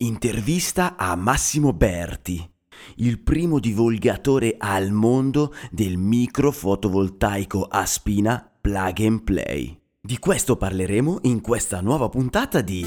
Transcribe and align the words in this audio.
Intervista 0.00 0.94
a 0.96 1.16
Massimo 1.16 1.72
Berti, 1.72 2.48
il 2.98 3.18
primo 3.18 3.58
divulgatore 3.58 4.54
al 4.56 4.92
mondo 4.92 5.52
del 5.72 5.96
microfotovoltaico 5.96 7.64
a 7.64 7.84
spina 7.84 8.48
plug 8.60 9.00
and 9.00 9.24
play. 9.24 9.76
Di 10.00 10.20
questo 10.20 10.54
parleremo 10.54 11.18
in 11.22 11.40
questa 11.40 11.80
nuova 11.80 12.08
puntata 12.08 12.60
di 12.60 12.86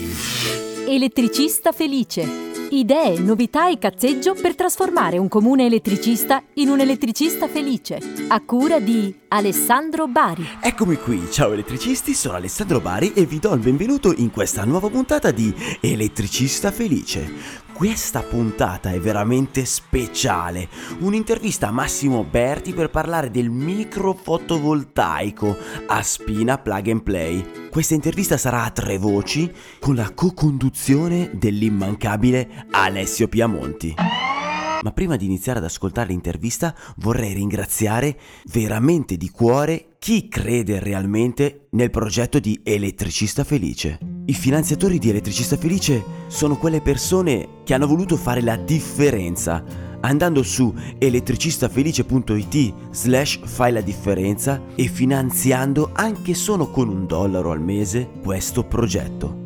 Elettricista 0.88 1.74
felice. 1.74 2.51
Idee, 2.74 3.20
novità 3.20 3.70
e 3.70 3.78
cazzeggio 3.78 4.34
per 4.34 4.56
trasformare 4.56 5.18
un 5.18 5.28
comune 5.28 5.66
elettricista 5.66 6.42
in 6.54 6.70
un 6.70 6.80
elettricista 6.80 7.50
felice. 7.50 8.00
A 8.30 8.40
cura 8.40 8.80
di 8.80 9.14
Alessandro 9.28 10.08
Bari. 10.08 10.48
Eccomi 10.62 10.96
qui, 10.96 11.30
ciao 11.30 11.52
elettricisti, 11.52 12.14
sono 12.14 12.36
Alessandro 12.36 12.80
Bari 12.80 13.12
e 13.12 13.26
vi 13.26 13.40
do 13.40 13.54
il 13.56 13.60
benvenuto 13.60 14.14
in 14.16 14.32
questa 14.32 14.64
nuova 14.64 14.88
puntata 14.88 15.32
di 15.32 15.54
Elettricista 15.82 16.72
Felice. 16.72 17.62
Questa 17.82 18.22
puntata 18.22 18.92
è 18.92 19.00
veramente 19.00 19.66
speciale, 19.66 20.70
un'intervista 21.00 21.70
a 21.70 21.72
Massimo 21.72 22.24
Berti 22.24 22.76
per 22.76 22.92
parlare 22.92 23.32
del 23.32 23.50
microfotovoltaico 23.50 25.58
a 25.88 26.04
spina 26.04 26.60
plug 26.60 26.90
and 26.90 27.02
play. 27.02 27.44
Questa 27.72 27.96
intervista 27.96 28.38
sarà 28.38 28.66
a 28.66 28.70
tre 28.70 29.00
voci 29.00 29.52
con 29.80 29.96
la 29.96 30.14
co-conduzione 30.14 31.32
dell'immancabile 31.34 32.68
Alessio 32.70 33.28
Piamonti. 33.28 33.96
Ma 34.84 34.92
prima 34.92 35.16
di 35.16 35.26
iniziare 35.26 35.60
ad 35.60 35.66
ascoltare 35.66 36.10
l'intervista 36.10 36.76
vorrei 36.98 37.34
ringraziare 37.34 38.18
veramente 38.52 39.18
di 39.18 39.30
cuore 39.30 39.96
chi 40.00 40.28
crede 40.28 40.80
realmente 40.80 41.68
nel 41.72 41.92
progetto 41.92 42.40
di 42.40 42.60
Elettricista 42.64 43.44
Felice. 43.44 44.00
I 44.26 44.34
finanziatori 44.34 44.98
di 44.98 45.10
Elettricista 45.10 45.58
Felice 45.58 46.04
sono 46.28 46.58
quelle 46.58 46.82
persone 46.82 47.62
che 47.64 47.74
hanno 47.74 47.88
voluto 47.88 48.18
fare 48.18 48.42
la 48.42 48.56
differenza 48.56 49.90
andando 50.02 50.44
su 50.44 50.74
elettricistafelice.it 50.98 52.74
slash 52.92 53.40
fai 53.44 53.72
la 53.72 53.82
differenza 53.82 54.62
e 54.76 54.88
finanziando 54.88 55.92
anche 55.94 56.34
solo 56.34 56.70
con 56.70 56.90
un 56.90 57.06
dollaro 57.06 57.52
al 57.52 57.62
mese 57.62 58.10
questo 58.22 58.64
progetto. 58.64 59.41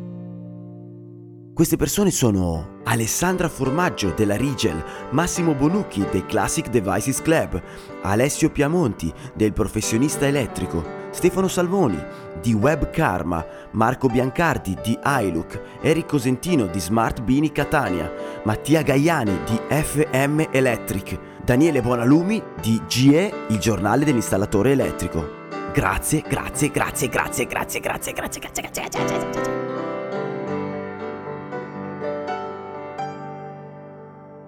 Queste 1.56 1.78
persone 1.78 2.12
sono 2.12 2.82
Alessandra 2.84 3.48
Formaggio 3.48 4.12
della 4.14 4.36
Rigel, 4.36 4.84
Massimo 5.12 5.54
Bonucchi 5.54 6.06
del 6.12 6.26
Classic 6.26 6.68
Devices 6.68 7.22
Club, 7.22 7.62
Alessio 8.02 8.50
Piamonti 8.50 9.10
del 9.34 9.54
Professionista 9.54 10.28
Elettrico, 10.28 10.84
Stefano 11.12 11.48
Salmoni 11.48 11.98
di 12.42 12.52
Web 12.52 12.90
Karma, 12.90 13.46
Marco 13.72 14.10
Biancardi 14.10 14.76
di 14.84 15.00
iLook, 15.02 15.62
Eric 15.82 16.08
Cosentino 16.08 16.66
di 16.66 16.82
Smart 16.82 17.22
Bini 17.22 17.54
Catania, 17.54 18.12
Mattia 18.44 18.82
Gaiani 18.82 19.40
di 19.46 19.58
FM 19.70 20.48
Electric, 20.52 21.18
Daniele 21.42 21.82
Buonalumi 21.82 22.44
di 22.60 22.82
GE, 22.86 23.34
il 23.48 23.60
giornale 23.60 24.04
dell'installatore 24.04 24.72
elettrico. 24.72 25.44
Grazie, 25.72 26.22
grazie, 26.28 26.70
grazie, 26.70 27.08
grazie, 27.08 27.48
grazie, 27.48 27.80
grazie, 27.80 28.12
grazie, 28.12 28.42
grazie, 28.42 28.42
grazie, 28.42 28.90
grazie, 28.90 29.06
grazie. 29.06 29.85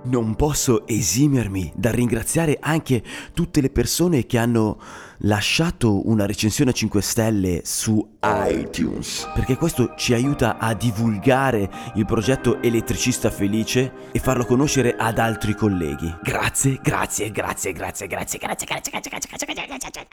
Non 0.06 0.36
posso 0.36 0.88
esimermi 0.88 1.72
dal 1.76 1.92
ringraziare 1.92 2.58
anche 2.62 3.04
tutte 3.34 3.60
le 3.60 3.70
persone 3.70 4.26
che 4.26 4.38
hanno 4.38 4.80
lasciato 5.22 6.08
una 6.08 6.26
recensione 6.26 6.72
a 6.72 6.74
5 6.74 7.02
stelle 7.02 7.62
su 7.66 8.18
iTunes, 8.24 9.30
perché 9.34 9.58
questo 9.58 9.96
ci 9.98 10.14
aiuta 10.14 10.60
a 10.60 10.74
divulgare 10.74 11.70
il 11.96 12.06
progetto 12.06 12.62
Elettricista 12.62 13.30
Felice 13.30 13.92
e 14.12 14.20
farlo 14.20 14.46
conoscere 14.46 14.96
ad 14.98 15.18
altri 15.18 15.56
colleghi. 15.56 16.16
Grazie, 16.24 16.80
grazie, 16.82 17.32
grazie, 17.32 17.74
grazie, 17.74 18.08
grazie, 18.08 18.38
grazie, 18.38 18.66
grazie, 18.66 18.92
grazie, 18.92 19.10
grazie, 19.10 19.30
grazie, 19.30 19.68
grazie. 19.68 20.08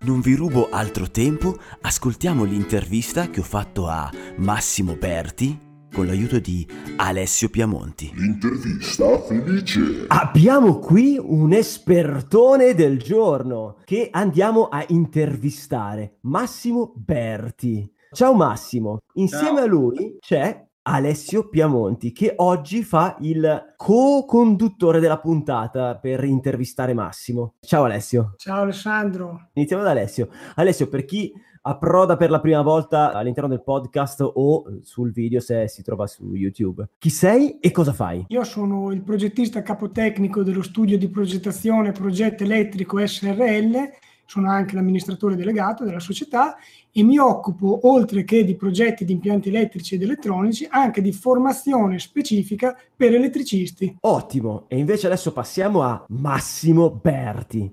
Non 0.00 0.20
vi 0.20 0.34
rubo 0.34 0.70
altro 0.70 1.08
tempo, 1.10 1.56
ascoltiamo 1.82 2.44
l'intervista 2.44 3.28
che 3.28 3.40
ho 3.40 3.44
fatto 3.44 3.86
a 3.86 4.10
Massimo 4.38 4.96
Berti 4.96 5.65
con 5.92 6.06
l'aiuto 6.06 6.38
di 6.38 6.66
Alessio 6.96 7.48
Piamonti. 7.48 8.10
L'intervista 8.14 9.18
felice. 9.22 10.04
Abbiamo 10.08 10.78
qui 10.78 11.18
un 11.18 11.52
espertone 11.52 12.74
del 12.74 12.98
giorno 12.98 13.76
che 13.84 14.08
andiamo 14.10 14.68
a 14.68 14.84
intervistare, 14.88 16.18
Massimo 16.22 16.92
Berti. 16.94 17.90
Ciao 18.12 18.34
Massimo, 18.34 19.00
insieme 19.14 19.56
Ciao. 19.56 19.64
a 19.64 19.66
lui 19.66 20.16
c'è 20.20 20.66
Alessio 20.88 21.48
Piamonti 21.48 22.12
che 22.12 22.32
oggi 22.36 22.84
fa 22.84 23.16
il 23.20 23.74
co-conduttore 23.76 25.00
della 25.00 25.18
puntata 25.18 25.98
per 25.98 26.22
intervistare 26.24 26.94
Massimo. 26.94 27.54
Ciao 27.60 27.84
Alessio. 27.84 28.34
Ciao 28.36 28.62
Alessandro. 28.62 29.48
Iniziamo 29.54 29.82
da 29.82 29.90
Alessio. 29.90 30.28
Alessio, 30.54 30.88
per 30.88 31.04
chi 31.04 31.32
approda 31.68 32.16
per 32.16 32.30
la 32.30 32.40
prima 32.40 32.62
volta 32.62 33.12
all'interno 33.12 33.48
del 33.48 33.62
podcast 33.62 34.20
o 34.20 34.78
sul 34.82 35.10
video 35.10 35.40
se 35.40 35.66
si 35.66 35.82
trova 35.82 36.06
su 36.06 36.32
YouTube. 36.34 36.88
Chi 36.98 37.10
sei 37.10 37.58
e 37.58 37.72
cosa 37.72 37.92
fai? 37.92 38.24
Io 38.28 38.44
sono 38.44 38.92
il 38.92 39.02
progettista 39.02 39.62
capotecnico 39.62 40.44
dello 40.44 40.62
studio 40.62 40.96
di 40.96 41.08
progettazione 41.08 41.90
Progetto 41.90 42.44
Elettrico 42.44 43.04
SRL, 43.04 43.90
sono 44.26 44.50
anche 44.50 44.74
l'amministratore 44.74 45.36
delegato 45.36 45.84
della 45.84 46.00
società 46.00 46.56
e 46.92 47.02
mi 47.02 47.18
occupo, 47.18 47.88
oltre 47.88 48.24
che 48.24 48.44
di 48.44 48.56
progetti 48.56 49.04
di 49.04 49.12
impianti 49.12 49.48
elettrici 49.48 49.96
ed 49.96 50.02
elettronici, 50.02 50.66
anche 50.68 51.00
di 51.00 51.12
formazione 51.12 51.98
specifica 51.98 52.76
per 52.94 53.14
elettricisti. 53.14 53.96
Ottimo, 54.00 54.64
e 54.68 54.78
invece 54.78 55.06
adesso 55.06 55.32
passiamo 55.32 55.82
a 55.82 56.04
Massimo 56.08 56.90
Berti. 56.90 57.72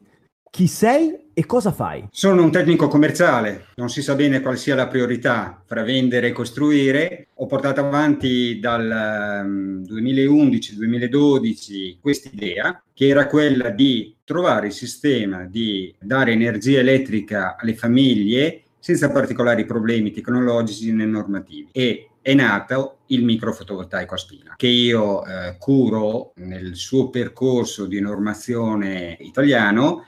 Chi 0.50 0.68
sei 0.68 1.23
e 1.34 1.46
cosa 1.46 1.72
fai? 1.72 2.08
Sono 2.12 2.44
un 2.44 2.52
tecnico 2.52 2.88
commerciale, 2.88 3.68
non 3.76 3.90
si 3.90 4.02
sa 4.02 4.16
bene 4.16 4.42
quale 4.42 4.58
sia 4.58 4.76
la 4.76 4.88
priorità 4.88 5.62
fra 5.66 5.84
vendere 5.84 6.28
e 6.28 6.32
costruire. 6.32 7.28
Ho 7.36 7.46
portato 7.48 7.82
avanti 7.82 8.60
dal 8.60 9.42
um, 9.44 9.82
2011-2012 9.82 11.98
quest'idea, 12.00 12.82
che 12.94 13.08
era 13.08 13.28
quella 13.28 13.70
di 13.70 14.16
trovare 14.24 14.68
il 14.68 14.74
sistema 14.74 15.46
di 15.46 15.94
dare 16.00 16.32
energia 16.32 16.80
elettrica 16.80 17.58
alle 17.60 17.76
famiglie 17.76 18.62
senza 18.80 19.12
particolari 19.12 19.66
problemi 19.66 20.12
tecnologici 20.12 20.92
né 20.92 21.06
normativi. 21.06 21.70
E 21.72 22.10
è 22.22 22.34
nato 22.34 22.98
il 23.08 23.24
microfotovoltaico 23.24 24.14
a 24.14 24.18
spina, 24.18 24.54
che 24.56 24.68
io 24.68 25.26
eh, 25.26 25.58
curo 25.60 26.32
nel 26.36 26.76
suo 26.76 27.10
percorso 27.10 27.86
di 27.86 28.00
normazione 28.00 29.18
italiano 29.20 30.06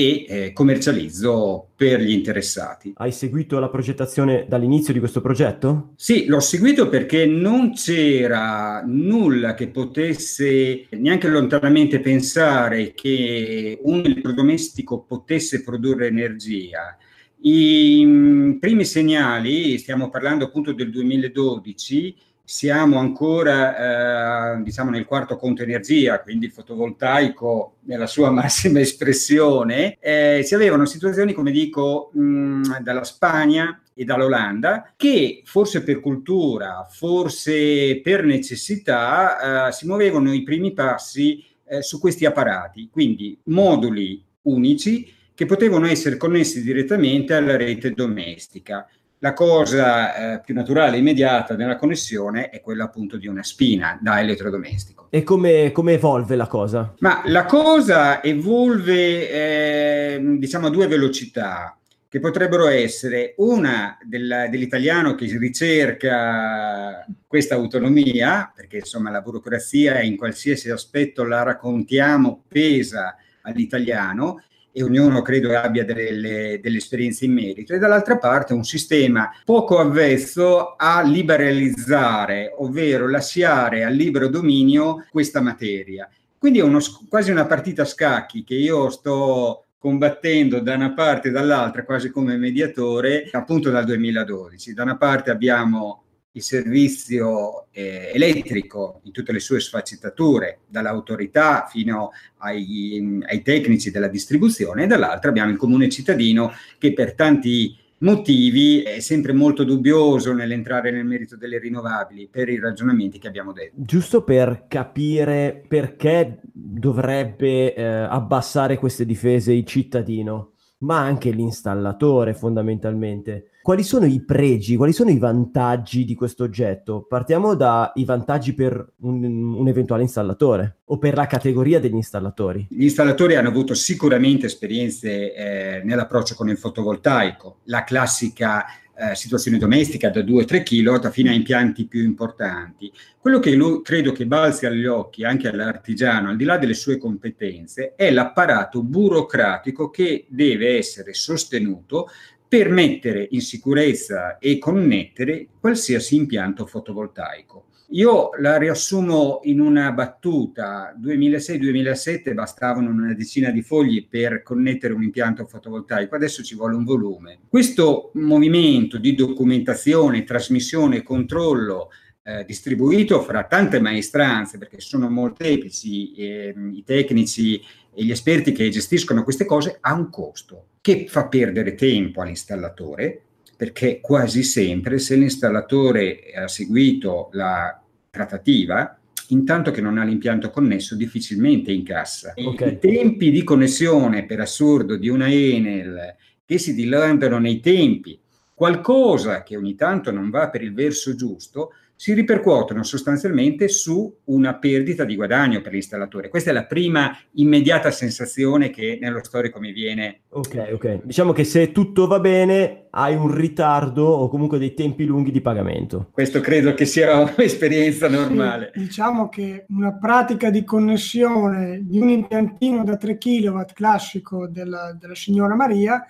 e 0.00 0.26
eh, 0.28 0.52
commercializzo 0.52 1.70
per 1.74 2.00
gli 2.00 2.12
interessati. 2.12 2.92
Hai 2.98 3.10
seguito 3.10 3.58
la 3.58 3.68
progettazione 3.68 4.46
dall'inizio 4.48 4.92
di 4.92 5.00
questo 5.00 5.20
progetto? 5.20 5.94
Sì, 5.96 6.26
l'ho 6.26 6.38
seguito 6.38 6.88
perché 6.88 7.26
non 7.26 7.72
c'era 7.72 8.84
nulla 8.86 9.54
che 9.54 9.66
potesse 9.66 10.86
neanche 10.90 11.26
lontanamente 11.26 11.98
pensare 11.98 12.94
che 12.94 13.76
un 13.82 13.98
elettrodomestico 14.04 15.00
potesse 15.00 15.64
produrre 15.64 16.06
energia. 16.06 16.96
I 17.40 18.04
mm, 18.06 18.52
primi 18.58 18.84
segnali, 18.84 19.78
stiamo 19.78 20.10
parlando 20.10 20.44
appunto 20.44 20.72
del 20.72 20.92
2012, 20.92 22.14
siamo 22.48 22.98
ancora 22.98 24.54
eh, 24.56 24.62
diciamo 24.62 24.88
nel 24.88 25.04
quarto 25.04 25.36
conto 25.36 25.62
energia, 25.62 26.22
quindi 26.22 26.46
il 26.46 26.52
fotovoltaico 26.52 27.74
nella 27.80 28.06
sua 28.06 28.30
massima 28.32 28.80
espressione, 28.80 29.98
eh, 30.00 30.40
si 30.42 30.54
avevano 30.54 30.86
situazioni, 30.86 31.34
come 31.34 31.50
dico, 31.50 32.10
mh, 32.14 32.78
dalla 32.80 33.04
Spagna 33.04 33.82
e 33.92 34.02
dall'Olanda, 34.04 34.94
che 34.96 35.42
forse 35.44 35.82
per 35.82 36.00
cultura, 36.00 36.86
forse 36.88 38.00
per 38.00 38.24
necessità, 38.24 39.66
eh, 39.68 39.72
si 39.72 39.86
muovevano 39.86 40.32
i 40.32 40.42
primi 40.42 40.72
passi 40.72 41.44
eh, 41.66 41.82
su 41.82 42.00
questi 42.00 42.24
apparati, 42.24 42.88
quindi 42.90 43.38
moduli 43.44 44.24
unici 44.42 45.12
che 45.34 45.44
potevano 45.44 45.86
essere 45.86 46.16
connessi 46.16 46.62
direttamente 46.62 47.34
alla 47.34 47.56
rete 47.56 47.90
domestica. 47.90 48.88
La 49.20 49.32
cosa 49.32 50.34
eh, 50.34 50.40
più 50.44 50.54
naturale 50.54 50.96
e 50.96 51.00
immediata 51.00 51.56
nella 51.56 51.76
connessione 51.76 52.50
è 52.50 52.60
quella 52.60 52.84
appunto 52.84 53.16
di 53.16 53.26
una 53.26 53.42
spina 53.42 53.98
da 54.00 54.20
elettrodomestico. 54.20 55.08
E 55.10 55.24
come, 55.24 55.72
come 55.72 55.94
evolve 55.94 56.36
la 56.36 56.46
cosa? 56.46 56.94
Ma 56.98 57.22
la 57.24 57.44
cosa 57.44 58.22
evolve 58.22 59.30
eh, 59.30 60.36
diciamo 60.38 60.68
a 60.68 60.70
due 60.70 60.86
velocità 60.86 61.78
che 62.08 62.20
potrebbero 62.20 62.68
essere 62.68 63.34
una 63.38 63.98
del, 64.02 64.46
dell'italiano 64.50 65.14
che 65.14 65.26
ricerca 65.36 67.04
questa 67.26 67.54
autonomia, 67.54 68.50
perché 68.54 68.78
insomma 68.78 69.10
la 69.10 69.20
burocrazia 69.20 70.00
in 70.00 70.16
qualsiasi 70.16 70.70
aspetto 70.70 71.24
la 71.24 71.42
raccontiamo 71.42 72.44
pesa 72.48 73.16
all'italiano, 73.42 74.42
e 74.78 74.82
ognuno 74.84 75.22
credo 75.22 75.58
abbia 75.58 75.84
delle, 75.84 76.60
delle, 76.62 76.76
esperienze 76.76 77.24
in 77.24 77.32
merito, 77.32 77.74
e 77.74 77.78
dall'altra 77.78 78.16
parte 78.16 78.52
un 78.52 78.62
sistema 78.62 79.30
poco 79.44 79.78
avvezzo 79.78 80.76
a 80.76 81.02
liberalizzare, 81.02 82.54
ovvero 82.58 83.08
lasciare 83.08 83.82
al 83.82 83.94
libero 83.94 84.28
dominio 84.28 85.04
questa 85.10 85.40
materia. 85.40 86.08
Quindi 86.38 86.60
è 86.60 86.62
uno, 86.62 86.78
quasi 87.08 87.32
una 87.32 87.46
partita 87.46 87.82
a 87.82 87.86
scacchi 87.86 88.44
che 88.44 88.54
io 88.54 88.88
sto 88.90 89.64
combattendo 89.78 90.60
da 90.60 90.74
una 90.74 90.92
parte 90.92 91.28
e 91.28 91.30
dall'altra, 91.32 91.84
quasi 91.84 92.10
come 92.10 92.36
mediatore, 92.36 93.28
appunto 93.32 93.70
dal 93.70 93.84
2012. 93.84 94.74
Da 94.74 94.84
una 94.84 94.96
parte 94.96 95.30
abbiamo 95.30 96.04
il 96.38 96.42
servizio 96.42 97.66
eh, 97.72 98.10
elettrico 98.14 99.00
in 99.04 99.12
tutte 99.12 99.32
le 99.32 99.40
sue 99.40 99.60
sfaccettature, 99.60 100.60
dall'autorità 100.66 101.66
fino 101.68 102.10
ai, 102.38 103.20
ai 103.26 103.42
tecnici 103.42 103.90
della 103.90 104.08
distribuzione, 104.08 104.84
e 104.84 104.86
dall'altra 104.86 105.30
abbiamo 105.30 105.50
il 105.50 105.56
comune 105.56 105.88
cittadino 105.88 106.52
che 106.78 106.92
per 106.92 107.14
tanti 107.14 107.76
motivi 107.98 108.82
è 108.82 109.00
sempre 109.00 109.32
molto 109.32 109.64
dubbioso 109.64 110.32
nell'entrare 110.32 110.92
nel 110.92 111.04
merito 111.04 111.36
delle 111.36 111.58
rinnovabili 111.58 112.28
per 112.30 112.48
i 112.48 112.60
ragionamenti 112.60 113.18
che 113.18 113.26
abbiamo 113.26 113.52
detto. 113.52 113.74
Giusto 113.74 114.22
per 114.22 114.66
capire 114.68 115.64
perché 115.66 116.38
dovrebbe 116.52 117.74
eh, 117.74 117.82
abbassare 117.82 118.78
queste 118.78 119.04
difese 119.04 119.52
il 119.52 119.64
cittadino, 119.64 120.52
ma 120.78 121.00
anche 121.00 121.30
l'installatore 121.30 122.34
fondamentalmente 122.34 123.50
quali 123.68 123.84
sono 123.84 124.06
i 124.06 124.24
pregi, 124.24 124.76
quali 124.76 124.94
sono 124.94 125.10
i 125.10 125.18
vantaggi 125.18 126.06
di 126.06 126.14
questo 126.14 126.42
oggetto? 126.42 127.04
Partiamo 127.06 127.54
dai 127.54 128.02
vantaggi 128.06 128.54
per 128.54 128.94
un, 129.00 129.22
un, 129.22 129.68
eventuale 129.68 130.00
installatore 130.04 130.78
o 130.86 130.96
per 130.96 131.14
la 131.14 131.26
categoria 131.26 131.78
degli 131.78 131.92
installatori. 131.92 132.68
Gli 132.70 132.84
installatori 132.84 133.34
hanno 133.34 133.50
avuto 133.50 133.74
sicuramente 133.74 134.46
esperienze 134.46 135.34
eh, 135.34 135.82
nell'approccio 135.84 136.34
con 136.34 136.48
il 136.48 136.56
fotovoltaico, 136.56 137.58
la 137.64 137.84
classica 137.84 138.64
eh, 139.00 139.14
situazione 139.14 139.58
domestica 139.58 140.08
da 140.08 140.20
2-3 140.20 140.62
kW 140.62 141.10
fino 141.10 141.30
a 141.30 141.34
impianti 141.34 141.86
più 141.86 142.02
importanti. 142.02 142.90
Quello 143.20 143.38
che 143.38 143.50
lui, 143.54 143.82
credo 143.82 144.12
che 144.12 144.26
balzi 144.26 144.64
agli 144.64 144.86
occhi 144.86 145.24
anche 145.24 145.46
all'artigiano, 145.46 146.30
al 146.30 146.36
di 146.36 146.44
là 146.44 146.56
delle 146.56 146.72
sue 146.72 146.96
competenze, 146.96 147.94
è 147.94 148.10
l'apparato 148.10 148.82
burocratico 148.82 149.90
che 149.90 150.24
deve 150.30 150.78
essere 150.78 151.12
sostenuto 151.12 152.08
per 152.48 152.70
mettere 152.70 153.28
in 153.30 153.42
sicurezza 153.42 154.38
e 154.38 154.58
connettere 154.58 155.48
qualsiasi 155.60 156.16
impianto 156.16 156.64
fotovoltaico. 156.64 157.66
Io 157.92 158.30
la 158.38 158.58
riassumo 158.58 159.40
in 159.44 159.60
una 159.60 159.92
battuta. 159.92 160.94
2006-2007 161.00 162.34
bastavano 162.34 162.90
una 162.90 163.14
decina 163.14 163.50
di 163.50 163.62
fogli 163.62 164.06
per 164.06 164.42
connettere 164.42 164.92
un 164.92 165.02
impianto 165.02 165.46
fotovoltaico, 165.46 166.14
adesso 166.14 166.42
ci 166.42 166.54
vuole 166.54 166.76
un 166.76 166.84
volume. 166.84 167.38
Questo 167.48 168.10
movimento 168.14 168.98
di 168.98 169.14
documentazione, 169.14 170.24
trasmissione 170.24 170.96
e 170.96 171.02
controllo 171.02 171.88
eh, 172.22 172.44
distribuito 172.44 173.22
fra 173.22 173.44
tante 173.44 173.80
maestranze, 173.80 174.58
perché 174.58 174.80
sono 174.80 175.08
molteplici 175.08 176.12
eh, 176.12 176.54
i 176.72 176.84
tecnici 176.84 177.58
e 177.98 178.04
gli 178.04 178.12
esperti 178.12 178.52
che 178.52 178.68
gestiscono 178.68 179.24
queste 179.24 179.44
cose, 179.44 179.78
ha 179.80 179.92
un 179.92 180.08
costo 180.08 180.66
che 180.80 181.06
fa 181.08 181.26
perdere 181.26 181.74
tempo 181.74 182.22
all'installatore, 182.22 183.20
perché 183.56 183.98
quasi 184.00 184.44
sempre 184.44 185.00
se 185.00 185.16
l'installatore 185.16 186.20
ha 186.36 186.46
seguito 186.46 187.28
la 187.32 187.82
trattativa, 188.08 188.96
intanto 189.30 189.72
che 189.72 189.80
non 189.80 189.98
ha 189.98 190.04
l'impianto 190.04 190.48
connesso, 190.50 190.94
difficilmente 190.94 191.72
incassa. 191.72 192.34
Okay. 192.36 192.74
I 192.74 192.78
tempi 192.78 193.32
di 193.32 193.42
connessione, 193.42 194.26
per 194.26 194.38
assurdo, 194.38 194.94
di 194.94 195.08
una 195.08 195.28
Enel 195.28 196.14
che 196.44 196.58
si 196.58 196.74
dilatano 196.74 197.40
nei 197.40 197.58
tempi, 197.58 198.16
qualcosa 198.54 199.42
che 199.42 199.56
ogni 199.56 199.74
tanto 199.74 200.12
non 200.12 200.30
va 200.30 200.50
per 200.50 200.62
il 200.62 200.72
verso 200.72 201.16
giusto, 201.16 201.72
si 202.00 202.14
ripercuotono 202.14 202.84
sostanzialmente 202.84 203.66
su 203.66 204.20
una 204.26 204.54
perdita 204.54 205.02
di 205.02 205.16
guadagno 205.16 205.60
per 205.60 205.72
l'installatore. 205.72 206.28
Questa 206.28 206.50
è 206.50 206.52
la 206.52 206.64
prima 206.64 207.18
immediata 207.32 207.90
sensazione 207.90 208.70
che 208.70 208.98
nello 209.00 209.18
storico 209.24 209.58
mi 209.58 209.72
viene. 209.72 210.20
Ok, 210.28 210.68
ok. 210.74 211.00
Diciamo 211.02 211.32
che 211.32 211.42
se 211.42 211.72
tutto 211.72 212.06
va 212.06 212.20
bene 212.20 212.86
hai 212.90 213.16
un 213.16 213.34
ritardo 213.34 214.04
o 214.04 214.28
comunque 214.28 214.60
dei 214.60 214.74
tempi 214.74 215.06
lunghi 215.06 215.32
di 215.32 215.40
pagamento. 215.40 216.10
Questo 216.12 216.38
credo 216.38 216.72
che 216.72 216.84
sia 216.84 217.18
un'esperienza 217.36 218.08
normale. 218.08 218.70
Sì, 218.74 218.78
diciamo 218.78 219.28
che 219.28 219.66
una 219.70 219.98
pratica 219.98 220.50
di 220.50 220.62
connessione 220.62 221.80
di 221.82 221.98
un 221.98 222.10
impiantino 222.10 222.84
da 222.84 222.96
3 222.96 223.18
kW 223.18 223.60
classico 223.74 224.46
della, 224.46 224.96
della 224.96 225.16
signora 225.16 225.56
Maria 225.56 226.06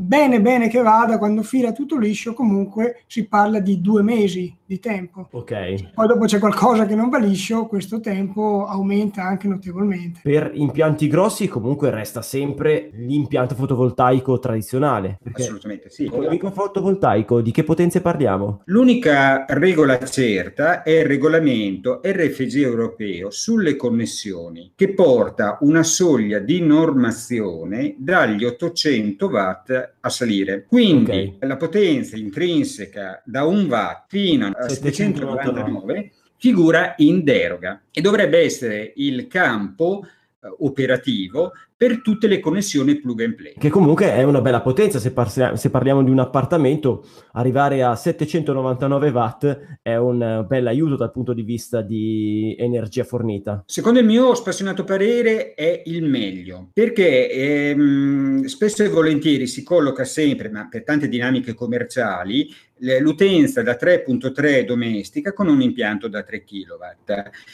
bene 0.00 0.40
bene 0.40 0.68
che 0.68 0.80
vada, 0.80 1.18
quando 1.18 1.42
fila 1.42 1.72
tutto 1.72 1.98
liscio, 1.98 2.32
comunque 2.32 3.02
si 3.06 3.26
parla 3.26 3.60
di 3.60 3.80
due 3.80 4.02
mesi 4.02 4.56
di 4.64 4.78
tempo. 4.78 5.28
Ok. 5.32 5.92
Poi 5.92 6.06
dopo 6.06 6.24
c'è 6.24 6.38
qualcosa 6.38 6.86
che 6.86 6.94
non 6.94 7.08
va 7.10 7.18
liscio, 7.18 7.66
questo 7.66 8.00
tempo 8.00 8.66
aumenta 8.66 9.22
anche 9.22 9.46
notevolmente. 9.46 10.20
Per 10.22 10.52
impianti 10.54 11.08
grossi 11.08 11.48
comunque 11.48 11.90
resta 11.90 12.22
sempre 12.22 12.90
l'impianto 12.94 13.54
fotovoltaico 13.54 14.38
tradizionale. 14.38 15.18
Assolutamente 15.32 15.90
sì. 15.90 16.06
Con 16.06 16.20
l'impianto 16.20 16.60
fotovoltaico 16.60 17.40
di 17.40 17.50
che 17.50 17.64
potenze 17.64 18.00
parliamo? 18.00 18.62
L'unica 18.66 19.44
regola 19.48 19.98
certa 19.98 20.82
è 20.82 20.90
il 20.90 21.04
regolamento 21.04 22.00
RFG 22.02 22.62
europeo 22.62 23.30
sulle 23.30 23.76
connessioni 23.76 24.72
che 24.76 24.94
porta 24.94 25.58
una 25.60 25.82
soglia 25.82 26.38
di 26.38 26.60
normazione 26.60 27.96
dagli 27.98 28.44
800 28.44 29.26
watt 29.26 29.89
a 30.00 30.08
salire. 30.08 30.64
Quindi 30.66 31.34
okay. 31.36 31.36
la 31.40 31.56
potenza 31.56 32.16
intrinseca 32.16 33.22
da 33.24 33.44
1 33.44 33.66
watt 33.66 34.04
fino 34.08 34.46
a 34.46 34.68
799 34.68 36.12
figura 36.36 36.94
in 36.98 37.22
deroga 37.22 37.82
e 37.92 38.00
dovrebbe 38.00 38.38
essere 38.38 38.92
il 38.96 39.26
campo 39.26 40.02
eh, 40.04 40.48
operativo 40.60 41.52
per 41.80 42.02
tutte 42.02 42.26
le 42.26 42.40
connessioni 42.40 43.00
plug 43.00 43.22
and 43.22 43.34
play. 43.34 43.54
Che 43.56 43.70
comunque 43.70 44.12
è 44.12 44.22
una 44.22 44.42
bella 44.42 44.60
potenza, 44.60 44.98
se, 44.98 45.14
par- 45.14 45.56
se 45.56 45.70
parliamo 45.70 46.04
di 46.04 46.10
un 46.10 46.18
appartamento, 46.18 47.06
arrivare 47.32 47.82
a 47.82 47.96
799 47.96 49.08
watt 49.08 49.78
è 49.80 49.96
un 49.96 50.44
bel 50.46 50.66
aiuto 50.66 50.96
dal 50.96 51.10
punto 51.10 51.32
di 51.32 51.40
vista 51.40 51.80
di 51.80 52.54
energia 52.58 53.02
fornita. 53.02 53.62
Secondo 53.64 53.98
il 53.98 54.04
mio 54.04 54.34
spassionato 54.34 54.84
parere 54.84 55.54
è 55.54 55.80
il 55.86 56.04
meglio, 56.04 56.68
perché 56.74 57.30
ehm, 57.30 58.44
spesso 58.44 58.84
e 58.84 58.88
volentieri 58.90 59.46
si 59.46 59.62
colloca 59.62 60.04
sempre, 60.04 60.50
ma 60.50 60.68
per 60.68 60.84
tante 60.84 61.08
dinamiche 61.08 61.54
commerciali, 61.54 62.46
l'utenza 62.80 63.62
da 63.62 63.76
3.3 63.80 64.64
domestica 64.64 65.32
con 65.32 65.48
un 65.48 65.60
impianto 65.60 66.08
da 66.08 66.22
3 66.22 66.44
kW. 66.44 66.84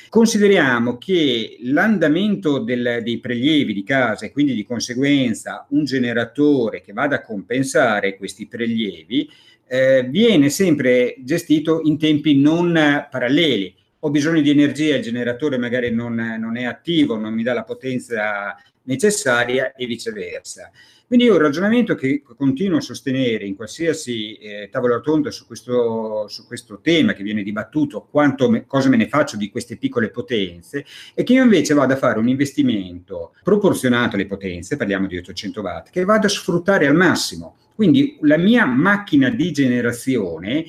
Consideriamo 0.08 0.99
che 0.99 1.58
l'andamento 1.62 2.59
del, 2.59 3.00
dei 3.02 3.18
prelievi 3.18 3.73
di 3.73 3.83
casa 3.83 4.26
e 4.26 4.33
quindi 4.33 4.54
di 4.54 4.64
conseguenza 4.64 5.66
un 5.71 5.85
generatore 5.85 6.80
che 6.80 6.92
vada 6.92 7.16
a 7.16 7.23
compensare 7.23 8.16
questi 8.16 8.47
prelievi 8.47 9.28
eh, 9.68 10.06
viene 10.09 10.49
sempre 10.49 11.16
gestito 11.18 11.80
in 11.83 11.99
tempi 11.99 12.38
non 12.38 13.06
paralleli. 13.11 13.75
Ho 14.00 14.11
bisogno 14.11 14.40
di 14.40 14.50
energia, 14.50 14.97
il 14.97 15.02
generatore 15.02 15.59
magari 15.59 15.90
non, 15.90 16.14
non 16.38 16.56
è 16.56 16.64
attivo, 16.64 17.16
non 17.16 17.35
mi 17.35 17.42
dà 17.42 17.52
la 17.52 17.64
potenza 17.64 18.56
necessaria 18.87 19.75
e 19.75 19.87
viceversa. 19.87 20.71
Quindi 21.07 21.26
io 21.26 21.35
il 21.35 21.40
ragionamento 21.40 21.95
che 21.95 22.21
continuo 22.21 22.78
a 22.78 22.81
sostenere 22.81 23.45
in 23.45 23.55
qualsiasi 23.55 24.35
eh, 24.35 24.69
tavola 24.73 24.97
rotonda 24.97 25.31
su 25.31 25.47
questo, 25.47 26.26
su 26.26 26.49
questo, 26.49 26.81
tema 26.81 27.12
che 27.12 27.23
viene 27.23 27.45
dibattuto, 27.45 28.09
quanto 28.11 28.50
me, 28.50 28.66
cosa 28.66 28.88
me 28.88 28.97
ne 28.97 29.07
faccio 29.07 29.37
di 29.37 29.49
queste 29.49 29.76
piccole 29.76 30.11
potenze, 30.11 30.85
è 31.14 31.23
che 31.23 31.35
io 31.35 31.45
invece 31.45 31.75
vado 31.75 31.93
a 31.93 31.97
fare 31.97 32.19
un 32.19 32.28
investimento 32.28 33.35
proporzionato 33.45 34.16
alle 34.16 34.26
potenze, 34.26 34.76
parliamo 34.76 35.07
di 35.07 35.16
800 35.19 35.61
watt, 35.61 35.90
che 35.90 36.05
vado 36.05 36.26
a 36.26 36.31
sfruttare 36.31 36.88
al 36.88 36.97
massimo. 36.97 37.57
Quindi 37.76 38.19
la 38.23 38.37
mia 38.37 38.66
macchina 38.66 39.31
di 39.31 39.52
generazione 39.52 40.64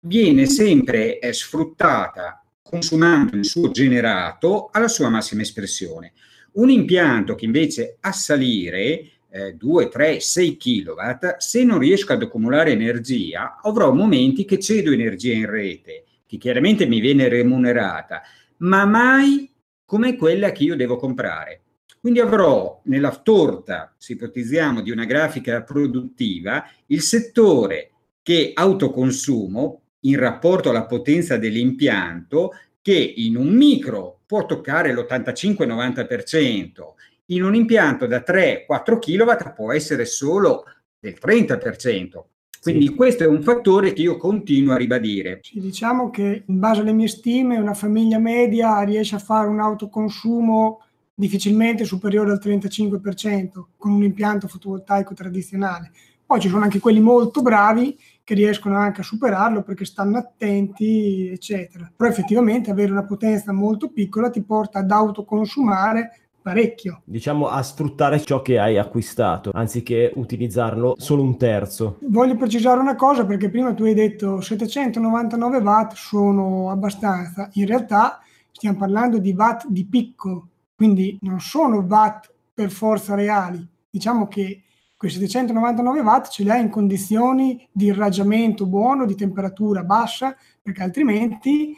viene 0.00 0.46
sempre 0.46 1.18
eh, 1.18 1.32
sfruttata 1.34 2.42
consumando 2.62 3.36
il 3.36 3.44
suo 3.44 3.70
generato 3.70 4.70
alla 4.72 4.88
sua 4.88 5.10
massima 5.10 5.42
espressione. 5.42 6.14
Un 6.54 6.70
impianto 6.70 7.34
che 7.34 7.46
invece 7.46 7.96
a 8.00 8.12
salire 8.12 9.10
eh, 9.28 9.54
2, 9.54 9.88
3, 9.88 10.20
6 10.20 10.56
kW, 10.56 11.00
se 11.38 11.64
non 11.64 11.80
riesco 11.80 12.12
ad 12.12 12.22
accumulare 12.22 12.70
energia, 12.70 13.58
avrò 13.60 13.92
momenti 13.92 14.44
che 14.44 14.60
cedo 14.60 14.92
energia 14.92 15.32
in 15.32 15.50
rete, 15.50 16.04
che 16.24 16.36
chiaramente 16.36 16.86
mi 16.86 17.00
viene 17.00 17.28
remunerata, 17.28 18.22
ma 18.58 18.84
mai 18.84 19.50
come 19.84 20.16
quella 20.16 20.52
che 20.52 20.62
io 20.62 20.76
devo 20.76 20.96
comprare. 20.96 21.62
Quindi 22.00 22.20
avrò 22.20 22.80
nella 22.84 23.10
torta, 23.10 23.92
se 23.98 24.12
ipotizziamo, 24.12 24.80
di 24.80 24.92
una 24.92 25.06
grafica 25.06 25.62
produttiva, 25.62 26.64
il 26.86 27.00
settore 27.00 27.90
che 28.22 28.52
autoconsumo 28.54 29.82
in 30.00 30.18
rapporto 30.18 30.70
alla 30.70 30.86
potenza 30.86 31.36
dell'impianto 31.36 32.52
che 32.80 32.94
in 33.16 33.36
un 33.36 33.48
micro 33.48 34.13
può 34.26 34.46
toccare 34.46 34.92
l'85-90%, 34.92 36.92
in 37.26 37.42
un 37.42 37.54
impianto 37.54 38.06
da 38.06 38.22
3-4 38.26 38.98
kW 38.98 39.52
può 39.54 39.72
essere 39.72 40.04
solo 40.04 40.64
del 40.98 41.16
30%. 41.20 42.22
Quindi 42.64 42.86
sì. 42.86 42.94
questo 42.94 43.24
è 43.24 43.26
un 43.26 43.42
fattore 43.42 43.92
che 43.92 44.00
io 44.00 44.16
continuo 44.16 44.72
a 44.72 44.78
ribadire. 44.78 45.40
Sì, 45.42 45.60
diciamo 45.60 46.08
che 46.08 46.44
in 46.46 46.58
base 46.58 46.80
alle 46.80 46.92
mie 46.92 47.08
stime 47.08 47.58
una 47.58 47.74
famiglia 47.74 48.18
media 48.18 48.80
riesce 48.82 49.16
a 49.16 49.18
fare 49.18 49.48
un 49.48 49.60
autoconsumo 49.60 50.80
difficilmente 51.14 51.84
superiore 51.84 52.32
al 52.32 52.40
35% 52.42 53.64
con 53.76 53.92
un 53.92 54.02
impianto 54.02 54.48
fotovoltaico 54.48 55.12
tradizionale. 55.12 55.90
Poi 56.24 56.40
ci 56.40 56.48
sono 56.48 56.64
anche 56.64 56.78
quelli 56.78 57.00
molto 57.00 57.42
bravi 57.42 57.98
che 58.24 58.34
riescono 58.34 58.78
anche 58.78 59.02
a 59.02 59.04
superarlo 59.04 59.62
perché 59.62 59.84
stanno 59.84 60.16
attenti, 60.16 61.28
eccetera. 61.28 61.92
Però 61.94 62.10
effettivamente 62.10 62.70
avere 62.70 62.90
una 62.90 63.04
potenza 63.04 63.52
molto 63.52 63.90
piccola 63.90 64.30
ti 64.30 64.42
porta 64.42 64.78
ad 64.78 64.90
autoconsumare 64.90 66.24
parecchio. 66.40 67.02
Diciamo 67.04 67.48
a 67.48 67.62
sfruttare 67.62 68.20
ciò 68.20 68.42
che 68.42 68.58
hai 68.58 68.76
acquistato, 68.78 69.50
anziché 69.54 70.12
utilizzarlo 70.14 70.94
solo 70.98 71.22
un 71.22 71.38
terzo. 71.38 71.98
Voglio 72.02 72.36
precisare 72.36 72.80
una 72.80 72.96
cosa 72.96 73.24
perché 73.24 73.50
prima 73.50 73.72
tu 73.72 73.84
hai 73.84 73.94
detto 73.94 74.40
799 74.40 75.58
watt 75.58 75.94
sono 75.94 76.70
abbastanza. 76.70 77.48
In 77.54 77.66
realtà 77.66 78.20
stiamo 78.50 78.78
parlando 78.78 79.18
di 79.18 79.32
watt 79.32 79.66
di 79.68 79.86
picco, 79.86 80.48
quindi 80.74 81.18
non 81.22 81.40
sono 81.40 81.78
watt 81.78 82.30
per 82.52 82.70
forza 82.70 83.14
reali. 83.14 83.66
Diciamo 83.88 84.28
che 84.28 84.63
quei 85.04 85.10
799 85.10 86.00
watt 86.00 86.28
ce 86.30 86.42
li 86.44 86.50
hai 86.50 86.62
in 86.62 86.70
condizioni 86.70 87.68
di 87.70 87.86
irraggiamento 87.86 88.64
buono, 88.64 89.04
di 89.04 89.14
temperatura 89.14 89.82
bassa, 89.82 90.34
perché 90.62 90.82
altrimenti 90.82 91.76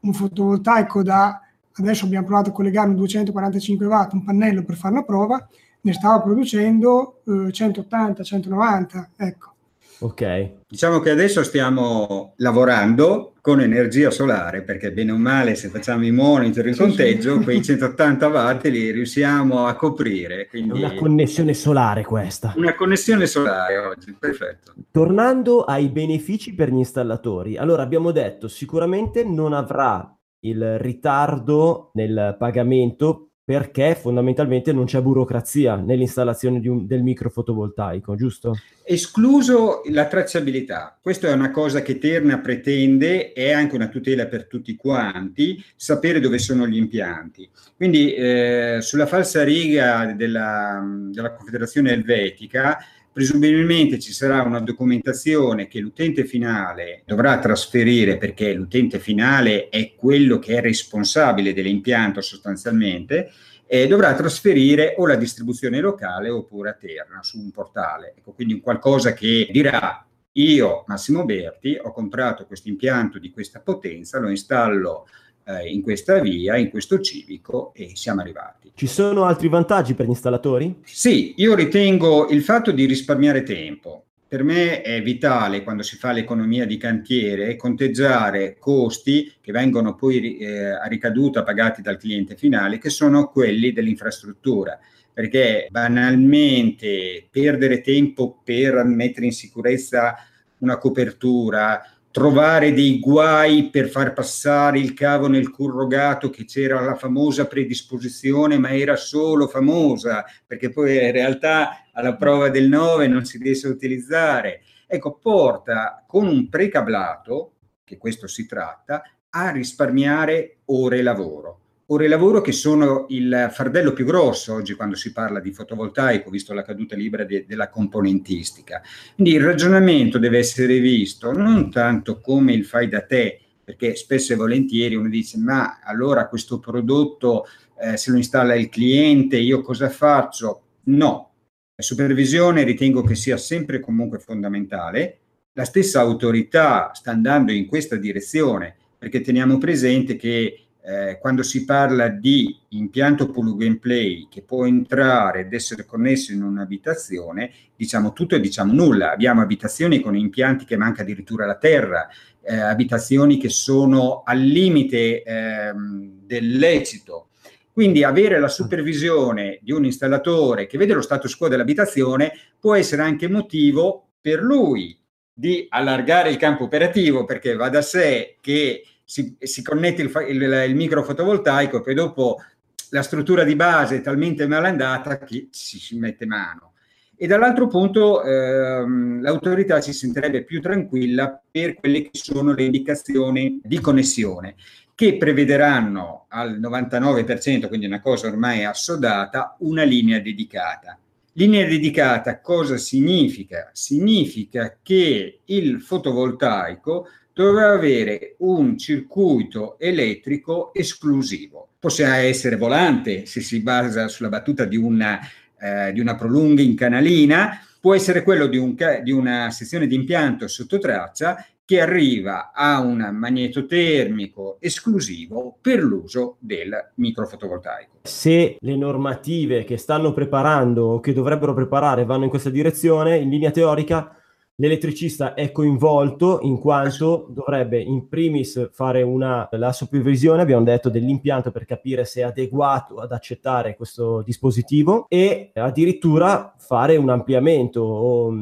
un 0.00 0.12
fotovoltaico 0.12 1.02
da 1.02 1.40
adesso 1.72 2.04
abbiamo 2.04 2.26
provato 2.26 2.50
a 2.50 2.52
collegare 2.52 2.88
un 2.88 2.96
245 2.96 3.86
watt, 3.86 4.12
un 4.12 4.24
pannello 4.24 4.62
per 4.62 4.76
fare 4.76 4.92
una 4.92 5.04
prova, 5.04 5.48
ne 5.80 5.92
stava 5.92 6.20
producendo 6.20 7.20
eh, 7.26 7.30
180-190, 7.48 9.06
ecco. 9.16 9.55
Ok. 10.00 10.50
Diciamo 10.68 11.00
che 11.00 11.10
adesso 11.10 11.42
stiamo 11.42 12.34
lavorando 12.36 13.32
con 13.40 13.60
energia 13.60 14.10
solare 14.10 14.62
perché 14.62 14.92
bene 14.92 15.12
o 15.12 15.16
male 15.16 15.54
se 15.54 15.68
facciamo 15.68 16.04
i 16.04 16.10
monitor 16.10 16.66
in 16.66 16.76
conteggio 16.76 17.38
quei 17.40 17.62
180 17.64 18.26
watt 18.26 18.64
li 18.66 18.90
riusciamo 18.90 19.66
a 19.66 19.74
coprire. 19.74 20.48
Quindi... 20.48 20.78
Una 20.78 20.94
connessione 20.94 21.54
solare 21.54 22.04
questa. 22.04 22.52
Una 22.56 22.74
connessione 22.74 23.26
solare 23.26 23.78
oggi, 23.78 24.14
perfetto. 24.18 24.74
Tornando 24.90 25.62
ai 25.62 25.88
benefici 25.88 26.54
per 26.54 26.70
gli 26.70 26.78
installatori, 26.78 27.56
allora 27.56 27.82
abbiamo 27.82 28.10
detto 28.10 28.48
sicuramente 28.48 29.24
non 29.24 29.52
avrà 29.52 30.10
il 30.40 30.78
ritardo 30.78 31.90
nel 31.94 32.36
pagamento 32.38 33.25
perché 33.46 33.94
fondamentalmente 33.94 34.72
non 34.72 34.86
c'è 34.86 35.00
burocrazia 35.00 35.76
nell'installazione 35.76 36.58
un, 36.68 36.84
del 36.84 37.04
microfotovoltaico, 37.04 38.16
giusto? 38.16 38.58
Escluso 38.82 39.82
la 39.90 40.08
tracciabilità, 40.08 40.98
questa 41.00 41.28
è 41.28 41.32
una 41.32 41.52
cosa 41.52 41.80
che 41.80 41.98
Terna 41.98 42.40
pretende, 42.40 43.32
è 43.32 43.52
anche 43.52 43.76
una 43.76 43.86
tutela 43.86 44.26
per 44.26 44.48
tutti 44.48 44.74
quanti, 44.74 45.64
sapere 45.76 46.18
dove 46.18 46.38
sono 46.38 46.66
gli 46.66 46.76
impianti. 46.76 47.48
Quindi 47.76 48.14
eh, 48.14 48.78
sulla 48.80 49.06
falsa 49.06 49.44
riga 49.44 50.12
della, 50.12 50.84
della 51.12 51.32
Confederazione 51.32 51.92
Elvetica 51.92 52.78
Presumibilmente 53.16 53.98
ci 53.98 54.12
sarà 54.12 54.42
una 54.42 54.60
documentazione 54.60 55.68
che 55.68 55.80
l'utente 55.80 56.26
finale 56.26 57.00
dovrà 57.06 57.38
trasferire 57.38 58.18
perché 58.18 58.52
l'utente 58.52 58.98
finale 58.98 59.70
è 59.70 59.94
quello 59.94 60.38
che 60.38 60.58
è 60.58 60.60
responsabile 60.60 61.54
dell'impianto 61.54 62.20
sostanzialmente 62.20 63.30
e 63.66 63.86
dovrà 63.86 64.14
trasferire 64.14 64.96
o 64.98 65.06
la 65.06 65.16
distribuzione 65.16 65.80
locale 65.80 66.28
oppure 66.28 66.68
a 66.68 66.74
terra 66.74 67.22
su 67.22 67.38
un 67.38 67.50
portale. 67.52 68.12
Ecco, 68.18 68.32
quindi 68.32 68.60
qualcosa 68.60 69.14
che 69.14 69.48
dirà 69.50 70.06
io, 70.32 70.84
Massimo 70.86 71.24
Berti, 71.24 71.78
ho 71.82 71.92
comprato 71.92 72.44
questo 72.44 72.68
impianto 72.68 73.18
di 73.18 73.30
questa 73.30 73.60
potenza, 73.60 74.18
lo 74.18 74.28
installo 74.28 75.06
eh, 75.46 75.68
in 75.68 75.82
questa 75.82 76.18
via, 76.18 76.56
in 76.56 76.70
questo 76.70 77.00
civico 77.00 77.72
e 77.74 77.92
siamo 77.94 78.20
arrivati. 78.20 78.72
Ci 78.74 78.86
sono 78.86 79.24
altri 79.24 79.48
vantaggi 79.48 79.94
per 79.94 80.06
gli 80.06 80.10
installatori? 80.10 80.80
Sì, 80.84 81.34
io 81.36 81.54
ritengo 81.54 82.28
il 82.28 82.42
fatto 82.42 82.72
di 82.72 82.84
risparmiare 82.84 83.42
tempo. 83.42 84.02
Per 84.28 84.42
me 84.42 84.82
è 84.82 85.00
vitale 85.02 85.62
quando 85.62 85.84
si 85.84 85.96
fa 85.96 86.10
l'economia 86.10 86.66
di 86.66 86.76
cantiere 86.76 87.54
conteggiare 87.54 88.56
costi 88.58 89.32
che 89.40 89.52
vengono 89.52 89.94
poi 89.94 90.36
eh, 90.38 90.64
a 90.70 90.86
ricaduta 90.86 91.44
pagati 91.44 91.80
dal 91.80 91.96
cliente 91.96 92.34
finale, 92.36 92.78
che 92.78 92.90
sono 92.90 93.28
quelli 93.28 93.72
dell'infrastruttura 93.72 94.78
perché 95.16 95.68
banalmente 95.70 97.26
perdere 97.30 97.80
tempo 97.80 98.38
per 98.44 98.84
mettere 98.84 99.24
in 99.24 99.32
sicurezza 99.32 100.14
una 100.58 100.76
copertura, 100.76 101.82
trovare 102.16 102.72
dei 102.72 102.98
guai 102.98 103.68
per 103.68 103.90
far 103.90 104.14
passare 104.14 104.78
il 104.78 104.94
cavo 104.94 105.28
nel 105.28 105.50
corrugato 105.50 106.30
che 106.30 106.46
c'era 106.46 106.80
la 106.80 106.94
famosa 106.94 107.46
predisposizione, 107.46 108.56
ma 108.56 108.74
era 108.74 108.96
solo 108.96 109.46
famosa, 109.48 110.24
perché 110.46 110.70
poi 110.70 110.96
in 110.96 111.12
realtà 111.12 111.90
alla 111.92 112.16
prova 112.16 112.48
del 112.48 112.68
9 112.68 113.06
non 113.06 113.26
si 113.26 113.36
riesce 113.36 113.66
a 113.66 113.70
utilizzare. 113.70 114.62
Ecco, 114.86 115.18
porta 115.18 116.06
con 116.06 116.26
un 116.26 116.48
precablato, 116.48 117.56
che 117.84 117.98
questo 117.98 118.26
si 118.26 118.46
tratta, 118.46 119.02
a 119.28 119.50
risparmiare 119.50 120.60
ore 120.64 121.02
lavoro 121.02 121.65
ore 121.88 122.08
lavoro 122.08 122.40
che 122.40 122.52
sono 122.52 123.06
il 123.10 123.48
fardello 123.52 123.92
più 123.92 124.04
grosso 124.04 124.54
oggi 124.54 124.74
quando 124.74 124.96
si 124.96 125.12
parla 125.12 125.38
di 125.38 125.52
fotovoltaico, 125.52 126.30
visto 126.30 126.52
la 126.52 126.62
caduta 126.62 126.96
libera 126.96 127.24
de- 127.24 127.44
della 127.46 127.68
componentistica. 127.68 128.82
Quindi 129.14 129.34
il 129.34 129.44
ragionamento 129.44 130.18
deve 130.18 130.38
essere 130.38 130.78
visto 130.80 131.32
non 131.32 131.70
tanto 131.70 132.20
come 132.20 132.52
il 132.52 132.64
fai 132.64 132.88
da 132.88 133.02
te, 133.02 133.40
perché 133.62 133.94
spesso 133.94 134.32
e 134.32 134.36
volentieri 134.36 134.94
uno 134.94 135.08
dice 135.08 135.38
ma 135.38 135.80
allora 135.82 136.28
questo 136.28 136.58
prodotto 136.58 137.46
eh, 137.80 137.96
se 137.96 138.10
lo 138.10 138.16
installa 138.16 138.54
il 138.54 138.68
cliente 138.68 139.36
io 139.36 139.60
cosa 139.60 139.88
faccio? 139.88 140.62
No, 140.84 141.32
la 141.74 141.82
supervisione 141.82 142.62
ritengo 142.62 143.02
che 143.02 143.14
sia 143.14 143.36
sempre 143.36 143.80
comunque 143.80 144.18
fondamentale. 144.18 145.18
La 145.52 145.64
stessa 145.64 146.00
autorità 146.00 146.92
sta 146.94 147.10
andando 147.10 147.52
in 147.52 147.66
questa 147.66 147.96
direzione 147.96 148.76
perché 148.98 149.20
teniamo 149.20 149.58
presente 149.58 150.16
che 150.16 150.65
eh, 150.86 151.18
quando 151.18 151.42
si 151.42 151.64
parla 151.64 152.06
di 152.06 152.56
impianto 152.68 153.28
plug 153.28 153.62
and 153.64 153.78
play 153.78 154.28
che 154.30 154.42
può 154.42 154.66
entrare 154.66 155.40
ed 155.40 155.52
essere 155.52 155.84
connesso 155.84 156.32
in 156.32 156.44
un'abitazione, 156.44 157.50
diciamo 157.74 158.12
tutto 158.12 158.36
e 158.36 158.40
diciamo 158.40 158.72
nulla. 158.72 159.10
Abbiamo 159.10 159.40
abitazioni 159.40 160.00
con 160.00 160.16
impianti 160.16 160.64
che 160.64 160.76
manca 160.76 161.02
addirittura 161.02 161.44
la 161.44 161.56
terra, 161.56 162.06
eh, 162.40 162.54
abitazioni 162.54 163.36
che 163.36 163.48
sono 163.48 164.22
al 164.24 164.38
limite 164.38 165.24
eh, 165.24 165.72
del 165.74 166.56
lecito. 166.56 167.30
Quindi 167.72 168.04
avere 168.04 168.38
la 168.38 168.48
supervisione 168.48 169.58
di 169.62 169.72
un 169.72 169.84
installatore 169.84 170.66
che 170.68 170.78
vede 170.78 170.94
lo 170.94 171.02
status 171.02 171.34
quo 171.36 171.48
dell'abitazione 171.48 172.32
può 172.60 172.76
essere 172.76 173.02
anche 173.02 173.28
motivo 173.28 174.10
per 174.20 174.40
lui 174.40 174.96
di 175.32 175.66
allargare 175.68 176.30
il 176.30 176.36
campo 176.36 176.64
operativo, 176.64 177.24
perché 177.24 177.54
va 177.56 177.68
da 177.68 177.82
sé 177.82 178.36
che 178.40 178.84
si, 179.06 179.36
si 179.38 179.62
connette 179.62 180.02
il, 180.02 180.12
il, 180.28 180.64
il 180.68 180.74
micro 180.74 181.04
fotovoltaico 181.04 181.78
e 181.78 181.80
poi 181.80 181.94
dopo 181.94 182.42
la 182.90 183.02
struttura 183.02 183.44
di 183.44 183.54
base 183.54 183.96
è 183.96 184.00
talmente 184.00 184.46
malandata 184.48 185.18
che 185.18 185.48
ci 185.52 185.78
si 185.78 185.96
mette 185.96 186.26
mano. 186.26 186.72
E 187.16 187.26
dall'altro 187.26 187.66
punto 187.66 188.22
ehm, 188.22 189.22
l'autorità 189.22 189.80
si 189.80 189.94
sentirebbe 189.94 190.44
più 190.44 190.60
tranquilla 190.60 191.40
per 191.50 191.76
quelle 191.76 192.02
che 192.02 192.10
sono 192.12 192.52
le 192.52 192.64
indicazioni 192.64 193.60
di 193.62 193.80
connessione, 193.80 194.56
che 194.94 195.16
prevederanno 195.16 196.26
al 196.28 196.60
99%, 196.60 197.68
quindi 197.68 197.86
una 197.86 198.00
cosa 198.00 198.26
ormai 198.26 198.64
assodata, 198.64 199.56
una 199.60 199.82
linea 199.84 200.18
dedicata. 200.18 200.98
Linea 201.32 201.66
dedicata 201.66 202.40
cosa 202.40 202.76
significa? 202.76 203.70
Significa 203.72 204.78
che 204.82 205.40
il 205.44 205.80
fotovoltaico 205.80 207.06
doveva 207.36 207.72
avere 207.72 208.36
un 208.38 208.78
circuito 208.78 209.78
elettrico 209.78 210.72
esclusivo. 210.72 211.68
Possiamo 211.78 212.14
essere 212.14 212.56
volante 212.56 213.26
se 213.26 213.42
si 213.42 213.60
basa 213.60 214.08
sulla 214.08 214.30
battuta 214.30 214.64
di 214.64 214.78
una, 214.78 215.20
eh, 215.60 215.92
di 215.92 216.00
una 216.00 216.16
prolunga 216.16 216.62
in 216.62 216.74
canalina, 216.74 217.60
può 217.78 217.94
essere 217.94 218.22
quello 218.22 218.46
di, 218.46 218.56
un, 218.56 218.74
di 219.02 219.12
una 219.12 219.50
sezione 219.50 219.86
di 219.86 219.94
impianto 219.94 220.48
sotto 220.48 220.78
traccia 220.78 221.46
che 221.62 221.78
arriva 221.78 222.52
a 222.54 222.80
un 222.80 223.06
magnetotermico 223.12 224.56
esclusivo 224.58 225.58
per 225.60 225.82
l'uso 225.82 226.38
del 226.38 226.92
microfotovoltaico. 226.94 227.98
Se 228.04 228.56
le 228.58 228.76
normative 228.76 229.64
che 229.64 229.76
stanno 229.76 230.14
preparando 230.14 230.86
o 230.86 231.00
che 231.00 231.12
dovrebbero 231.12 231.52
preparare 231.52 232.06
vanno 232.06 232.24
in 232.24 232.30
questa 232.30 232.48
direzione, 232.48 233.18
in 233.18 233.28
linea 233.28 233.50
teorica 233.50 234.16
L'elettricista 234.58 235.34
è 235.34 235.52
coinvolto 235.52 236.38
in 236.40 236.58
quanto 236.58 237.26
dovrebbe 237.28 237.78
in 237.78 238.08
primis 238.08 238.70
fare 238.72 239.02
una, 239.02 239.46
la 239.52 239.70
supervisione, 239.70 240.40
abbiamo 240.40 240.64
detto, 240.64 240.88
dell'impianto 240.88 241.50
per 241.50 241.66
capire 241.66 242.06
se 242.06 242.22
è 242.22 242.24
adeguato 242.24 242.96
ad 242.96 243.12
accettare 243.12 243.76
questo 243.76 244.22
dispositivo 244.22 245.04
e 245.10 245.50
addirittura 245.52 246.54
fare 246.56 246.96
un 246.96 247.10
ampliamento 247.10 247.82
o, 247.82 248.34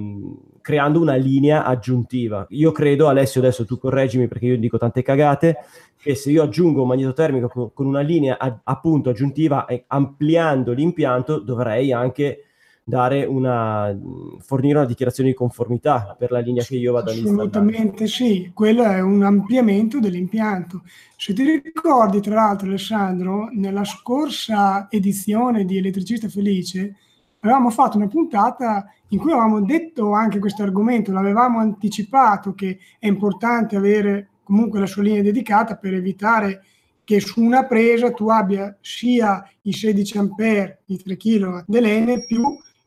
creando 0.61 1.01
una 1.01 1.17
linea 1.17 1.65
aggiuntiva. 1.65 2.47
Io 2.51 2.71
credo, 2.71 3.09
Alessio, 3.09 3.41
adesso 3.41 3.65
tu 3.67 3.77
correggimi 3.77 4.29
perché 4.29 4.47
io 4.47 4.57
dico 4.57 4.79
tante 4.79 5.03
cagate, 5.03 5.57
che 6.01 6.15
se 6.15 6.31
io 6.31 6.45
aggiungo 6.45 6.83
un 6.83 6.89
magnetotermico 6.89 7.73
con 7.75 7.87
una 7.87 8.03
linea 8.03 8.39
appunto 8.63 9.11
aggiuntiva 9.11 9.67
ampliando 9.89 10.71
l'impianto 10.73 11.41
dovrei 11.41 11.93
anche 11.93 12.45
una, 12.87 13.97
fornire 14.41 14.79
una 14.79 14.87
dichiarazione 14.87 15.31
di 15.31 15.35
conformità 15.35 16.15
per 16.19 16.31
la 16.31 16.41
linea 16.41 16.63
che 16.63 16.77
io 16.77 16.93
vado 16.93 17.11
a 17.11 17.15
installare. 17.15 17.49
Assolutamente 17.49 18.07
sì, 18.07 18.51
quello 18.53 18.83
è 18.85 19.01
un 19.01 19.23
ampliamento 19.23 19.99
dell'impianto. 19.99 20.83
Se 21.17 21.33
ti 21.33 21.45
ricordi, 21.45 22.21
tra 22.21 22.35
l'altro, 22.35 22.69
Alessandro, 22.69 23.49
nella 23.53 23.85
scorsa 23.85 24.89
edizione 24.91 25.65
di 25.65 25.79
Elettricista 25.79 26.29
Felice 26.29 26.97
avevamo 27.41 27.71
fatto 27.71 27.97
una 27.97 28.09
puntata 28.09 28.87
in 29.09 29.19
cui 29.19 29.33
avevamo 29.33 29.63
detto 29.63 30.13
anche 30.13 30.39
questo 30.39 30.63
argomento, 30.63 31.13
l'avevamo 31.13 31.59
anticipato 31.59 32.55
che 32.55 32.79
è 32.99 33.07
importante 33.07 33.77
avere 33.77 34.29
comunque 34.43 34.81
la 34.81 34.87
sua 34.87 35.03
linea 35.03 35.23
dedicata 35.23 35.77
per 35.77 35.95
evitare 35.95 36.65
che 37.05 37.21
su 37.21 37.43
una 37.43 37.67
presa 37.67 38.11
tu 38.13 38.29
abbia 38.29 38.77
sia 38.81 39.47
i 39.63 39.73
16 39.73 40.19
ampere, 40.19 40.83
i 40.87 41.03
3 41.03 41.17
kW 41.17 41.59
dell'N 41.67 42.27
più 42.27 42.43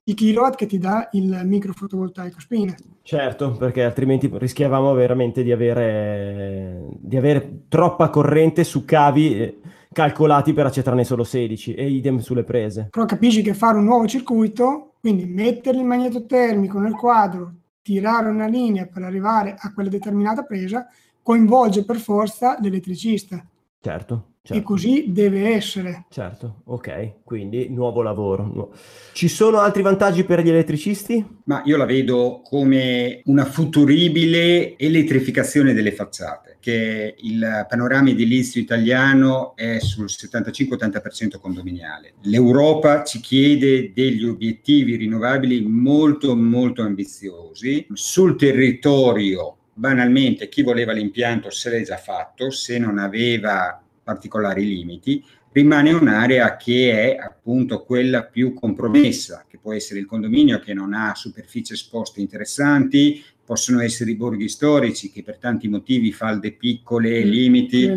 i 0.08 0.14
kilowatt 0.14 0.56
che 0.56 0.66
ti 0.66 0.78
dà 0.78 1.10
il 1.14 1.42
microfotovoltaico 1.44 2.40
spina. 2.40 2.76
Certo, 3.02 3.52
perché 3.52 3.84
altrimenti 3.84 4.30
rischiavamo 4.32 4.94
veramente 4.94 5.44
di 5.44 5.52
avere, 5.52 6.88
di 6.98 7.18
avere 7.18 7.64
troppa 7.68 8.10
corrente 8.10 8.64
su 8.64 8.86
cavi 8.86 9.40
eh, 9.40 9.60
calcolati 9.92 10.54
per 10.54 10.66
accettarne 10.66 11.04
solo 11.04 11.24
16 11.24 11.74
e 11.74 11.90
idem 11.90 12.20
sulle 12.20 12.44
prese. 12.44 12.88
Però 12.90 13.06
capisci 13.06 13.42
che 13.42 13.54
fare 13.54 13.78
un 13.78 13.84
nuovo 13.84 14.08
circuito, 14.08 14.94
quindi 15.02 15.26
mettere 15.26 15.78
il 15.78 15.86
magnetotermico 15.86 16.80
nel 16.80 16.96
quadro, 16.96 17.54
tirare 17.82 18.30
una 18.30 18.48
linea 18.48 18.86
per 18.86 19.04
arrivare 19.04 19.56
a 19.58 19.74
quella 19.74 19.90
determinata 19.90 20.44
presa, 20.44 20.88
coinvolge 21.22 21.84
per 21.84 21.98
forza 21.98 22.58
l'elettricista. 22.62 23.46
Certo. 23.82 24.36
Certo. 24.48 24.62
E 24.62 24.64
così 24.64 25.06
deve 25.10 25.50
essere. 25.50 26.06
Certo, 26.10 26.62
ok, 26.68 27.24
quindi 27.26 27.68
nuovo 27.68 28.02
lavoro. 28.02 28.74
Ci 29.12 29.28
sono 29.28 29.60
altri 29.60 29.82
vantaggi 29.82 30.24
per 30.24 30.42
gli 30.42 30.48
elettricisti? 30.48 31.42
Ma 31.44 31.64
io 31.66 31.76
la 31.76 31.84
vedo 31.84 32.40
come 32.46 33.20
una 33.26 33.44
futuribile 33.44 34.78
elettrificazione 34.78 35.74
delle 35.74 35.92
facciate, 35.92 36.56
che 36.62 37.16
il 37.18 37.66
panorama 37.68 38.10
edilizio 38.10 38.62
italiano 38.62 39.54
è 39.58 39.80
sul 39.80 40.06
75-80% 40.06 41.42
condominiale. 41.42 42.14
L'Europa 42.22 43.04
ci 43.04 43.20
chiede 43.20 43.92
degli 43.92 44.24
obiettivi 44.24 44.96
rinnovabili 44.96 45.60
molto 45.60 46.34
molto 46.38 46.84
ambiziosi. 46.84 47.86
Sul 47.92 48.38
territorio 48.38 49.58
banalmente 49.74 50.48
chi 50.48 50.64
voleva 50.64 50.94
l'impianto 50.94 51.50
se 51.50 51.70
l'è 51.70 51.84
già 51.84 51.98
fatto, 51.98 52.50
se 52.50 52.80
non 52.80 52.98
aveva 52.98 53.82
particolari 54.08 54.66
limiti, 54.66 55.22
rimane 55.52 55.92
un'area 55.92 56.56
che 56.56 57.14
è 57.14 57.18
appunto 57.18 57.84
quella 57.84 58.24
più 58.24 58.54
compromessa, 58.54 59.44
che 59.46 59.58
può 59.58 59.74
essere 59.74 60.00
il 60.00 60.06
condominio 60.06 60.60
che 60.60 60.74
non 60.74 60.94
ha 60.94 61.14
superfici 61.14 61.74
esposte 61.74 62.22
interessanti, 62.22 63.22
possono 63.44 63.82
essere 63.82 64.12
i 64.12 64.16
borghi 64.16 64.48
storici 64.48 65.12
che 65.12 65.24
per 65.24 65.40
tanti 65.40 65.68
motivi, 65.68 66.14
falde 66.14 66.54
piccole, 66.54 67.20
limiti. 67.20 67.92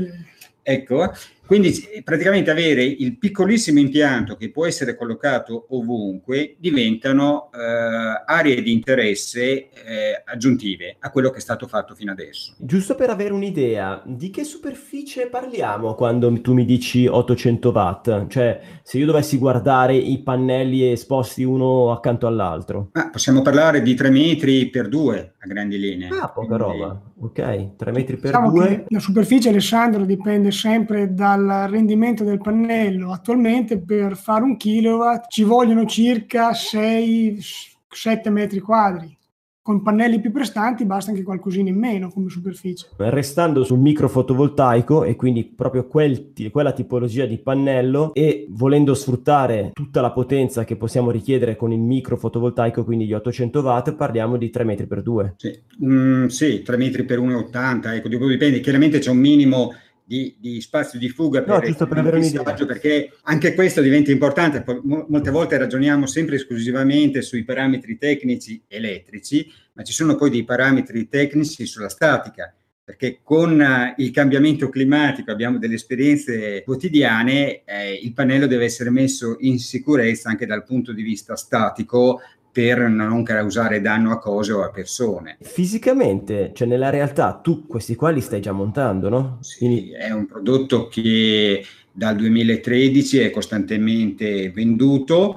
Ecco, 0.63 1.13
quindi 1.51 1.75
praticamente 2.05 2.49
avere 2.53 2.85
il 2.85 3.19
piccolissimo 3.19 3.81
impianto 3.81 4.37
che 4.37 4.53
può 4.53 4.67
essere 4.67 4.95
collocato 4.95 5.67
ovunque 5.71 6.55
diventano 6.61 7.51
eh, 7.53 8.23
aree 8.25 8.63
di 8.63 8.71
interesse 8.71 9.69
eh, 9.69 10.23
aggiuntive 10.25 10.95
a 11.01 11.11
quello 11.11 11.31
che 11.31 11.39
è 11.39 11.41
stato 11.41 11.67
fatto 11.67 11.97
fino 11.97 12.13
adesso. 12.13 12.55
Giusto 12.57 12.95
per 12.95 13.11
avere 13.11 13.33
un'idea, 13.33 14.01
di 14.07 14.31
che 14.31 14.45
superficie 14.45 15.27
parliamo 15.27 15.97
quando 15.97 16.33
tu 16.41 16.53
mi 16.53 16.65
dici 16.65 17.09
800 17.09 17.71
watt? 17.71 18.27
Cioè, 18.29 18.61
se 18.85 18.99
io 18.99 19.07
dovessi 19.07 19.37
guardare 19.37 19.97
i 19.97 20.23
pannelli 20.23 20.89
esposti 20.89 21.43
uno 21.43 21.91
accanto 21.91 22.29
all'altro. 22.29 22.91
Ah, 22.93 23.11
possiamo 23.11 23.43
parlare 23.43 23.83
di 23.83 23.97
3 23.97 24.11
metri 24.11 24.71
per 24.71 24.87
2 24.87 25.35
a 25.37 25.47
grandi 25.49 25.81
linee. 25.81 26.11
Ah, 26.11 26.29
poca 26.29 26.57
Quindi... 26.57 26.81
roba. 26.81 27.03
Ok, 27.23 27.77
3 27.77 27.91
metri 27.91 28.17
per 28.19 28.31
diciamo 28.31 28.51
2. 28.53 28.85
La 28.89 29.01
superficie, 29.01 29.49
Alessandro, 29.49 30.05
dipende 30.05 30.53
sempre 30.53 31.13
dal 31.13 31.40
dal 31.47 31.69
rendimento 31.69 32.25
del 32.25 32.41
pannello. 32.41 33.13
Attualmente 33.13 33.79
per 33.79 34.17
fare 34.17 34.45
un 34.45 34.57
kilowatt 34.57 35.31
ci 35.31 35.43
vogliono 35.43 35.87
circa 35.87 36.51
6-7 36.51 38.31
metri 38.31 38.61
quadri. 38.61 39.19
Con 39.63 39.83
pannelli 39.83 40.21
più 40.21 40.33
prestanti 40.33 40.87
basta 40.87 41.11
anche 41.11 41.23
qualcosina 41.23 41.69
in 41.69 41.79
meno 41.79 42.11
come 42.11 42.31
superficie. 42.31 42.89
Restando 42.97 43.63
sul 43.63 43.79
microfotovoltaico 43.79 45.05
e 45.05 45.17
quindi 45.17 45.45
proprio 45.45 45.87
quel, 45.87 46.33
quella 46.51 46.73
tipologia 46.73 47.27
di 47.27 47.39
pannello 47.39 48.15
e 48.15 48.47
volendo 48.49 48.95
sfruttare 48.95 49.71
tutta 49.75 50.01
la 50.01 50.13
potenza 50.13 50.65
che 50.65 50.77
possiamo 50.77 51.11
richiedere 51.11 51.57
con 51.57 51.73
il 51.73 51.79
microfotovoltaico, 51.79 52.85
quindi 52.85 53.07
gli 53.07 53.13
800 53.13 53.61
watt, 53.61 53.95
parliamo 53.95 54.39
di 54.39 54.49
3 54.49 54.65
metri 54.65 54.87
per 54.87 55.03
2. 55.03 55.35
Sì, 55.37 55.61
mm, 55.85 56.27
sì 56.27 56.63
3 56.63 56.77
metri 56.79 57.05
per 57.05 57.21
1,80, 57.21 57.95
ecco, 57.95 58.09
dipende, 58.09 58.61
chiaramente 58.61 58.99
c'è 58.99 59.11
un 59.11 59.19
minimo 59.19 59.73
di, 60.11 60.35
di, 60.41 60.61
spazio 60.61 60.99
di 60.99 61.09
fuga 61.09 61.41
per, 61.41 61.63
no, 61.63 61.87
per 61.87 61.99
avere 61.99 62.17
un'idea. 62.17 62.43
perché 62.43 63.13
anche 63.23 63.55
questo 63.55 63.81
diventa 63.81 64.11
importante. 64.11 64.65
molte 64.83 65.31
volte 65.31 65.57
ragioniamo 65.57 66.05
sempre 66.07 66.35
esclusivamente 66.35 67.23
sui 67.23 67.45
parametri 67.45 67.97
tecnici 67.97 68.61
elettrici, 68.67 69.49
ma 69.75 69.85
ci 69.85 69.93
sono 69.93 70.17
poi 70.17 70.31
dei 70.31 70.43
parametri 70.43 71.09
tecnici 71.09 71.65
sulla 71.65 71.89
statica 71.89 72.53
perché 72.83 73.21
con 73.23 73.61
uh, 73.61 74.03
il 74.03 74.11
cambiamento 74.11 74.69
climatico 74.69 75.31
abbiamo 75.31 75.59
delle 75.59 75.75
esperienze 75.75 76.65
quotidiane, 76.65 77.63
eh, 77.65 77.93
il 78.03 78.13
pannello 78.13 78.49
deve 78.49 78.65
essere 78.65 78.91
messo 78.91 79.37
in 79.39 79.61
sicurezza 79.61 80.29
anche 80.29 80.45
dal 80.45 80.65
punto 80.65 80.93
di 80.93 81.03
vista 81.03 81.37
statico 81.37 82.21
per 82.53 82.81
non 82.89 83.23
causare 83.23 83.81
danno 83.81 84.11
a 84.11 84.19
cose 84.19 84.53
o 84.53 84.63
a 84.63 84.71
persone. 84.71 85.37
Fisicamente, 85.41 86.51
cioè 86.55 86.67
nella 86.67 86.91
realtà, 86.91 87.39
tu 87.43 87.67
questi 87.67 87.95
qua 87.95 88.11
li 88.11 88.21
stai 88.21 88.41
già 88.41 88.53
montando, 88.53 89.09
no? 89.09 89.39
Sì, 89.41 89.59
Quindi... 89.59 89.91
è 89.93 90.11
un 90.11 90.27
prodotto 90.27 90.89
che 90.89 91.65
dal 91.93 92.17
2013 92.17 93.19
è 93.19 93.31
costantemente 93.31 94.51
venduto 94.51 95.35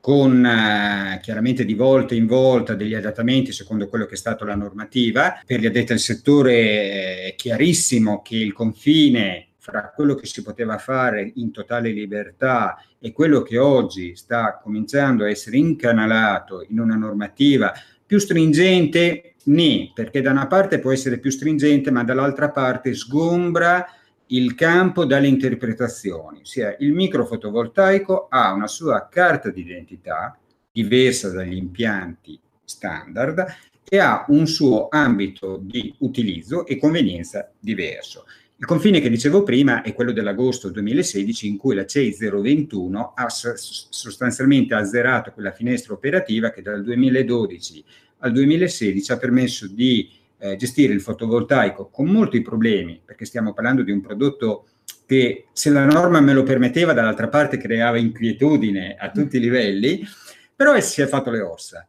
con 0.00 0.44
eh, 0.44 1.20
chiaramente 1.22 1.64
di 1.64 1.74
volta 1.74 2.14
in 2.14 2.26
volta 2.26 2.74
degli 2.74 2.94
adattamenti 2.94 3.52
secondo 3.52 3.86
quello 3.86 4.06
che 4.06 4.14
è 4.14 4.16
stata 4.16 4.44
la 4.44 4.54
normativa. 4.54 5.40
Per 5.44 5.60
gli 5.60 5.66
addetti 5.66 5.92
al 5.92 5.98
settore 5.98 7.26
è 7.26 7.34
chiarissimo 7.36 8.22
che 8.22 8.36
il 8.36 8.52
confine 8.52 9.49
fra 9.60 9.92
quello 9.94 10.14
che 10.14 10.26
si 10.26 10.42
poteva 10.42 10.78
fare 10.78 11.32
in 11.36 11.52
totale 11.52 11.90
libertà 11.90 12.82
e 12.98 13.12
quello 13.12 13.42
che 13.42 13.58
oggi 13.58 14.16
sta 14.16 14.58
cominciando 14.60 15.24
a 15.24 15.28
essere 15.28 15.58
incanalato 15.58 16.64
in 16.68 16.80
una 16.80 16.96
normativa 16.96 17.72
più 18.04 18.18
stringente, 18.18 19.34
né, 19.44 19.92
perché 19.94 20.22
da 20.22 20.30
una 20.30 20.46
parte 20.46 20.80
può 20.80 20.90
essere 20.90 21.18
più 21.18 21.30
stringente, 21.30 21.90
ma 21.90 22.02
dall'altra 22.02 22.50
parte 22.50 22.94
sgombra 22.94 23.86
il 24.28 24.54
campo 24.54 25.04
dalle 25.04 25.28
interpretazioni, 25.28 26.40
ossia 26.40 26.74
il 26.78 26.92
microfotovoltaico 26.92 28.28
ha 28.28 28.52
una 28.52 28.66
sua 28.66 29.08
carta 29.08 29.50
d'identità 29.50 30.36
diversa 30.72 31.30
dagli 31.30 31.56
impianti 31.56 32.40
standard 32.64 33.44
e 33.88 33.98
ha 33.98 34.24
un 34.28 34.46
suo 34.46 34.88
ambito 34.88 35.58
di 35.60 35.92
utilizzo 35.98 36.64
e 36.64 36.78
convenienza 36.78 37.50
diverso. 37.58 38.24
Il 38.60 38.66
confine 38.66 39.00
che 39.00 39.08
dicevo 39.08 39.42
prima 39.42 39.80
è 39.80 39.94
quello 39.94 40.12
dell'agosto 40.12 40.68
2016 40.68 41.48
in 41.48 41.56
cui 41.56 41.74
la 41.74 41.86
CEI 41.86 42.14
021 42.14 43.14
ha 43.14 43.26
sostanzialmente 43.30 44.74
azzerato 44.74 45.32
quella 45.32 45.50
finestra 45.50 45.94
operativa 45.94 46.50
che 46.50 46.60
dal 46.60 46.84
2012 46.84 47.82
al 48.18 48.32
2016 48.32 49.12
ha 49.12 49.16
permesso 49.16 49.66
di 49.66 50.10
eh, 50.36 50.56
gestire 50.56 50.92
il 50.92 51.00
fotovoltaico 51.00 51.88
con 51.88 52.08
molti 52.08 52.42
problemi, 52.42 53.00
perché 53.02 53.24
stiamo 53.24 53.54
parlando 53.54 53.82
di 53.82 53.92
un 53.92 54.02
prodotto 54.02 54.66
che 55.06 55.46
se 55.54 55.70
la 55.70 55.86
norma 55.86 56.20
me 56.20 56.34
lo 56.34 56.42
permetteva, 56.42 56.92
dall'altra 56.92 57.28
parte 57.28 57.56
creava 57.56 57.96
inquietudine 57.96 58.94
a 58.98 59.10
tutti 59.10 59.38
i 59.38 59.40
livelli, 59.40 60.06
però 60.54 60.78
si 60.80 61.00
è 61.00 61.06
fatto 61.06 61.30
le 61.30 61.40
ossa. 61.40 61.86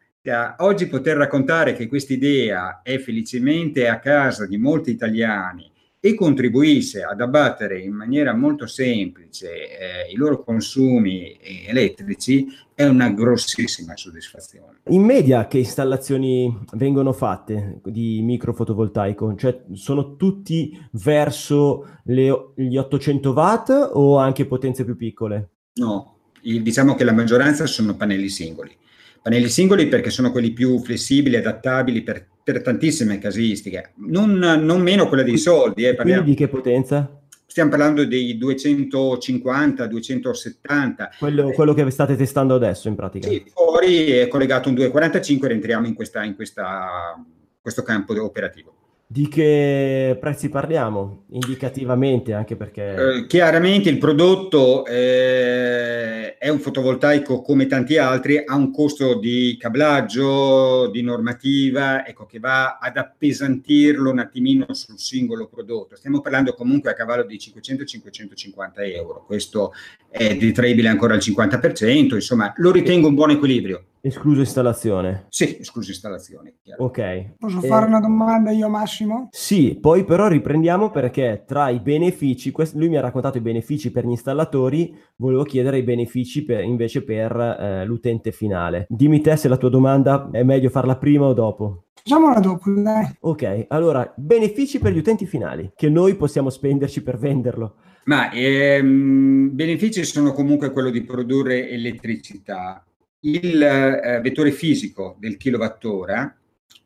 Oggi 0.59 0.87
poter 0.87 1.17
raccontare 1.17 1.73
che 1.73 1.89
questa 1.89 2.13
idea 2.13 2.79
è 2.81 2.97
felicemente 2.97 3.89
a 3.89 3.99
casa 3.99 4.45
di 4.45 4.57
molti 4.57 4.91
italiani 4.91 5.69
e 6.03 6.15
contribuisse 6.15 7.03
ad 7.03 7.21
abbattere 7.21 7.79
in 7.79 7.93
maniera 7.93 8.33
molto 8.33 8.65
semplice 8.65 9.47
eh, 9.51 10.11
i 10.11 10.15
loro 10.15 10.43
consumi 10.43 11.37
elettrici, 11.67 12.47
è 12.73 12.85
una 12.85 13.11
grossissima 13.11 13.95
soddisfazione. 13.95 14.79
In 14.87 15.03
media 15.03 15.45
che 15.45 15.59
installazioni 15.59 16.65
vengono 16.73 17.13
fatte 17.13 17.81
di 17.83 18.19
microfotovoltaico? 18.23 19.35
Cioè 19.35 19.65
sono 19.73 20.15
tutti 20.15 20.75
verso 20.93 21.99
le, 22.05 22.51
gli 22.55 22.77
800 22.77 23.31
watt 23.31 23.89
o 23.93 24.17
anche 24.17 24.47
potenze 24.47 24.83
più 24.83 24.95
piccole? 24.95 25.49
No, 25.73 26.17
diciamo 26.41 26.95
che 26.95 27.03
la 27.03 27.13
maggioranza 27.13 27.67
sono 27.67 27.95
pannelli 27.95 28.27
singoli. 28.27 28.75
Pannelli 29.21 29.49
singoli 29.49 29.87
perché 29.87 30.09
sono 30.09 30.31
quelli 30.31 30.51
più 30.51 30.79
flessibili, 30.79 31.35
adattabili 31.35 32.01
per, 32.01 32.27
per 32.43 32.63
tantissime 32.63 33.19
casistiche, 33.19 33.93
non, 34.07 34.31
non, 34.33 34.81
meno 34.81 35.07
quella 35.07 35.21
dei 35.21 35.37
soldi. 35.37 35.85
Eh, 35.85 35.95
Quindi 35.95 36.23
di 36.23 36.33
che 36.33 36.47
potenza? 36.47 37.19
Stiamo 37.45 37.69
parlando 37.69 38.05
dei 38.05 38.37
250, 38.37 39.85
270. 39.85 41.11
Quello, 41.19 41.51
quello, 41.51 41.73
che 41.73 41.87
state 41.91 42.15
testando 42.15 42.55
adesso 42.55 42.87
in 42.87 42.95
pratica? 42.95 43.27
Sì, 43.27 43.43
fuori 43.53 44.11
è 44.11 44.27
collegato 44.27 44.69
un 44.69 44.75
245 44.75 45.49
e 45.49 45.53
entriamo 45.53 45.85
in, 45.85 45.93
questa, 45.93 46.23
in 46.23 46.33
questa, 46.33 47.23
questo 47.61 47.83
campo 47.83 48.19
operativo. 48.23 48.80
Di 49.11 49.27
che 49.27 50.17
prezzi 50.21 50.47
parliamo? 50.47 51.25
Indicativamente, 51.31 52.31
anche 52.31 52.55
perché... 52.55 52.95
Eh, 52.95 53.27
chiaramente 53.27 53.89
il 53.89 53.97
prodotto 53.97 54.85
eh, 54.85 56.37
è 56.37 56.47
un 56.47 56.59
fotovoltaico 56.59 57.41
come 57.41 57.65
tanti 57.65 57.97
altri, 57.97 58.41
ha 58.41 58.55
un 58.55 58.71
costo 58.71 59.19
di 59.19 59.57
cablaggio, 59.59 60.87
di 60.87 61.01
normativa, 61.01 62.07
ecco, 62.07 62.25
che 62.25 62.39
va 62.39 62.77
ad 62.77 62.95
appesantirlo 62.95 64.11
un 64.11 64.19
attimino 64.19 64.73
sul 64.73 64.97
singolo 64.97 65.47
prodotto. 65.47 65.97
Stiamo 65.97 66.21
parlando 66.21 66.53
comunque 66.53 66.91
a 66.91 66.93
cavallo 66.93 67.23
di 67.23 67.35
500-550 67.35 68.95
euro. 68.95 69.25
Questo 69.25 69.73
è 70.09 70.37
detraibile 70.37 70.87
ancora 70.87 71.15
al 71.15 71.19
50%, 71.19 72.13
insomma, 72.13 72.53
lo 72.55 72.71
ritengo 72.71 73.09
un 73.09 73.15
buon 73.15 73.31
equilibrio. 73.31 73.87
Escluso 74.03 74.39
installazione? 74.39 75.27
Sì, 75.29 75.59
escluso 75.59 75.91
installazione. 75.91 76.55
Chiaro. 76.63 76.85
Ok. 76.85 77.35
Posso 77.37 77.61
eh, 77.61 77.67
fare 77.67 77.85
una 77.85 77.99
domanda 77.99 78.49
io 78.49 78.67
Massimo? 78.67 79.27
Sì, 79.29 79.77
poi 79.79 80.03
però 80.05 80.27
riprendiamo 80.27 80.89
perché 80.89 81.43
tra 81.45 81.69
i 81.69 81.79
benefici, 81.79 82.49
quest- 82.49 82.75
lui 82.75 82.89
mi 82.89 82.97
ha 82.97 83.01
raccontato 83.01 83.37
i 83.37 83.41
benefici 83.41 83.91
per 83.91 84.05
gli 84.05 84.09
installatori, 84.09 84.97
volevo 85.17 85.43
chiedere 85.43 85.77
i 85.77 85.83
benefici 85.83 86.43
per, 86.43 86.63
invece 86.63 87.03
per 87.03 87.35
eh, 87.35 87.85
l'utente 87.85 88.31
finale. 88.31 88.87
Dimmi 88.89 89.21
te 89.21 89.35
se 89.35 89.47
la 89.47 89.57
tua 89.57 89.69
domanda 89.69 90.29
è 90.31 90.41
meglio 90.41 90.69
farla 90.69 90.97
prima 90.97 91.27
o 91.27 91.33
dopo. 91.33 91.83
Facciamola 91.93 92.39
dopo, 92.39 92.71
dai. 92.71 93.07
Ok, 93.19 93.65
allora, 93.67 94.11
benefici 94.17 94.79
per 94.79 94.93
gli 94.93 94.97
utenti 94.97 95.27
finali, 95.27 95.73
che 95.75 95.89
noi 95.89 96.15
possiamo 96.15 96.49
spenderci 96.49 97.03
per 97.03 97.19
venderlo. 97.19 97.75
Ma 98.05 98.31
ehm, 98.31 99.51
benefici 99.53 100.03
sono 100.03 100.33
comunque 100.33 100.71
quello 100.71 100.89
di 100.89 101.03
produrre 101.03 101.69
elettricità 101.69 102.83
il 103.21 103.61
eh, 103.61 104.19
vettore 104.21 104.51
fisico 104.51 105.15
del 105.19 105.37
kilowattora 105.37 106.35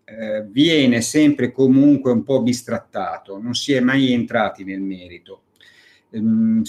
eh, 0.03 0.45
viene 0.49 1.01
sempre 1.01 1.51
comunque 1.51 2.11
un 2.11 2.23
po' 2.23 2.41
bistrattato, 2.41 3.39
non 3.39 3.53
si 3.53 3.73
è 3.73 3.79
mai 3.79 4.11
entrati 4.11 4.63
nel 4.63 4.81
merito. 4.81 5.43
Ehm, 6.11 6.63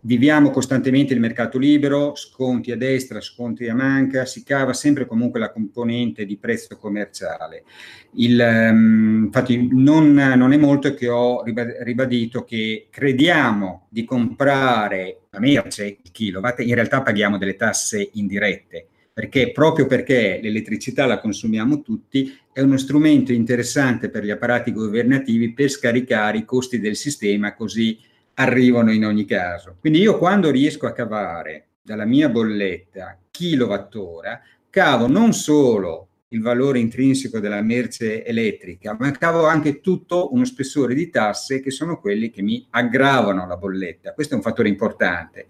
viviamo 0.00 0.50
costantemente 0.50 1.14
il 1.14 1.20
mercato 1.20 1.58
libero, 1.58 2.14
sconti 2.14 2.70
a 2.70 2.76
destra, 2.76 3.20
sconti 3.20 3.68
a 3.68 3.74
manca, 3.74 4.24
si 4.24 4.44
cava 4.44 4.72
sempre 4.72 5.06
comunque 5.06 5.40
la 5.40 5.50
componente 5.50 6.26
di 6.26 6.36
prezzo 6.36 6.76
commerciale. 6.76 7.64
Il, 8.12 8.38
um, 8.38 9.24
infatti 9.24 9.68
non, 9.72 10.12
non, 10.12 10.52
è 10.52 10.56
molto 10.56 10.94
che 10.94 11.08
ho 11.08 11.42
ribadito 11.42 12.44
che 12.44 12.88
crediamo 12.90 13.86
di 13.88 14.04
comprare 14.04 15.22
la 15.30 15.40
merce, 15.40 15.98
il 16.02 16.10
kilowatt, 16.12 16.60
in 16.60 16.74
realtà 16.74 17.02
paghiamo 17.02 17.38
delle 17.38 17.56
tasse 17.56 18.10
indirette 18.12 18.88
perché 19.16 19.50
proprio 19.50 19.86
perché 19.86 20.40
l'elettricità 20.42 21.06
la 21.06 21.20
consumiamo 21.20 21.80
tutti, 21.80 22.38
è 22.52 22.60
uno 22.60 22.76
strumento 22.76 23.32
interessante 23.32 24.10
per 24.10 24.22
gli 24.22 24.30
apparati 24.30 24.72
governativi 24.72 25.54
per 25.54 25.70
scaricare 25.70 26.36
i 26.36 26.44
costi 26.44 26.78
del 26.80 26.96
sistema, 26.96 27.54
così 27.54 27.98
arrivano 28.34 28.92
in 28.92 29.06
ogni 29.06 29.24
caso. 29.24 29.78
Quindi 29.80 30.00
io 30.00 30.18
quando 30.18 30.50
riesco 30.50 30.86
a 30.86 30.92
cavare 30.92 31.68
dalla 31.80 32.04
mia 32.04 32.28
bolletta 32.28 33.18
kilowattora, 33.30 34.38
cavo 34.68 35.06
non 35.06 35.32
solo 35.32 36.08
il 36.28 36.42
valore 36.42 36.78
intrinseco 36.80 37.40
della 37.40 37.62
merce 37.62 38.22
elettrica, 38.22 38.94
ma 38.98 39.10
cavo 39.12 39.46
anche 39.46 39.80
tutto 39.80 40.34
uno 40.34 40.44
spessore 40.44 40.94
di 40.94 41.08
tasse 41.08 41.60
che 41.60 41.70
sono 41.70 42.00
quelli 42.00 42.28
che 42.28 42.42
mi 42.42 42.66
aggravano 42.68 43.46
la 43.46 43.56
bolletta. 43.56 44.12
Questo 44.12 44.34
è 44.34 44.36
un 44.36 44.42
fattore 44.42 44.68
importante. 44.68 45.46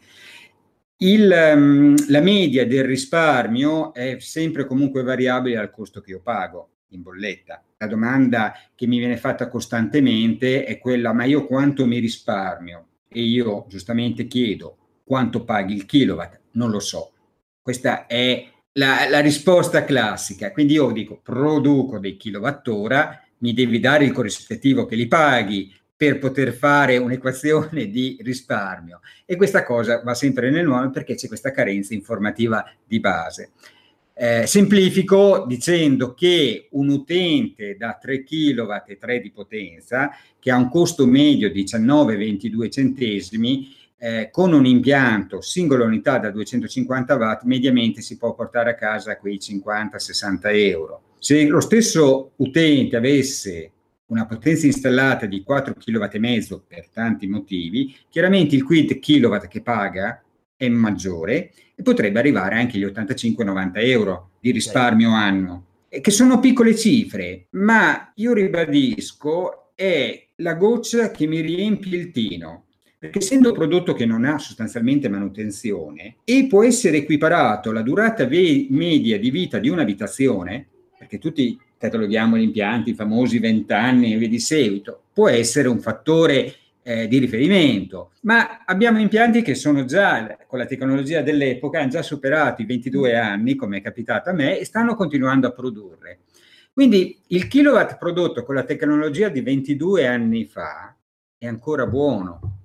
Il, 0.98 1.30
um, 1.54 1.94
la 2.08 2.20
media 2.20 2.66
del 2.66 2.84
risparmio 2.84 3.92
è 3.92 4.16
sempre 4.18 4.64
comunque 4.64 5.02
variabile 5.02 5.58
al 5.58 5.70
costo 5.70 6.00
che 6.00 6.12
io 6.12 6.22
pago 6.22 6.70
in 6.90 7.02
bolletta. 7.02 7.62
La 7.76 7.86
domanda 7.86 8.54
che 8.74 8.86
mi 8.86 8.96
viene 8.96 9.18
fatta 9.18 9.48
costantemente 9.48 10.64
è 10.64 10.78
quella, 10.78 11.12
ma 11.12 11.24
io 11.24 11.44
quanto 11.44 11.84
mi 11.84 11.98
risparmio? 11.98 12.86
E 13.08 13.20
io 13.20 13.66
giustamente 13.68 14.26
chiedo, 14.26 15.02
quanto 15.04 15.44
paghi 15.44 15.74
il 15.74 15.84
kilowatt? 15.84 16.40
Non 16.52 16.70
lo 16.70 16.80
so. 16.80 17.12
Questa 17.60 18.06
è 18.06 18.48
la, 18.72 19.06
la 19.10 19.20
risposta 19.20 19.84
classica. 19.84 20.50
Quindi 20.50 20.74
io 20.74 20.92
dico, 20.92 21.20
produco 21.22 21.98
dei 21.98 22.16
kilowattora, 22.16 23.22
mi 23.38 23.52
devi 23.52 23.80
dare 23.80 24.06
il 24.06 24.12
corrispettivo 24.12 24.86
che 24.86 24.96
li 24.96 25.08
paghi, 25.08 25.70
per 25.96 26.18
poter 26.18 26.52
fare 26.52 26.98
un'equazione 26.98 27.88
di 27.88 28.18
risparmio. 28.20 29.00
E 29.24 29.36
questa 29.36 29.64
cosa 29.64 30.02
va 30.02 30.14
sempre 30.14 30.50
nel 30.50 30.66
nuovo 30.66 30.90
perché 30.90 31.14
c'è 31.14 31.26
questa 31.26 31.50
carenza 31.50 31.94
informativa 31.94 32.64
di 32.84 33.00
base. 33.00 33.50
Eh, 34.18 34.46
semplifico 34.46 35.44
dicendo 35.46 36.14
che 36.14 36.68
un 36.70 36.88
utente 36.88 37.76
da 37.76 37.98
3 38.00 38.24
kW 38.24 38.72
e 38.86 38.98
3 38.98 39.20
di 39.20 39.30
potenza, 39.30 40.10
che 40.38 40.50
ha 40.50 40.56
un 40.56 40.70
costo 40.70 41.06
medio 41.06 41.50
di 41.50 41.64
19-22 41.64 42.70
centesimi, 42.70 43.74
eh, 43.98 44.28
con 44.30 44.52
un 44.52 44.64
impianto 44.66 45.40
singola 45.40 45.84
unità 45.84 46.18
da 46.18 46.30
250 46.30 47.14
watt, 47.14 47.42
mediamente 47.42 48.00
si 48.00 48.16
può 48.16 48.34
portare 48.34 48.70
a 48.70 48.74
casa 48.74 49.18
quei 49.18 49.38
50-60 49.38 50.38
euro. 50.52 51.02
Se 51.18 51.46
lo 51.46 51.60
stesso 51.60 52.32
utente 52.36 52.96
avesse 52.96 53.72
una 54.06 54.26
potenza 54.26 54.66
installata 54.66 55.26
di 55.26 55.42
4 55.42 55.74
kW 55.74 56.04
e 56.10 56.18
mezzo 56.18 56.64
per 56.66 56.88
tanti 56.90 57.26
motivi, 57.26 57.94
chiaramente 58.08 58.54
il 58.54 58.64
quid 58.64 58.98
kilowatt 58.98 59.48
che 59.48 59.62
paga 59.62 60.22
è 60.56 60.68
maggiore 60.68 61.52
e 61.74 61.82
potrebbe 61.82 62.18
arrivare 62.18 62.56
anche 62.56 62.76
agli 62.76 62.84
85-90 62.84 63.70
euro 63.74 64.30
di 64.40 64.50
risparmio 64.50 65.10
annuo, 65.10 65.64
che 65.88 66.10
sono 66.10 66.40
piccole 66.40 66.74
cifre, 66.74 67.48
ma 67.50 68.12
io 68.14 68.32
ribadisco 68.32 69.72
è 69.74 70.28
la 70.36 70.54
goccia 70.54 71.10
che 71.10 71.26
mi 71.26 71.40
riempie 71.40 71.98
il 71.98 72.10
tino. 72.10 72.64
Perché 72.98 73.18
essendo 73.18 73.50
un 73.50 73.54
prodotto 73.54 73.92
che 73.92 74.06
non 74.06 74.24
ha 74.24 74.38
sostanzialmente 74.38 75.08
manutenzione 75.08 76.16
e 76.24 76.46
può 76.48 76.64
essere 76.64 76.96
equiparato 76.96 77.68
alla 77.68 77.82
durata 77.82 78.26
ve- 78.26 78.66
media 78.70 79.18
di 79.18 79.30
vita 79.30 79.58
di 79.58 79.68
un'abitazione, 79.68 80.66
perché 80.98 81.18
tutti 81.18 81.58
cataloghiamo 81.78 82.36
gli 82.36 82.42
impianti, 82.42 82.90
i 82.90 82.94
famosi 82.94 83.38
20 83.38 83.72
anni 83.72 84.14
e 84.14 84.18
via 84.18 84.28
di 84.28 84.38
seguito, 84.38 85.02
può 85.12 85.28
essere 85.28 85.68
un 85.68 85.80
fattore 85.80 86.54
eh, 86.82 87.08
di 87.08 87.18
riferimento, 87.18 88.12
ma 88.22 88.64
abbiamo 88.64 89.00
impianti 89.00 89.42
che 89.42 89.54
sono 89.54 89.84
già, 89.84 90.36
con 90.46 90.58
la 90.58 90.66
tecnologia 90.66 91.20
dell'epoca, 91.20 91.80
hanno 91.80 91.90
già 91.90 92.02
superato 92.02 92.62
i 92.62 92.66
22 92.66 93.16
anni, 93.16 93.56
come 93.56 93.78
è 93.78 93.82
capitato 93.82 94.30
a 94.30 94.32
me, 94.32 94.58
e 94.58 94.64
stanno 94.64 94.94
continuando 94.94 95.48
a 95.48 95.52
produrre. 95.52 96.20
Quindi 96.72 97.18
il 97.28 97.48
kilowatt 97.48 97.96
prodotto 97.96 98.44
con 98.44 98.54
la 98.54 98.62
tecnologia 98.62 99.28
di 99.28 99.40
22 99.40 100.06
anni 100.06 100.44
fa 100.44 100.94
è 101.38 101.46
ancora 101.46 101.86
buono, 101.86 102.58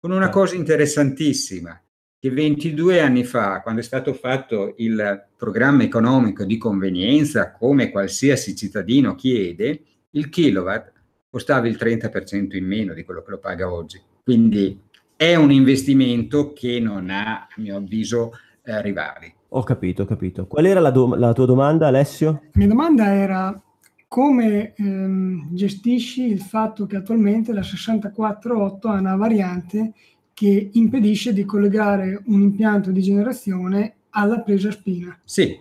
con 0.00 0.10
una 0.10 0.28
cosa 0.28 0.56
interessantissima, 0.56 1.80
che 2.22 2.30
22 2.30 3.00
anni 3.00 3.24
fa, 3.24 3.62
quando 3.62 3.80
è 3.80 3.82
stato 3.82 4.14
fatto 4.14 4.74
il 4.76 5.24
programma 5.36 5.82
economico 5.82 6.44
di 6.44 6.56
convenienza, 6.56 7.50
come 7.50 7.90
qualsiasi 7.90 8.54
cittadino 8.54 9.16
chiede, 9.16 9.82
il 10.10 10.28
kilowatt 10.28 10.92
costava 11.28 11.66
il 11.66 11.76
30% 11.76 12.54
in 12.54 12.64
meno 12.64 12.94
di 12.94 13.02
quello 13.02 13.24
che 13.24 13.30
lo 13.32 13.38
paga 13.38 13.72
oggi. 13.72 14.00
Quindi 14.22 14.80
è 15.16 15.34
un 15.34 15.50
investimento 15.50 16.52
che 16.52 16.78
non 16.78 17.10
ha, 17.10 17.48
a 17.48 17.54
mio 17.56 17.78
avviso, 17.78 18.30
eh, 18.62 18.80
rivali. 18.80 19.34
Ho 19.48 19.64
capito, 19.64 20.02
ho 20.02 20.06
capito. 20.06 20.46
Qual 20.46 20.64
era 20.64 20.78
la, 20.78 20.90
do- 20.90 21.16
la 21.16 21.32
tua 21.32 21.46
domanda, 21.46 21.88
Alessio? 21.88 22.30
La 22.30 22.50
mia 22.52 22.68
domanda 22.68 23.12
era 23.12 23.60
come 24.06 24.74
ehm, 24.76 25.48
gestisci 25.54 26.26
il 26.26 26.40
fatto 26.40 26.86
che 26.86 26.96
attualmente 26.96 27.52
la 27.52 27.64
648 27.64 28.88
ha 28.88 29.00
una 29.00 29.16
variante 29.16 29.94
che 30.34 30.70
impedisce 30.72 31.32
di 31.32 31.44
collegare 31.44 32.22
un 32.26 32.40
impianto 32.40 32.90
di 32.90 33.02
generazione 33.02 33.94
alla 34.10 34.40
presa 34.40 34.70
spina. 34.70 35.18
Sì, 35.24 35.56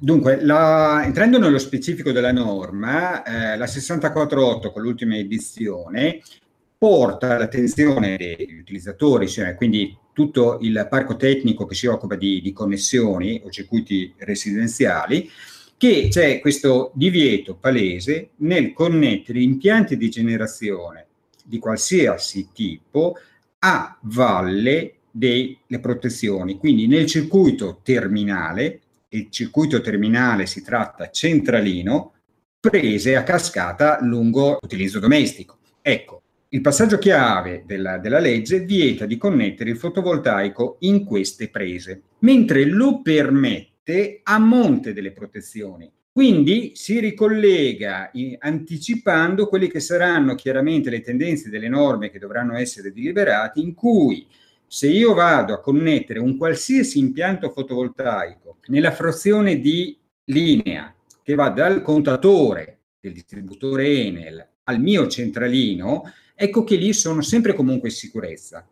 Dunque, 0.00 0.40
la, 0.44 1.02
entrando 1.04 1.40
nello 1.40 1.58
specifico 1.58 2.12
della 2.12 2.30
norma, 2.30 3.24
eh, 3.24 3.56
la 3.56 3.66
648 3.66 4.70
con 4.70 4.82
l'ultima 4.82 5.16
edizione 5.16 6.20
porta 6.78 7.36
l'attenzione 7.36 8.16
degli 8.16 8.60
utilizzatori, 8.60 9.28
cioè 9.28 9.56
quindi 9.56 9.96
tutto 10.12 10.58
il 10.60 10.86
parco 10.88 11.16
tecnico 11.16 11.66
che 11.66 11.74
si 11.74 11.86
occupa 11.86 12.14
di, 12.14 12.40
di 12.40 12.52
connessioni 12.52 13.42
o 13.44 13.50
circuiti 13.50 14.14
residenziali, 14.18 15.28
che 15.76 16.06
c'è 16.08 16.38
questo 16.38 16.92
divieto 16.94 17.56
palese 17.56 18.30
nel 18.36 18.72
connettere 18.72 19.40
impianti 19.40 19.96
di 19.96 20.08
generazione 20.08 21.06
di 21.44 21.58
qualsiasi 21.58 22.50
tipo 22.52 23.16
a 23.60 23.98
valle 24.02 24.94
delle 25.10 25.80
protezioni. 25.80 26.58
Quindi 26.58 26.86
nel 26.86 27.06
circuito 27.06 27.80
terminale, 27.82 28.80
il 29.10 29.28
circuito 29.30 29.80
terminale 29.80 30.46
si 30.46 30.62
tratta 30.62 31.10
centralino, 31.10 32.12
prese 32.60 33.16
a 33.16 33.22
cascata 33.22 33.98
lungo 34.02 34.58
l'utilizzo 34.60 34.98
domestico. 34.98 35.58
Ecco, 35.80 36.22
il 36.50 36.60
passaggio 36.60 36.98
chiave 36.98 37.64
della, 37.66 37.98
della, 37.98 38.18
legge 38.18 38.60
vieta 38.60 39.06
di 39.06 39.16
connettere 39.16 39.70
il 39.70 39.76
fotovoltaico 39.76 40.76
in 40.80 41.04
queste 41.04 41.48
prese, 41.50 42.02
mentre 42.20 42.64
lo 42.64 43.02
permette 43.02 44.20
a 44.22 44.38
monte 44.38 44.92
delle 44.92 45.12
protezioni. 45.12 45.90
Quindi 46.18 46.72
si 46.74 46.98
ricollega 46.98 48.10
anticipando 48.40 49.46
quelle 49.46 49.68
che 49.68 49.78
saranno 49.78 50.34
chiaramente 50.34 50.90
le 50.90 51.00
tendenze 51.00 51.48
delle 51.48 51.68
norme 51.68 52.10
che 52.10 52.18
dovranno 52.18 52.56
essere 52.56 52.92
deliberate, 52.92 53.60
in 53.60 53.72
cui 53.72 54.26
se 54.66 54.88
io 54.88 55.14
vado 55.14 55.54
a 55.54 55.60
connettere 55.60 56.18
un 56.18 56.36
qualsiasi 56.36 56.98
impianto 56.98 57.50
fotovoltaico 57.50 58.56
nella 58.66 58.90
frazione 58.90 59.60
di 59.60 59.96
linea 60.24 60.92
che 61.22 61.36
va 61.36 61.50
dal 61.50 61.82
contatore 61.82 62.80
del 62.98 63.12
distributore 63.12 63.86
Enel 63.86 64.44
al 64.64 64.80
mio 64.80 65.06
centralino, 65.06 66.02
ecco 66.34 66.64
che 66.64 66.74
lì 66.74 66.92
sono 66.94 67.22
sempre 67.22 67.54
comunque 67.54 67.90
in 67.90 67.94
sicurezza, 67.94 68.66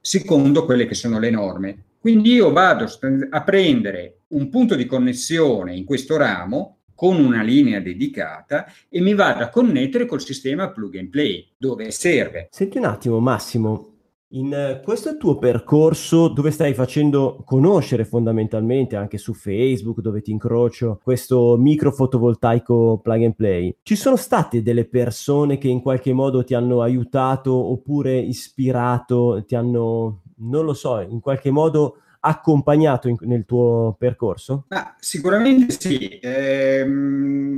secondo 0.00 0.64
quelle 0.64 0.86
che 0.86 0.94
sono 0.94 1.18
le 1.18 1.28
norme. 1.28 1.84
Quindi 1.98 2.32
io 2.32 2.52
vado 2.52 2.86
a 3.30 3.42
prendere 3.42 4.20
un 4.28 4.48
punto 4.48 4.74
di 4.74 4.86
connessione 4.86 5.76
in 5.76 5.84
questo 5.84 6.16
ramo 6.16 6.75
con 6.96 7.22
una 7.24 7.42
linea 7.42 7.78
dedicata 7.78 8.66
e 8.88 9.00
mi 9.00 9.14
vado 9.14 9.44
a 9.44 9.48
connettere 9.48 10.06
col 10.06 10.20
sistema 10.20 10.72
plug 10.72 10.96
and 10.96 11.10
play 11.10 11.46
dove 11.56 11.92
serve. 11.92 12.48
Senti 12.50 12.78
un 12.78 12.84
attimo 12.86 13.20
Massimo, 13.20 13.96
in 14.30 14.80
questo 14.82 15.16
tuo 15.16 15.38
percorso 15.38 16.26
dove 16.26 16.50
stai 16.50 16.74
facendo 16.74 17.42
conoscere 17.44 18.04
fondamentalmente 18.04 18.96
anche 18.96 19.18
su 19.18 19.34
Facebook 19.34 20.00
dove 20.00 20.20
ti 20.20 20.32
incrocio 20.32 20.98
questo 21.00 21.56
micro 21.56 21.92
fotovoltaico 21.92 22.98
plug 23.02 23.22
and 23.22 23.36
play, 23.36 23.76
ci 23.82 23.94
sono 23.94 24.16
state 24.16 24.62
delle 24.62 24.88
persone 24.88 25.58
che 25.58 25.68
in 25.68 25.80
qualche 25.80 26.12
modo 26.12 26.42
ti 26.42 26.54
hanno 26.54 26.82
aiutato 26.82 27.54
oppure 27.54 28.18
ispirato, 28.18 29.44
ti 29.46 29.54
hanno, 29.54 30.22
non 30.38 30.64
lo 30.64 30.74
so, 30.74 31.00
in 31.00 31.20
qualche 31.20 31.52
modo 31.52 31.98
accompagnato 32.26 33.08
in, 33.08 33.16
nel 33.20 33.44
tuo 33.44 33.96
percorso? 33.98 34.66
Ah, 34.68 34.94
sicuramente 34.98 35.76
sì. 35.78 36.18
Eh, 36.18 36.84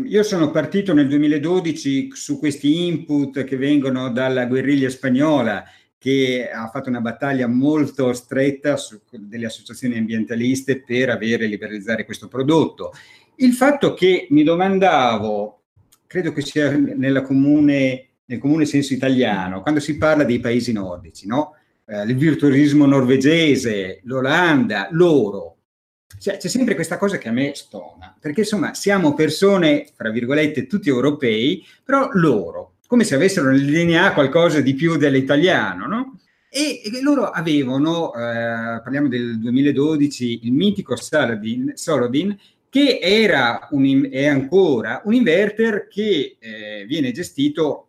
io 0.05 0.23
sono 0.23 0.51
partito 0.51 0.95
nel 0.95 1.09
2012 1.09 2.11
su 2.13 2.39
questi 2.39 2.87
input 2.87 3.45
che 3.45 3.57
vengono 3.57 4.11
dalla 4.11 4.47
guerriglia 4.47 4.89
spagnola 4.89 5.65
che 5.99 6.49
ha 6.49 6.69
fatto 6.69 6.89
una 6.89 7.01
battaglia 7.01 7.49
molto 7.49 8.13
stretta 8.13 8.77
su 8.77 9.01
delle 9.11 9.47
associazioni 9.47 9.99
ambientaliste 9.99 10.81
per 10.83 11.11
avere 11.11 11.45
e 11.45 11.49
liberalizzare 11.49 12.05
questo 12.05 12.29
prodotto. 12.29 12.93
Il 13.37 13.53
fatto 13.53 13.95
che 13.95 14.29
mi 14.31 14.45
domandavo, 14.45 15.63
credo 16.07 16.33
che 16.33 16.43
sia 16.43 16.71
comune, 17.23 18.07
nel 18.25 18.39
comune 18.39 18.65
senso 18.65 18.95
italiano, 18.95 19.61
quando 19.61 19.81
si 19.81 19.97
parla 19.97 20.25
dei 20.25 20.39
paesi 20.39 20.73
nordici, 20.73 21.27
no? 21.27 21.55
Eh, 21.89 22.03
il 22.03 22.17
virtuosismo 22.17 22.85
norvegese, 22.85 24.01
l'Olanda, 24.05 24.89
loro. 24.91 25.57
Cioè, 26.19 26.37
c'è 26.37 26.49
sempre 26.49 26.75
questa 26.75 26.99
cosa 26.99 27.17
che 27.17 27.29
a 27.29 27.33
me 27.33 27.53
stona, 27.55 28.15
perché 28.21 28.41
insomma 28.41 28.75
siamo 28.75 29.15
persone, 29.15 29.87
fra 29.95 30.11
virgolette, 30.11 30.67
tutti 30.67 30.89
europei, 30.89 31.65
però 31.85 32.11
loro, 32.13 32.75
come 32.87 33.05
se 33.05 33.15
avessero 33.15 33.51
nel 33.51 33.65
DNA 33.65 34.13
qualcosa 34.13 34.61
di 34.61 34.75
più 34.75 34.97
dell'italiano, 34.97 35.87
no? 35.87 36.21
E, 36.51 36.81
e 36.83 37.03
loro 37.03 37.31
avevano, 37.31 38.13
eh, 38.15 38.81
parliamo 38.83 39.09
del 39.09 39.39
2012, 39.39 40.41
il 40.45 40.53
mitico 40.53 40.97
Saladin, 40.97 41.73
Solodin, 41.75 42.37
che 42.71 42.99
era 43.01 43.69
un, 43.71 44.09
è 44.11 44.27
ancora 44.27 45.03
un 45.05 45.15
inverter 45.15 45.89
che 45.89 46.37
eh, 46.39 46.85
viene 46.87 47.13
gestito 47.13 47.88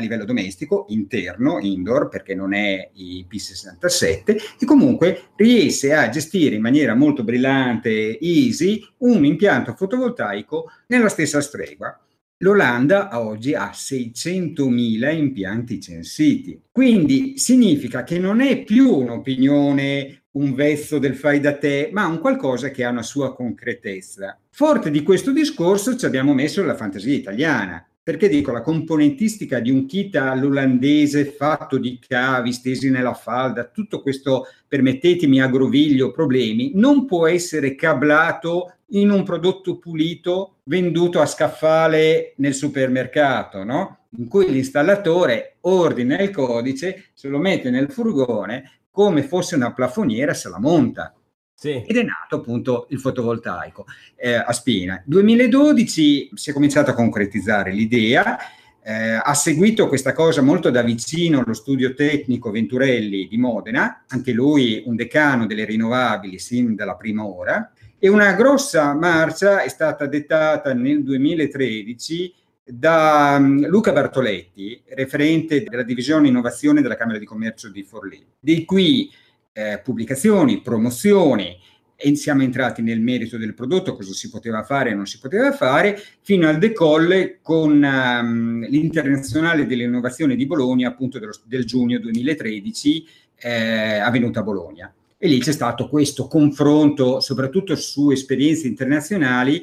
a 0.00 0.02
livello 0.02 0.24
domestico, 0.24 0.86
interno, 0.88 1.60
indoor, 1.60 2.08
perché 2.08 2.34
non 2.34 2.52
è 2.52 2.90
IP67, 2.96 4.56
e 4.58 4.66
comunque 4.66 5.30
riesce 5.36 5.92
a 5.92 6.08
gestire 6.08 6.56
in 6.56 6.62
maniera 6.62 6.94
molto 6.94 7.22
brillante, 7.22 8.18
easy, 8.18 8.82
un 8.98 9.24
impianto 9.24 9.74
fotovoltaico 9.74 10.70
nella 10.88 11.08
stessa 11.08 11.40
stregua. 11.40 11.96
L'Olanda 12.42 13.20
oggi 13.20 13.54
ha 13.54 13.70
600.000 13.70 15.14
impianti 15.14 15.78
censiti, 15.78 16.58
quindi 16.72 17.36
significa 17.36 18.02
che 18.02 18.18
non 18.18 18.40
è 18.40 18.64
più 18.64 18.94
un'opinione, 18.94 20.22
un 20.32 20.54
vezzo 20.54 20.98
del 20.98 21.16
fai 21.16 21.38
da 21.40 21.58
te, 21.58 21.90
ma 21.92 22.06
un 22.06 22.18
qualcosa 22.18 22.70
che 22.70 22.82
ha 22.84 22.90
una 22.90 23.02
sua 23.02 23.34
concretezza. 23.34 24.38
Forte 24.48 24.90
di 24.90 25.02
questo 25.02 25.32
discorso 25.32 25.96
ci 25.96 26.06
abbiamo 26.06 26.32
messo 26.32 26.64
la 26.64 26.76
fantasia 26.76 27.14
italiana, 27.14 27.84
perché 28.10 28.28
dico 28.28 28.50
la 28.50 28.60
componentistica 28.60 29.60
di 29.60 29.70
un 29.70 29.86
kit 29.86 30.16
all'olandese 30.16 31.26
fatto 31.26 31.78
di 31.78 32.00
cavi 32.04 32.52
stesi 32.52 32.90
nella 32.90 33.14
falda, 33.14 33.66
tutto 33.66 34.02
questo, 34.02 34.48
permettetemi, 34.66 35.40
aggroviglio, 35.40 36.10
problemi, 36.10 36.72
non 36.74 37.06
può 37.06 37.28
essere 37.28 37.76
cablato 37.76 38.78
in 38.88 39.10
un 39.10 39.22
prodotto 39.22 39.78
pulito 39.78 40.56
venduto 40.64 41.20
a 41.20 41.26
scaffale 41.26 42.32
nel 42.38 42.54
supermercato, 42.54 43.62
no? 43.62 43.98
In 44.18 44.26
cui 44.26 44.50
l'installatore 44.50 45.58
ordina 45.60 46.20
il 46.20 46.30
codice, 46.32 47.10
se 47.14 47.28
lo 47.28 47.38
mette 47.38 47.70
nel 47.70 47.92
furgone, 47.92 48.80
come 48.90 49.22
fosse 49.22 49.54
una 49.54 49.72
plafoniera, 49.72 50.34
se 50.34 50.48
la 50.48 50.58
monta. 50.58 51.14
Sì. 51.60 51.84
Ed 51.86 51.94
è 51.94 52.02
nato 52.02 52.36
appunto 52.36 52.86
il 52.88 52.98
fotovoltaico 52.98 53.84
eh, 54.16 54.32
a 54.32 54.50
Spina. 54.50 55.02
2012 55.04 56.30
si 56.32 56.48
è 56.48 56.54
cominciato 56.54 56.88
a 56.90 56.94
concretizzare 56.94 57.70
l'idea, 57.70 58.38
eh, 58.82 59.20
ha 59.22 59.34
seguito 59.34 59.86
questa 59.86 60.14
cosa 60.14 60.40
molto 60.40 60.70
da 60.70 60.80
vicino 60.80 61.42
lo 61.44 61.52
studio 61.52 61.92
tecnico 61.92 62.50
Venturelli 62.50 63.28
di 63.28 63.36
Modena, 63.36 64.04
anche 64.08 64.32
lui 64.32 64.82
un 64.86 64.96
decano 64.96 65.44
delle 65.44 65.66
rinnovabili 65.66 66.38
sin 66.38 66.74
dalla 66.74 66.96
prima 66.96 67.26
ora, 67.26 67.70
e 67.98 68.08
una 68.08 68.32
grossa 68.32 68.94
marcia 68.94 69.60
è 69.60 69.68
stata 69.68 70.06
dettata 70.06 70.72
nel 70.72 71.02
2013 71.02 72.34
da 72.64 73.36
um, 73.38 73.66
Luca 73.66 73.92
Bartoletti, 73.92 74.82
referente 74.94 75.62
della 75.62 75.82
divisione 75.82 76.28
innovazione 76.28 76.80
della 76.80 76.96
Camera 76.96 77.18
di 77.18 77.26
Commercio 77.26 77.68
di 77.68 77.82
Forlì, 77.82 78.24
di 78.38 78.64
cui 78.64 79.10
eh, 79.52 79.80
pubblicazioni, 79.82 80.60
promozioni 80.60 81.58
e 82.02 82.16
siamo 82.16 82.42
entrati 82.42 82.80
nel 82.80 83.00
merito 83.00 83.36
del 83.36 83.52
prodotto, 83.52 83.94
cosa 83.94 84.14
si 84.14 84.30
poteva 84.30 84.62
fare 84.62 84.90
e 84.90 84.94
non 84.94 85.06
si 85.06 85.18
poteva 85.18 85.52
fare, 85.52 86.00
fino 86.22 86.48
al 86.48 86.56
decolle 86.56 87.40
con 87.42 87.72
um, 87.82 88.66
l'Internazionale 88.66 89.66
dell'Innovazione 89.66 90.34
di 90.34 90.46
Bologna, 90.46 90.88
appunto 90.88 91.18
dello, 91.18 91.32
del 91.44 91.66
giugno 91.66 91.98
2013, 91.98 93.06
eh, 93.36 93.98
avvenuta 93.98 94.40
a 94.40 94.42
Bologna. 94.42 94.94
E 95.18 95.28
lì 95.28 95.40
c'è 95.40 95.52
stato 95.52 95.90
questo 95.90 96.26
confronto, 96.26 97.20
soprattutto 97.20 97.76
su 97.76 98.10
esperienze 98.10 98.66
internazionali, 98.66 99.60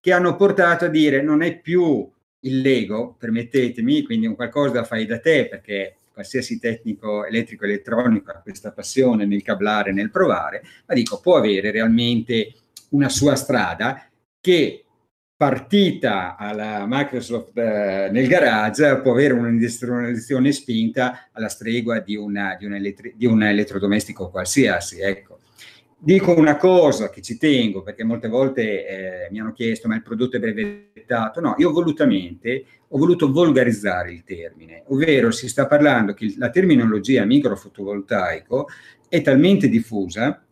che 0.00 0.12
hanno 0.12 0.36
portato 0.36 0.84
a 0.84 0.88
dire 0.88 1.22
non 1.22 1.42
è 1.42 1.58
più 1.58 2.08
il 2.42 2.60
Lego, 2.60 3.16
permettetemi, 3.18 4.02
quindi 4.04 4.26
un 4.26 4.36
qualcosa 4.36 4.74
da 4.74 4.84
fai 4.84 5.06
da 5.06 5.18
te, 5.18 5.48
perché 5.48 5.96
qualsiasi 6.20 6.58
tecnico 6.58 7.24
elettrico 7.24 7.64
elettronico 7.64 8.30
ha 8.30 8.40
questa 8.42 8.72
passione 8.72 9.24
nel 9.24 9.42
cablare, 9.42 9.92
nel 9.92 10.10
provare, 10.10 10.62
ma 10.86 10.94
dico, 10.94 11.18
può 11.20 11.36
avere 11.36 11.70
realmente 11.70 12.52
una 12.90 13.08
sua 13.08 13.34
strada 13.36 14.06
che 14.40 14.84
partita 15.34 16.36
alla 16.36 16.84
Microsoft 16.86 17.56
eh, 17.56 18.10
nel 18.10 18.26
garage 18.28 19.00
può 19.00 19.12
avere 19.12 19.32
un'industrializzazione 19.32 20.52
spinta 20.52 21.30
alla 21.32 21.48
stregua 21.48 22.00
di, 22.00 22.14
una, 22.14 22.56
di, 22.58 22.66
un, 22.66 22.74
elettri- 22.74 23.14
di 23.16 23.24
un 23.24 23.42
elettrodomestico 23.42 24.28
qualsiasi. 24.28 25.00
Ecco. 25.00 25.39
Dico 26.02 26.34
una 26.34 26.56
cosa 26.56 27.10
che 27.10 27.20
ci 27.20 27.36
tengo 27.36 27.82
perché 27.82 28.04
molte 28.04 28.26
volte 28.26 28.86
eh, 28.86 29.28
mi 29.30 29.38
hanno 29.38 29.52
chiesto 29.52 29.86
ma 29.86 29.96
il 29.96 30.02
prodotto 30.02 30.36
è 30.36 30.40
brevettato. 30.40 31.42
No, 31.42 31.54
io 31.58 31.70
volutamente 31.72 32.64
ho 32.88 32.96
voluto 32.96 33.30
volgarizzare 33.30 34.10
il 34.10 34.24
termine, 34.24 34.82
ovvero 34.86 35.30
si 35.30 35.46
sta 35.46 35.66
parlando 35.66 36.14
che 36.14 36.32
la 36.38 36.48
terminologia 36.48 37.26
microfotovoltaico 37.26 38.68
è 39.10 39.20
talmente 39.20 39.68
diffusa, 39.68 40.42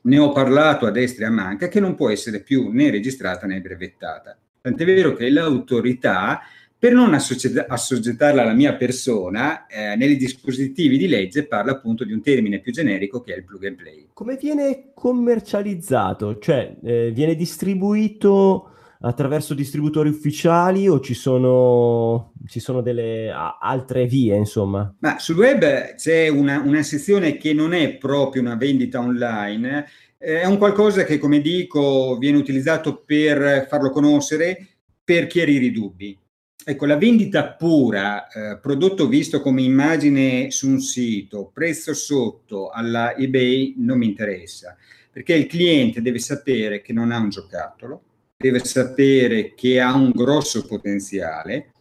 ne 0.00 0.18
ho 0.18 0.32
parlato 0.32 0.86
a 0.86 0.90
destra 0.90 1.26
e 1.26 1.28
a 1.28 1.32
manca, 1.32 1.68
che 1.68 1.80
non 1.80 1.94
può 1.94 2.08
essere 2.08 2.40
più 2.40 2.70
né 2.70 2.90
registrata 2.90 3.46
né 3.46 3.60
brevettata. 3.60 4.38
Tant'è 4.58 4.86
vero 4.86 5.12
che 5.12 5.28
l'autorità 5.28 6.40
per 6.78 6.92
non 6.92 7.12
assoggettarla 7.12 8.42
alla 8.42 8.52
mia 8.52 8.76
persona, 8.76 9.66
eh, 9.66 9.96
nei 9.96 10.16
dispositivi 10.16 10.96
di 10.96 11.08
legge 11.08 11.44
parla 11.44 11.72
appunto 11.72 12.04
di 12.04 12.12
un 12.12 12.22
termine 12.22 12.60
più 12.60 12.70
generico 12.70 13.20
che 13.20 13.34
è 13.34 13.36
il 13.36 13.44
plug 13.44 13.66
and 13.66 13.76
play. 13.76 14.06
Come 14.12 14.36
viene 14.36 14.90
commercializzato? 14.94 16.38
Cioè, 16.38 16.76
eh, 16.84 17.10
viene 17.10 17.34
distribuito 17.34 18.74
attraverso 19.00 19.54
distributori 19.54 20.08
ufficiali 20.08 20.88
o 20.88 21.00
ci 21.00 21.14
sono, 21.14 22.32
ci 22.46 22.60
sono 22.60 22.80
delle 22.80 23.28
a, 23.28 23.58
altre 23.60 24.06
vie, 24.06 24.36
insomma? 24.36 24.94
Ma 25.00 25.18
sul 25.18 25.36
web 25.36 25.94
c'è 25.96 26.28
una, 26.28 26.60
una 26.60 26.82
sezione 26.84 27.36
che 27.38 27.52
non 27.52 27.74
è 27.74 27.96
proprio 27.96 28.42
una 28.42 28.54
vendita 28.54 29.00
online, 29.00 29.84
eh, 30.16 30.42
è 30.42 30.46
un 30.46 30.58
qualcosa 30.58 31.02
che, 31.02 31.18
come 31.18 31.40
dico, 31.40 32.16
viene 32.18 32.38
utilizzato 32.38 33.02
per 33.04 33.66
farlo 33.68 33.90
conoscere 33.90 34.64
per 35.02 35.26
chiarire 35.26 35.64
i 35.64 35.72
dubbi 35.72 36.16
Ecco, 36.64 36.86
la 36.86 36.98
vendita 36.98 37.52
pura, 37.52 38.28
eh, 38.28 38.58
prodotto 38.58 39.08
visto 39.08 39.40
come 39.40 39.62
immagine 39.62 40.50
su 40.50 40.68
un 40.68 40.80
sito, 40.80 41.50
prezzo 41.52 41.94
sotto 41.94 42.68
alla 42.68 43.16
eBay, 43.16 43.74
non 43.78 43.98
mi 43.98 44.06
interessa, 44.06 44.76
perché 45.10 45.34
il 45.34 45.46
cliente 45.46 46.02
deve 46.02 46.18
sapere 46.18 46.82
che 46.82 46.92
non 46.92 47.10
ha 47.10 47.18
un 47.18 47.30
giocattolo, 47.30 48.02
deve 48.36 48.58
sapere 48.64 49.54
che 49.54 49.80
ha 49.80 49.94
un 49.94 50.10
grosso 50.10 50.66
potenziale 50.66 51.72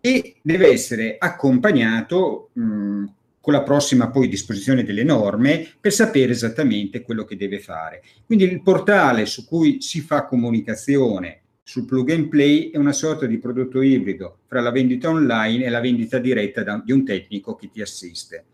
e 0.00 0.36
deve 0.40 0.68
essere 0.68 1.16
accompagnato 1.18 2.50
mh, 2.54 3.04
con 3.40 3.52
la 3.52 3.62
prossima 3.62 4.10
poi 4.10 4.28
disposizione 4.28 4.82
delle 4.84 5.04
norme 5.04 5.68
per 5.78 5.92
sapere 5.92 6.32
esattamente 6.32 7.02
quello 7.02 7.24
che 7.24 7.36
deve 7.36 7.58
fare. 7.58 8.02
Quindi 8.24 8.44
il 8.44 8.62
portale 8.62 9.26
su 9.26 9.46
cui 9.46 9.82
si 9.82 10.00
fa 10.00 10.24
comunicazione 10.24 11.41
sul 11.64 11.84
plug 11.84 12.10
and 12.10 12.28
play 12.28 12.70
è 12.70 12.76
una 12.76 12.92
sorta 12.92 13.26
di 13.26 13.38
prodotto 13.38 13.80
ibrido 13.82 14.40
fra 14.46 14.60
la 14.60 14.70
vendita 14.70 15.08
online 15.08 15.64
e 15.64 15.70
la 15.70 15.80
vendita 15.80 16.18
diretta 16.18 16.62
da, 16.62 16.82
di 16.84 16.92
un 16.92 17.04
tecnico 17.04 17.54
che 17.54 17.70
ti 17.70 17.80
assiste. 17.80 18.46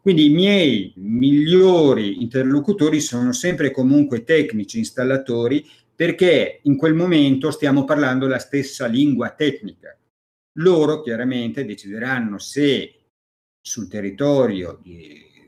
Quindi 0.00 0.26
i 0.26 0.30
miei 0.30 0.92
migliori 0.96 2.22
interlocutori 2.22 3.00
sono 3.00 3.32
sempre 3.32 3.70
comunque 3.70 4.24
tecnici, 4.24 4.78
installatori, 4.78 5.64
perché 5.94 6.60
in 6.62 6.76
quel 6.76 6.94
momento 6.94 7.50
stiamo 7.50 7.84
parlando 7.84 8.26
la 8.26 8.38
stessa 8.38 8.86
lingua 8.86 9.30
tecnica. 9.30 9.96
Loro 10.56 11.02
chiaramente 11.02 11.64
decideranno 11.64 12.38
se 12.38 12.94
sul 13.60 13.88
territorio 13.88 14.80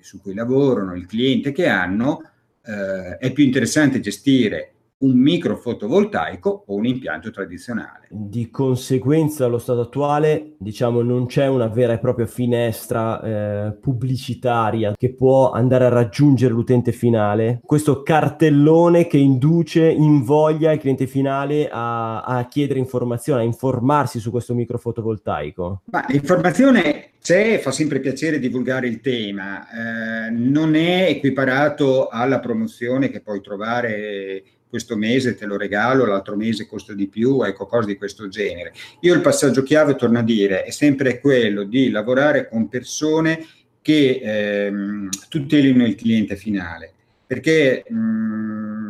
su 0.01 0.21
cui 0.21 0.35
lavorano, 0.35 0.95
il 0.95 1.07
cliente 1.07 1.51
che 1.51 1.67
hanno, 1.67 2.31
eh, 2.65 3.17
è 3.19 3.33
più 3.33 3.43
interessante 3.43 4.01
gestire 4.01 4.74
un 5.05 5.19
micro 5.19 5.57
fotovoltaico 5.57 6.65
o 6.67 6.75
un 6.75 6.87
impianto 6.87 7.31
tradizionale. 7.31 8.07
Di 8.09 8.51
conseguenza, 8.51 9.45
allo 9.45 9.59
stato 9.59 9.81
attuale, 9.81 10.55
diciamo, 10.59 11.03
non 11.03 11.27
c'è 11.27 11.47
una 11.47 11.69
vera 11.69 11.93
e 11.93 11.99
propria 11.99 12.27
finestra 12.27 13.21
eh, 13.21 13.73
pubblicitaria 13.73 14.95
che 14.97 15.15
può 15.15 15.51
andare 15.51 15.85
a 15.85 15.91
raggiungere 15.91 16.55
l'utente 16.55 16.93
finale. 16.93 17.61
Questo 17.65 18.03
cartellone 18.03 19.07
che 19.07 19.19
induce, 19.19 19.89
invoglia 19.91 20.73
il 20.73 20.81
cliente 20.81 21.07
finale 21.07 21.69
a, 21.71 22.23
a 22.23 22.47
chiedere 22.49 22.79
informazioni, 22.79 23.43
a 23.43 23.45
informarsi 23.45 24.19
su 24.19 24.31
questo 24.31 24.55
micro 24.55 24.79
fotovoltaico. 24.79 25.83
Ma 25.87 26.05
l'informazione 26.09 27.11
c'è, 27.21 27.59
fa 27.59 27.71
sempre 27.71 28.01
piacere 28.01 28.39
divulgare 28.39 28.87
il 28.87 29.01
tema, 29.01 29.67
eh, 29.67 30.31
non 30.31 30.75
è 30.75 31.07
equiparato 31.09 32.09
alla 32.09 32.39
promozione 32.39 33.09
che 33.09 33.21
puoi 33.21 33.41
trovare 33.41 34.43
questo 34.69 34.97
mese 34.97 35.35
te 35.35 35.47
lo 35.47 35.57
regalo, 35.57 36.05
l'altro 36.05 36.37
mese 36.37 36.67
costa 36.67 36.93
di 36.93 37.07
più, 37.07 37.43
ecco 37.43 37.67
cose 37.67 37.87
di 37.87 37.97
questo 37.97 38.29
genere. 38.29 38.73
Io 39.01 39.15
il 39.15 39.21
passaggio 39.21 39.63
chiave, 39.63 39.95
torno 39.95 40.19
a 40.19 40.23
dire, 40.23 40.65
è 40.65 40.71
sempre 40.71 41.21
quello 41.21 41.63
di 41.65 41.91
lavorare 41.91 42.49
con 42.49 42.69
persone 42.69 43.47
che 43.81 44.21
ehm, 44.23 45.09
tutelino 45.29 45.85
il 45.85 45.95
cliente 45.95 46.37
finale, 46.37 46.93
perché 47.27 47.85
mh, 47.87 47.97
mm, 47.97 48.84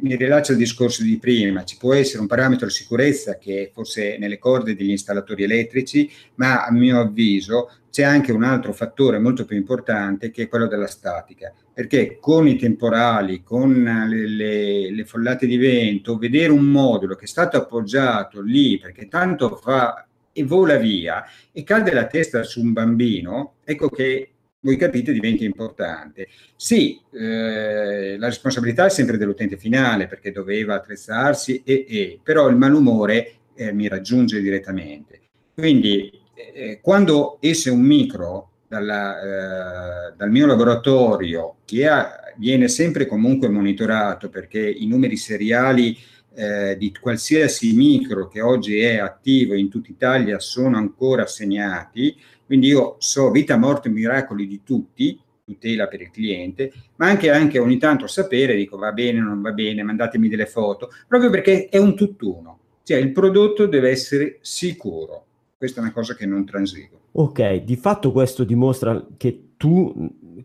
mi 0.00 0.16
rilaccio 0.16 0.52
al 0.52 0.58
discorso 0.58 1.02
di 1.02 1.18
prima, 1.18 1.64
ci 1.64 1.76
può 1.76 1.94
essere 1.94 2.20
un 2.20 2.26
parametro 2.26 2.68
sicurezza 2.68 3.38
che 3.38 3.70
forse 3.72 4.18
nelle 4.18 4.38
corde 4.38 4.74
degli 4.74 4.90
installatori 4.90 5.44
elettrici, 5.44 6.10
ma 6.36 6.64
a 6.64 6.72
mio 6.72 7.00
avviso 7.00 7.70
c'è 7.90 8.02
anche 8.02 8.32
un 8.32 8.44
altro 8.44 8.72
fattore 8.72 9.18
molto 9.18 9.44
più 9.44 9.56
importante 9.56 10.30
che 10.30 10.42
è 10.42 10.48
quello 10.48 10.66
della 10.66 10.86
statica, 10.86 11.52
perché 11.72 12.18
con 12.20 12.46
i 12.46 12.56
temporali, 12.56 13.42
con 13.42 13.82
le, 14.08 14.26
le, 14.26 14.90
le 14.92 15.04
follate 15.04 15.46
di 15.46 15.56
vento, 15.56 16.18
vedere 16.18 16.52
un 16.52 16.64
modulo 16.64 17.14
che 17.14 17.24
è 17.24 17.28
stato 17.28 17.56
appoggiato 17.56 18.40
lì 18.40 18.78
perché 18.78 19.08
tanto 19.08 19.56
fa 19.56 20.06
e 20.32 20.44
vola 20.44 20.76
via 20.76 21.24
e 21.50 21.64
cade 21.64 21.92
la 21.92 22.06
testa 22.06 22.42
su 22.44 22.60
un 22.60 22.72
bambino, 22.72 23.54
ecco 23.64 23.88
che 23.88 24.30
voi 24.60 24.76
capite 24.76 25.12
diventa 25.12 25.44
importante. 25.44 26.28
Sì, 26.56 27.00
eh, 27.12 28.16
la 28.18 28.26
responsabilità 28.26 28.86
è 28.86 28.90
sempre 28.90 29.16
dell'utente 29.16 29.56
finale 29.56 30.06
perché 30.06 30.32
doveva 30.32 30.74
attrezzarsi, 30.74 31.62
e, 31.64 31.84
e 31.88 32.20
però 32.22 32.48
il 32.48 32.56
malumore 32.56 33.34
eh, 33.54 33.72
mi 33.72 33.88
raggiunge 33.88 34.40
direttamente. 34.40 35.20
Quindi 35.54 36.10
eh, 36.54 36.80
quando 36.80 37.38
esce 37.40 37.70
un 37.70 37.80
micro 37.80 38.50
dalla, 38.68 40.10
eh, 40.10 40.14
dal 40.16 40.30
mio 40.30 40.46
laboratorio, 40.46 41.56
che 41.64 41.88
ha, 41.88 42.32
viene 42.36 42.68
sempre 42.68 43.06
comunque 43.06 43.48
monitorato 43.48 44.28
perché 44.28 44.60
i 44.68 44.86
numeri 44.86 45.16
seriali 45.16 45.96
eh, 46.34 46.76
di 46.76 46.92
qualsiasi 47.00 47.74
micro 47.74 48.28
che 48.28 48.40
oggi 48.40 48.78
è 48.78 48.98
attivo 48.98 49.54
in 49.54 49.68
tutta 49.68 49.90
Italia 49.90 50.38
sono 50.38 50.76
ancora 50.76 51.26
segnati, 51.26 52.16
quindi 52.48 52.66
io 52.66 52.96
so 52.98 53.30
vita, 53.30 53.56
morte 53.56 53.88
miracoli 53.88 54.48
di 54.48 54.62
tutti, 54.64 55.20
tutela 55.44 55.86
per 55.86 56.00
il 56.00 56.10
cliente, 56.10 56.72
ma 56.96 57.06
anche, 57.06 57.30
anche 57.30 57.60
ogni 57.60 57.78
tanto 57.78 58.08
sapere, 58.08 58.56
dico 58.56 58.76
va 58.76 58.90
bene, 58.90 59.20
non 59.20 59.40
va 59.40 59.52
bene, 59.52 59.84
mandatemi 59.84 60.28
delle 60.28 60.46
foto, 60.46 60.88
proprio 61.06 61.30
perché 61.30 61.68
è 61.68 61.78
un 61.78 61.94
tutt'uno, 61.94 62.58
cioè 62.82 62.96
il 62.96 63.12
prodotto 63.12 63.66
deve 63.66 63.90
essere 63.90 64.38
sicuro 64.40 65.26
questa 65.58 65.80
è 65.80 65.82
una 65.82 65.92
cosa 65.92 66.14
che 66.14 66.24
non 66.24 66.44
transigo. 66.46 67.00
Ok, 67.12 67.56
di 67.64 67.74
fatto 67.74 68.12
questo 68.12 68.44
dimostra 68.44 69.04
che 69.16 69.54
tu 69.56 69.92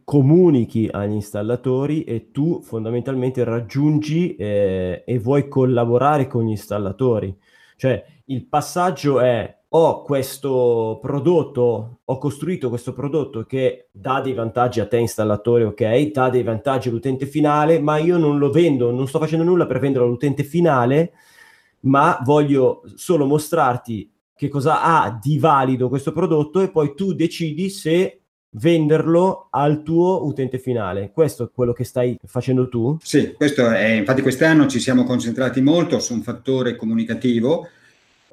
comunichi 0.04 0.90
agli 0.92 1.14
installatori 1.14 2.04
e 2.04 2.32
tu 2.32 2.62
fondamentalmente 2.64 3.44
raggiungi 3.44 4.36
eh, 4.36 5.04
e 5.06 5.20
vuoi 5.20 5.48
collaborare 5.48 6.26
con 6.26 6.46
gli 6.46 6.50
installatori. 6.50 7.38
Cioè 7.76 8.04
il 8.26 8.46
passaggio 8.48 9.20
è 9.20 9.56
ho 9.76 10.04
questo 10.04 11.00
prodotto, 11.02 12.02
ho 12.04 12.18
costruito 12.20 12.70
questo 12.70 12.94
prodotto 12.94 13.44
che 13.44 13.88
dà 13.92 14.22
dei 14.22 14.34
vantaggi 14.34 14.80
a 14.80 14.88
te 14.88 14.98
installatore, 14.98 15.64
ok, 15.64 16.12
dà 16.12 16.30
dei 16.30 16.44
vantaggi 16.44 16.90
all'utente 16.90 17.26
finale, 17.26 17.80
ma 17.80 17.98
io 17.98 18.18
non 18.18 18.38
lo 18.38 18.52
vendo, 18.52 18.92
non 18.92 19.08
sto 19.08 19.18
facendo 19.18 19.44
nulla 19.44 19.66
per 19.66 19.80
venderlo 19.80 20.08
all'utente 20.08 20.44
finale, 20.44 21.14
ma 21.82 22.20
voglio 22.24 22.84
solo 22.96 23.26
mostrarti 23.26 24.12
che 24.36 24.48
cosa 24.48 24.84
ha 24.84 25.20
di 25.20 25.40
valido 25.40 25.90
questo 25.90 26.12
prodotto 26.12 26.62
e 26.62 26.70
poi 26.70 26.94
tu 26.94 27.14
decidi 27.14 27.70
se 27.70 28.22
venderlo 28.52 29.48
al 29.50 29.82
tuo 29.82 30.28
utente 30.28 30.60
finale. 30.60 31.12
Questo 31.12 31.46
è 31.46 31.52
quello 31.52 31.74
che 31.74 31.84
stai 31.84 32.16
facendo 32.24 32.70
tu? 32.70 32.96
Sì, 33.02 33.34
questo 33.34 33.68
è, 33.68 33.94
infatti 33.94 34.22
quest'anno 34.22 34.68
ci 34.68 34.80
siamo 34.80 35.04
concentrati 35.04 35.62
molto 35.62 36.00
su 36.00 36.14
un 36.14 36.22
fattore 36.22 36.76
comunicativo, 36.76 37.68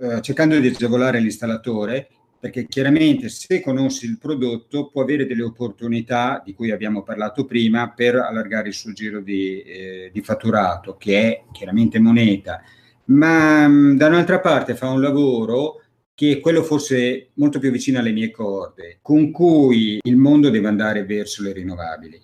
eh, 0.01 0.21
cercando 0.23 0.59
di 0.59 0.69
agevolare 0.69 1.21
l'installatore, 1.21 2.09
perché 2.41 2.67
chiaramente 2.67 3.29
se 3.29 3.61
conosci 3.61 4.07
il 4.07 4.17
prodotto 4.17 4.89
può 4.89 5.03
avere 5.03 5.27
delle 5.27 5.43
opportunità 5.43 6.41
di 6.43 6.55
cui 6.55 6.71
abbiamo 6.71 7.03
parlato 7.03 7.45
prima 7.45 7.91
per 7.91 8.17
allargare 8.17 8.69
il 8.69 8.75
suo 8.75 8.93
giro 8.93 9.21
di, 9.21 9.61
eh, 9.61 10.11
di 10.11 10.23
fatturato, 10.23 10.97
che 10.97 11.21
è 11.21 11.43
chiaramente 11.53 11.99
moneta, 11.99 12.63
ma 13.07 13.69
mh, 13.69 13.97
da 13.99 14.07
un'altra 14.07 14.41
parte 14.41 14.75
fa 14.75 14.89
un 14.89 15.03
lavoro 15.03 15.83
che 16.15 16.33
è 16.33 16.41
quello 16.41 16.63
forse 16.63 17.29
molto 17.35 17.59
più 17.59 17.71
vicino 17.71 17.99
alle 17.99 18.13
mie 18.13 18.31
corde, 18.31 19.01
con 19.03 19.31
cui 19.31 19.99
il 20.03 20.17
mondo 20.17 20.49
deve 20.49 20.69
andare 20.69 21.05
verso 21.05 21.43
le 21.43 21.53
rinnovabili, 21.53 22.21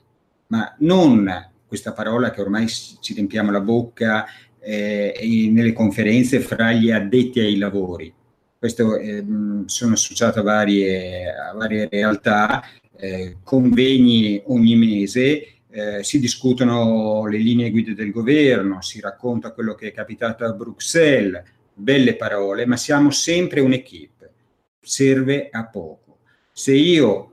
ma 0.49 0.75
non 0.79 1.53
questa 1.67 1.93
parola 1.93 2.31
che 2.31 2.41
ormai 2.41 2.69
ci 2.69 3.12
riempiamo 3.12 3.51
la 3.51 3.61
bocca 3.61 4.25
eh, 4.67 5.49
nelle 5.53 5.73
conferenze 5.73 6.41
fra 6.41 6.73
gli 6.73 6.91
addetti 6.91 7.39
ai 7.39 7.57
lavori. 7.57 8.13
Questo, 8.59 8.97
eh, 8.97 9.25
sono 9.67 9.93
associato 9.93 10.41
a 10.41 10.43
varie, 10.43 11.31
a 11.31 11.53
varie 11.55 11.89
realtà, 11.89 12.65
eh, 12.97 13.37
convegni 13.45 14.43
ogni 14.47 14.75
mese, 14.75 15.47
eh, 15.71 16.03
si 16.03 16.19
discutono 16.19 17.27
le 17.27 17.39
linee 17.39 17.71
guida 17.71 17.93
del 17.93 18.11
governo, 18.11 18.83
si 18.83 19.01
racconta 19.01 19.53
quello 19.53 19.75
che 19.75 19.89
è 19.89 19.93
capitato 19.93 20.45
a 20.45 20.53
Bruxelles, 20.53 21.43
belle 21.73 22.17
parole, 22.17 22.67
ma 22.67 22.77
siamo 22.77 23.11
sempre 23.11 23.61
un'equipe, 23.61 24.33
serve 24.81 25.49
a 25.51 25.67
poco. 25.67 26.19
Se 26.51 26.73
io 26.73 27.31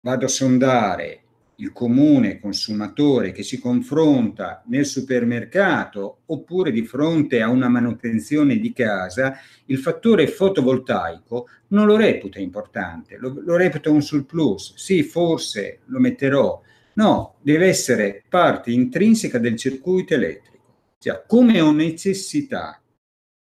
vado 0.00 0.24
a 0.24 0.28
sondare 0.28 1.20
il 1.60 1.72
comune 1.72 2.38
consumatore 2.38 3.32
che 3.32 3.42
si 3.42 3.58
confronta 3.58 4.62
nel 4.66 4.86
supermercato 4.86 6.20
oppure 6.26 6.70
di 6.70 6.84
fronte 6.84 7.42
a 7.42 7.48
una 7.48 7.68
manutenzione 7.68 8.58
di 8.58 8.72
casa, 8.72 9.38
il 9.66 9.78
fattore 9.78 10.28
fotovoltaico 10.28 11.48
non 11.68 11.86
lo 11.86 11.96
reputa 11.96 12.38
importante, 12.38 13.16
lo, 13.16 13.40
lo 13.44 13.56
reputa 13.56 13.90
un 13.90 14.02
surplus. 14.02 14.74
Sì, 14.76 15.02
forse 15.02 15.80
lo 15.86 15.98
metterò. 15.98 16.60
No, 16.94 17.34
deve 17.42 17.66
essere 17.66 18.22
parte 18.28 18.70
intrinseca 18.70 19.38
del 19.38 19.56
circuito 19.56 20.14
elettrico. 20.14 20.56
Cioè, 20.98 21.24
come 21.26 21.60
ho 21.60 21.72
necessità 21.72 22.80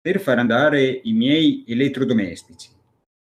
per 0.01 0.21
far 0.21 0.39
andare 0.39 1.01
i 1.05 1.13
miei 1.13 1.65
elettrodomestici 1.67 2.69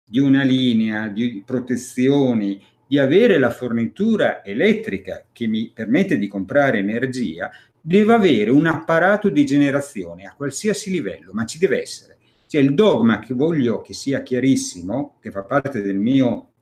di 0.08 0.20
una 0.20 0.42
linea 0.42 1.08
di 1.08 1.42
protezioni 1.44 2.62
di 2.86 2.98
avere 2.98 3.38
la 3.38 3.50
fornitura 3.50 4.44
elettrica 4.44 5.24
che 5.32 5.46
mi 5.46 5.70
permette 5.74 6.18
di 6.18 6.28
comprare 6.28 6.78
energia, 6.78 7.50
devo 7.80 8.12
avere 8.12 8.50
un 8.50 8.66
apparato 8.66 9.28
di 9.28 9.44
generazione 9.44 10.24
a 10.24 10.34
qualsiasi 10.36 10.90
livello, 10.90 11.32
ma 11.32 11.44
ci 11.44 11.58
deve 11.58 11.80
essere. 11.80 12.16
Cioè 12.46 12.60
il 12.60 12.74
dogma 12.74 13.18
che 13.18 13.34
voglio 13.34 13.80
che 13.80 13.92
sia 13.92 14.22
chiarissimo, 14.22 15.16
che 15.20 15.30
fa 15.30 15.42
parte 15.42 15.82
del 15.82 15.96
mio 15.96 16.52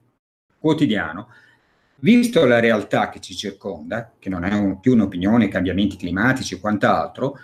quotidiano, 0.58 1.28
visto 1.96 2.44
la 2.46 2.58
realtà 2.58 3.10
che 3.10 3.20
ci 3.20 3.34
circonda, 3.34 4.12
che 4.18 4.30
non 4.30 4.44
è 4.44 4.52
un, 4.54 4.80
più 4.80 4.92
un'opinione, 4.92 5.48
cambiamenti 5.48 5.96
climatici 5.96 6.54
o 6.54 6.60
quant'altro, 6.60 7.38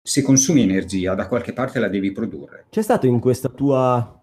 se 0.00 0.22
consumi 0.22 0.62
energia 0.62 1.14
da 1.14 1.26
qualche 1.26 1.52
parte 1.52 1.78
la 1.78 1.88
devi 1.88 2.12
produrre. 2.12 2.66
C'è 2.70 2.82
stato 2.82 3.06
in 3.06 3.20
questa 3.20 3.48
tua 3.48 4.21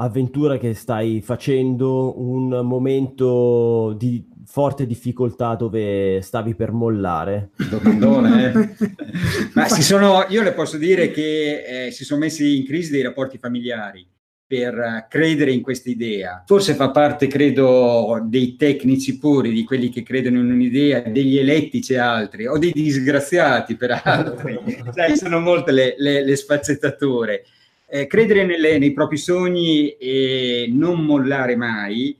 avventura 0.00 0.58
che 0.58 0.74
stai 0.74 1.20
facendo, 1.20 2.20
un 2.20 2.60
momento 2.64 3.94
di 3.98 4.26
forte 4.46 4.86
difficoltà 4.86 5.54
dove 5.54 6.20
stavi 6.22 6.54
per 6.54 6.72
mollare? 6.72 7.50
Domandone, 7.68 8.52
eh? 8.52 8.94
Ma 9.54 9.68
si 9.68 9.82
sono, 9.82 10.24
io 10.28 10.42
le 10.42 10.52
posso 10.52 10.76
dire 10.76 11.10
che 11.10 11.86
eh, 11.86 11.90
si 11.90 12.04
sono 12.04 12.20
messi 12.20 12.56
in 12.56 12.64
crisi 12.64 12.90
dei 12.90 13.02
rapporti 13.02 13.38
familiari 13.38 14.06
per 14.46 15.06
credere 15.08 15.52
in 15.52 15.60
questa 15.60 15.90
idea. 15.90 16.42
Forse 16.44 16.74
fa 16.74 16.90
parte, 16.90 17.28
credo, 17.28 18.20
dei 18.24 18.56
tecnici 18.56 19.16
puri, 19.16 19.52
di 19.52 19.62
quelli 19.62 19.90
che 19.90 20.02
credono 20.02 20.40
in 20.40 20.50
un'idea, 20.50 21.02
degli 21.02 21.38
elettici 21.38 21.94
altri, 21.94 22.48
o 22.48 22.58
dei 22.58 22.72
disgraziati 22.72 23.76
per 23.76 24.00
altri. 24.02 24.58
Sai, 24.92 25.16
sono 25.16 25.38
molte 25.38 25.70
le, 25.70 25.94
le, 25.98 26.24
le 26.24 26.34
sfaccettature 26.34 27.44
eh, 27.90 28.06
credere 28.06 28.44
nelle, 28.44 28.78
nei 28.78 28.92
propri 28.92 29.16
sogni 29.16 29.90
e 29.96 30.68
non 30.72 31.04
mollare 31.04 31.56
mai 31.56 32.16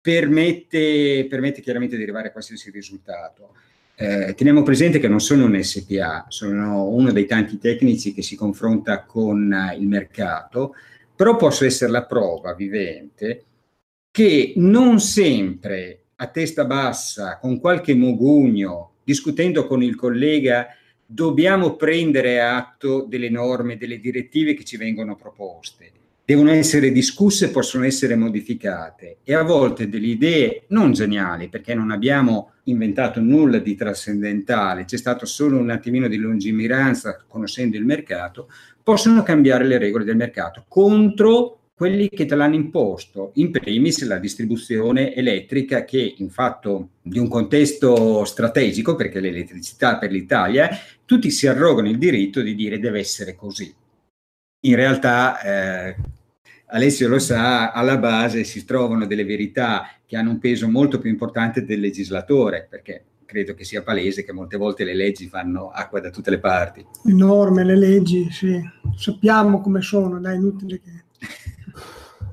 permette, 0.00 1.26
permette 1.28 1.60
chiaramente 1.60 1.96
di 1.96 2.02
arrivare 2.02 2.28
a 2.28 2.32
qualsiasi 2.32 2.70
risultato. 2.70 3.54
Eh, 3.94 4.34
teniamo 4.34 4.62
presente 4.62 4.98
che 4.98 5.08
non 5.08 5.20
sono 5.20 5.44
un 5.44 5.62
SPA, 5.62 6.24
sono 6.28 6.88
uno 6.88 7.12
dei 7.12 7.26
tanti 7.26 7.58
tecnici 7.58 8.14
che 8.14 8.22
si 8.22 8.34
confronta 8.34 9.04
con 9.04 9.50
uh, 9.52 9.78
il 9.78 9.86
mercato, 9.86 10.74
però 11.14 11.36
posso 11.36 11.64
essere 11.66 11.92
la 11.92 12.04
prova 12.04 12.54
vivente 12.54 13.44
che 14.10 14.54
non 14.56 14.98
sempre 14.98 16.06
a 16.16 16.26
testa 16.28 16.64
bassa, 16.64 17.38
con 17.38 17.60
qualche 17.60 17.94
mogugno, 17.94 18.94
discutendo 19.04 19.66
con 19.66 19.82
il 19.82 19.94
collega 19.94 20.68
dobbiamo 21.12 21.76
prendere 21.76 22.40
atto 22.40 23.04
delle 23.06 23.28
norme, 23.28 23.76
delle 23.76 24.00
direttive 24.00 24.54
che 24.54 24.64
ci 24.64 24.78
vengono 24.78 25.14
proposte. 25.14 25.90
Devono 26.24 26.50
essere 26.50 26.90
discusse, 26.90 27.50
possono 27.50 27.84
essere 27.84 28.16
modificate. 28.16 29.18
E 29.22 29.34
a 29.34 29.42
volte 29.42 29.88
delle 29.88 30.06
idee 30.06 30.64
non 30.68 30.92
geniali, 30.92 31.48
perché 31.48 31.74
non 31.74 31.90
abbiamo 31.90 32.52
inventato 32.64 33.20
nulla 33.20 33.58
di 33.58 33.74
trascendentale, 33.74 34.84
c'è 34.84 34.96
stato 34.96 35.26
solo 35.26 35.58
un 35.58 35.70
attimino 35.70 36.08
di 36.08 36.16
lungimiranza 36.16 37.22
conoscendo 37.26 37.76
il 37.76 37.84
mercato, 37.84 38.48
possono 38.82 39.22
cambiare 39.22 39.64
le 39.66 39.78
regole 39.78 40.04
del 40.04 40.16
mercato 40.16 40.64
contro 40.68 41.61
quelli 41.82 42.08
che 42.08 42.26
te 42.26 42.36
l'hanno 42.36 42.54
imposto, 42.54 43.32
in 43.34 43.50
primis 43.50 44.06
la 44.06 44.18
distribuzione 44.18 45.16
elettrica 45.16 45.84
che 45.84 46.14
in 46.18 46.30
fatto 46.30 46.90
di 47.02 47.18
un 47.18 47.26
contesto 47.26 48.24
strategico, 48.24 48.94
perché 48.94 49.18
l'elettricità 49.18 49.98
per 49.98 50.12
l'Italia, 50.12 50.70
tutti 51.04 51.28
si 51.32 51.48
arrogano 51.48 51.88
il 51.88 51.98
diritto 51.98 52.40
di 52.40 52.54
dire 52.54 52.78
deve 52.78 53.00
essere 53.00 53.34
così. 53.34 53.74
In 54.60 54.76
realtà, 54.76 55.40
eh, 55.40 55.96
Alessio 56.66 57.08
lo 57.08 57.18
sa, 57.18 57.72
alla 57.72 57.98
base 57.98 58.44
si 58.44 58.64
trovano 58.64 59.04
delle 59.04 59.24
verità 59.24 59.88
che 60.06 60.16
hanno 60.16 60.30
un 60.30 60.38
peso 60.38 60.68
molto 60.68 61.00
più 61.00 61.10
importante 61.10 61.64
del 61.64 61.80
legislatore, 61.80 62.64
perché 62.70 63.06
credo 63.24 63.54
che 63.54 63.64
sia 63.64 63.82
palese 63.82 64.22
che 64.22 64.30
molte 64.30 64.56
volte 64.56 64.84
le 64.84 64.94
leggi 64.94 65.26
fanno 65.26 65.70
acqua 65.70 65.98
da 65.98 66.10
tutte 66.10 66.30
le 66.30 66.38
parti. 66.38 66.86
Le 67.02 67.12
norme, 67.12 67.64
le 67.64 67.76
leggi, 67.76 68.30
sì, 68.30 68.62
sappiamo 68.94 69.60
come 69.60 69.80
sono, 69.80 70.20
dai, 70.20 70.36
inutile 70.36 70.80
che 70.80 71.10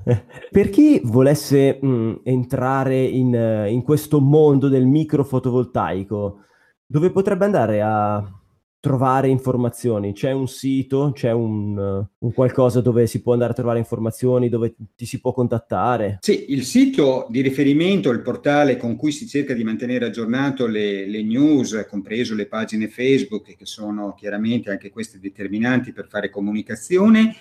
per 0.52 0.70
chi 0.70 1.02
volesse 1.04 1.80
mh, 1.82 1.88
mm, 1.88 2.14
entrare 2.24 3.04
in, 3.04 3.68
in, 3.70 3.82
questo 3.84 4.20
mondo 4.20 4.68
del 4.68 4.86
microfotovoltaico, 4.86 6.44
dove 6.86 7.12
potrebbe 7.12 7.46
andare 7.46 7.82
a 7.82 8.40
trovare 8.80 9.28
informazioni? 9.28 10.14
C'è 10.14 10.32
un 10.32 10.48
sito, 10.48 11.12
c'è 11.14 11.32
un, 11.32 12.06
un, 12.18 12.34
qualcosa 12.34 12.82
dove 12.82 13.08
si 13.08 13.22
può 13.22 13.34
andare 13.34 13.52
a 13.52 13.56
trovare 13.56 13.80
informazioni, 13.80 14.50
dove 14.50 14.76
ti 14.96 15.06
si 15.06 15.20
può 15.20 15.34
contattare? 15.34 16.20
Sì, 16.22 16.46
il 16.50 16.64
sito 16.64 17.28
di 17.30 17.42
riferimento, 17.42 18.10
il 18.10 18.22
portale 18.22 18.78
con 18.78 18.96
cui 18.96 19.12
si 19.12 19.28
cerca 19.28 19.54
di 19.54 19.64
mantenere 19.64 20.06
aggiornato 20.06 20.66
le, 20.66 21.06
le 21.08 21.24
news, 21.24 21.86
compreso 21.90 22.36
le 22.36 22.48
pagine 22.48 22.88
Facebook, 22.88 23.56
che 23.56 23.66
sono 23.66 24.14
chiaramente 24.14 24.72
anche 24.72 24.90
queste 24.90 25.20
determinanti 25.20 25.92
per 25.92 26.08
fare 26.08 26.30
comunicazione, 26.30 27.36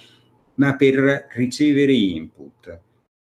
ma 0.59 0.77
per 0.77 1.27
ricevere 1.35 1.93
input, 1.93 2.81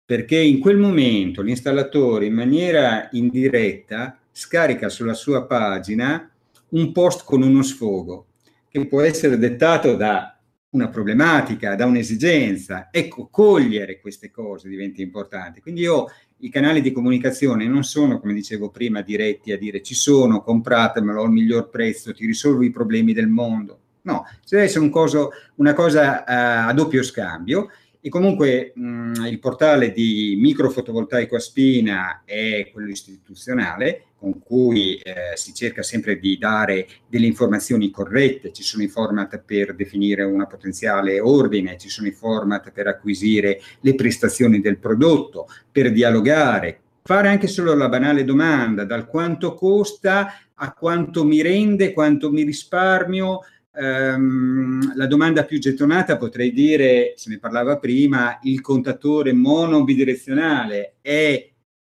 perché 0.04 0.38
in 0.38 0.58
quel 0.58 0.78
momento 0.78 1.42
l'installatore 1.42 2.26
in 2.26 2.34
maniera 2.34 3.08
indiretta 3.12 4.18
scarica 4.30 4.88
sulla 4.88 5.14
sua 5.14 5.44
pagina 5.44 6.30
un 6.70 6.92
post 6.92 7.24
con 7.24 7.42
uno 7.42 7.62
sfogo 7.62 8.26
che 8.68 8.86
può 8.86 9.02
essere 9.02 9.36
dettato 9.36 9.96
da 9.96 10.38
una 10.70 10.88
problematica, 10.88 11.74
da 11.74 11.84
un'esigenza. 11.84 12.88
Ecco, 12.90 13.28
cogliere 13.30 14.00
queste 14.00 14.30
cose 14.30 14.70
diventa 14.70 15.02
importante. 15.02 15.60
Quindi 15.60 15.82
io 15.82 16.06
i 16.38 16.48
canali 16.48 16.80
di 16.80 16.92
comunicazione 16.92 17.66
non 17.66 17.84
sono, 17.84 18.18
come 18.18 18.32
dicevo 18.32 18.70
prima, 18.70 19.02
diretti 19.02 19.52
a 19.52 19.58
dire 19.58 19.82
ci 19.82 19.94
sono, 19.94 20.42
compratemelo 20.42 21.22
al 21.22 21.30
miglior 21.30 21.68
prezzo, 21.68 22.14
ti 22.14 22.24
risolvo 22.24 22.62
i 22.62 22.70
problemi 22.70 23.12
del 23.12 23.28
mondo. 23.28 23.81
No, 24.02 24.24
ci 24.44 24.54
deve 24.54 24.64
essere 24.64 24.84
un 24.84 24.90
coso, 24.90 25.30
una 25.56 25.74
cosa 25.74 26.20
uh, 26.20 26.68
a 26.68 26.72
doppio 26.72 27.02
scambio 27.02 27.68
e 28.00 28.08
comunque 28.08 28.72
mh, 28.74 29.26
il 29.26 29.38
portale 29.38 29.92
di 29.92 30.36
microfotovoltaico 30.40 31.36
a 31.36 31.38
spina 31.38 32.22
è 32.24 32.68
quello 32.72 32.90
istituzionale 32.90 34.06
con 34.22 34.40
cui 34.40 34.96
eh, 34.96 35.36
si 35.36 35.52
cerca 35.52 35.82
sempre 35.82 36.18
di 36.18 36.38
dare 36.38 36.86
delle 37.08 37.26
informazioni 37.26 37.90
corrette, 37.90 38.52
ci 38.52 38.62
sono 38.62 38.84
i 38.84 38.88
format 38.88 39.40
per 39.40 39.74
definire 39.74 40.22
una 40.22 40.46
potenziale 40.46 41.18
ordine, 41.18 41.76
ci 41.76 41.88
sono 41.88 42.06
i 42.06 42.12
format 42.12 42.70
per 42.70 42.86
acquisire 42.86 43.60
le 43.80 43.94
prestazioni 43.96 44.60
del 44.60 44.78
prodotto, 44.78 45.48
per 45.72 45.90
dialogare, 45.90 46.80
fare 47.02 47.28
anche 47.28 47.48
solo 47.48 47.74
la 47.74 47.88
banale 47.88 48.22
domanda 48.22 48.84
dal 48.84 49.08
quanto 49.08 49.54
costa 49.54 50.32
a 50.54 50.72
quanto 50.72 51.24
mi 51.24 51.42
rende, 51.42 51.92
quanto 51.92 52.30
mi 52.30 52.42
risparmio, 52.44 53.40
Um, 53.74 54.94
la 54.96 55.06
domanda 55.06 55.44
più 55.44 55.58
gettonata 55.58 56.18
potrei 56.18 56.52
dire, 56.52 57.14
se 57.16 57.30
ne 57.30 57.38
parlava 57.38 57.78
prima, 57.78 58.38
il 58.42 58.60
contatore 58.60 59.32
monobidirezionale 59.32 60.96
è 61.00 61.50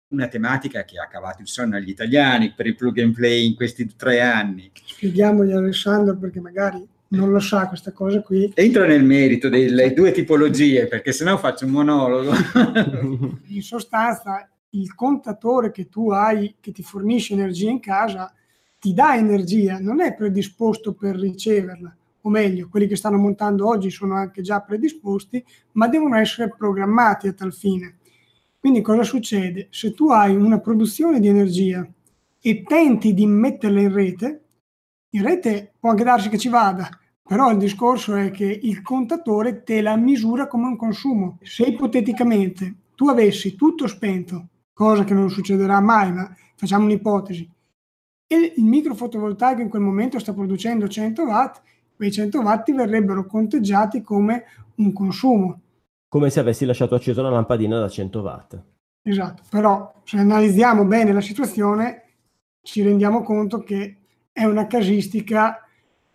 una 0.09 0.28
tematica 0.28 0.86
che 0.86 0.97
ha 0.97 1.07
cavato 1.07 1.41
il 1.41 1.47
sonno 1.47 1.76
agli 1.76 1.89
italiani 1.89 2.53
per 2.53 2.67
il 2.67 2.76
plug 2.76 2.99
and 2.99 3.13
play 3.13 3.45
in 3.45 3.55
questi 3.55 3.93
tre 3.95 4.21
anni. 4.21 4.71
Spieghiamogli 4.86 5.51
Alessandro 5.51 6.17
perché 6.17 6.39
magari 6.39 6.88
non 7.09 7.32
lo 7.32 7.39
sa 7.39 7.67
questa 7.67 7.91
cosa 7.91 8.21
qui. 8.21 8.51
Entra 8.55 8.86
nel 8.86 9.03
merito 9.03 9.49
delle 9.49 9.93
due 9.93 10.11
tipologie 10.11 10.88
perché 10.88 11.11
sennò 11.11 11.38
faccio 11.38 11.65
un 11.65 11.71
monologo. 11.71 12.32
in 13.47 13.61
sostanza 13.61 14.49
il 14.71 14.93
contatore 14.95 15.71
che 15.71 15.89
tu 15.89 16.11
hai 16.11 16.55
che 16.59 16.71
ti 16.71 16.84
fornisce 16.84 17.34
energia 17.34 17.69
in 17.69 17.80
casa 17.80 18.34
ti 18.86 18.93
dà 18.93 19.15
energia, 19.15 19.79
non 19.79 19.99
è 19.99 20.13
predisposto 20.13 20.93
per 20.93 21.15
riceverla, 21.15 21.97
o 22.21 22.29
meglio, 22.29 22.69
quelli 22.69 22.86
che 22.86 22.95
stanno 22.95 23.17
montando 23.17 23.67
oggi 23.67 23.89
sono 23.89 24.13
anche 24.13 24.43
già 24.43 24.59
predisposti, 24.59 25.43
ma 25.71 25.88
devono 25.88 26.17
essere 26.17 26.53
programmati 26.55 27.27
a 27.27 27.33
tal 27.33 27.51
fine. 27.51 27.97
Quindi 28.59 28.81
cosa 28.81 29.01
succede? 29.01 29.69
Se 29.71 29.95
tu 29.95 30.11
hai 30.11 30.36
una 30.36 30.59
produzione 30.59 31.19
di 31.19 31.27
energia 31.27 31.83
e 32.39 32.61
tenti 32.61 33.15
di 33.15 33.25
metterla 33.25 33.81
in 33.81 33.91
rete, 33.91 34.43
in 35.09 35.23
rete 35.23 35.73
può 35.79 35.89
anche 35.89 36.03
darsi 36.03 36.29
che 36.29 36.38
ci 36.38 36.49
vada, 36.49 36.88
però 37.23 37.49
il 37.49 37.57
discorso 37.57 38.13
è 38.13 38.29
che 38.29 38.45
il 38.45 38.83
contatore 38.83 39.63
te 39.63 39.81
la 39.81 39.95
misura 39.95 40.45
come 40.45 40.67
un 40.67 40.75
consumo. 40.75 41.39
Se 41.41 41.63
ipoteticamente 41.63 42.75
tu 42.93 43.07
avessi 43.07 43.55
tutto 43.55 43.88
spento, 43.88 44.49
cosa 44.73 45.03
che 45.03 45.15
non 45.15 45.31
succederà 45.31 45.79
mai, 45.79 46.13
ma 46.13 46.31
facciamo 46.55 46.86
un'ipotesi, 46.86 47.49
e 48.28 48.53
il 48.57 48.63
microfotovoltaico 48.63 49.61
in 49.61 49.69
quel 49.69 49.82
momento 49.82 50.19
sta 50.19 50.34
producendo 50.34 50.88
100 50.88 51.23
watt, 51.23 51.61
quei 51.95 52.11
100 52.11 52.39
watt 52.41 52.73
verrebbero 52.73 53.26
conteggiati 53.26 54.01
come 54.01 54.45
un 54.76 54.91
consumo. 54.91 55.61
Come 56.07 56.30
se 56.30 56.39
avessi 56.39 56.65
lasciato 56.65 56.95
accesa 56.95 57.21
una 57.21 57.30
lampadina 57.30 57.80
da 57.80 57.89
100 57.89 58.19
watt. 58.21 58.63
Esatto, 59.01 59.43
però 59.49 60.01
se 60.03 60.17
analizziamo 60.17 60.86
bene 60.86 61.13
la 61.13 61.21
situazione 61.21 62.03
ci 62.61 62.82
rendiamo 62.82 63.21
conto 63.21 63.59
che 63.59 63.97
è 64.32 64.43
una 64.45 64.65
casistica 64.65 65.63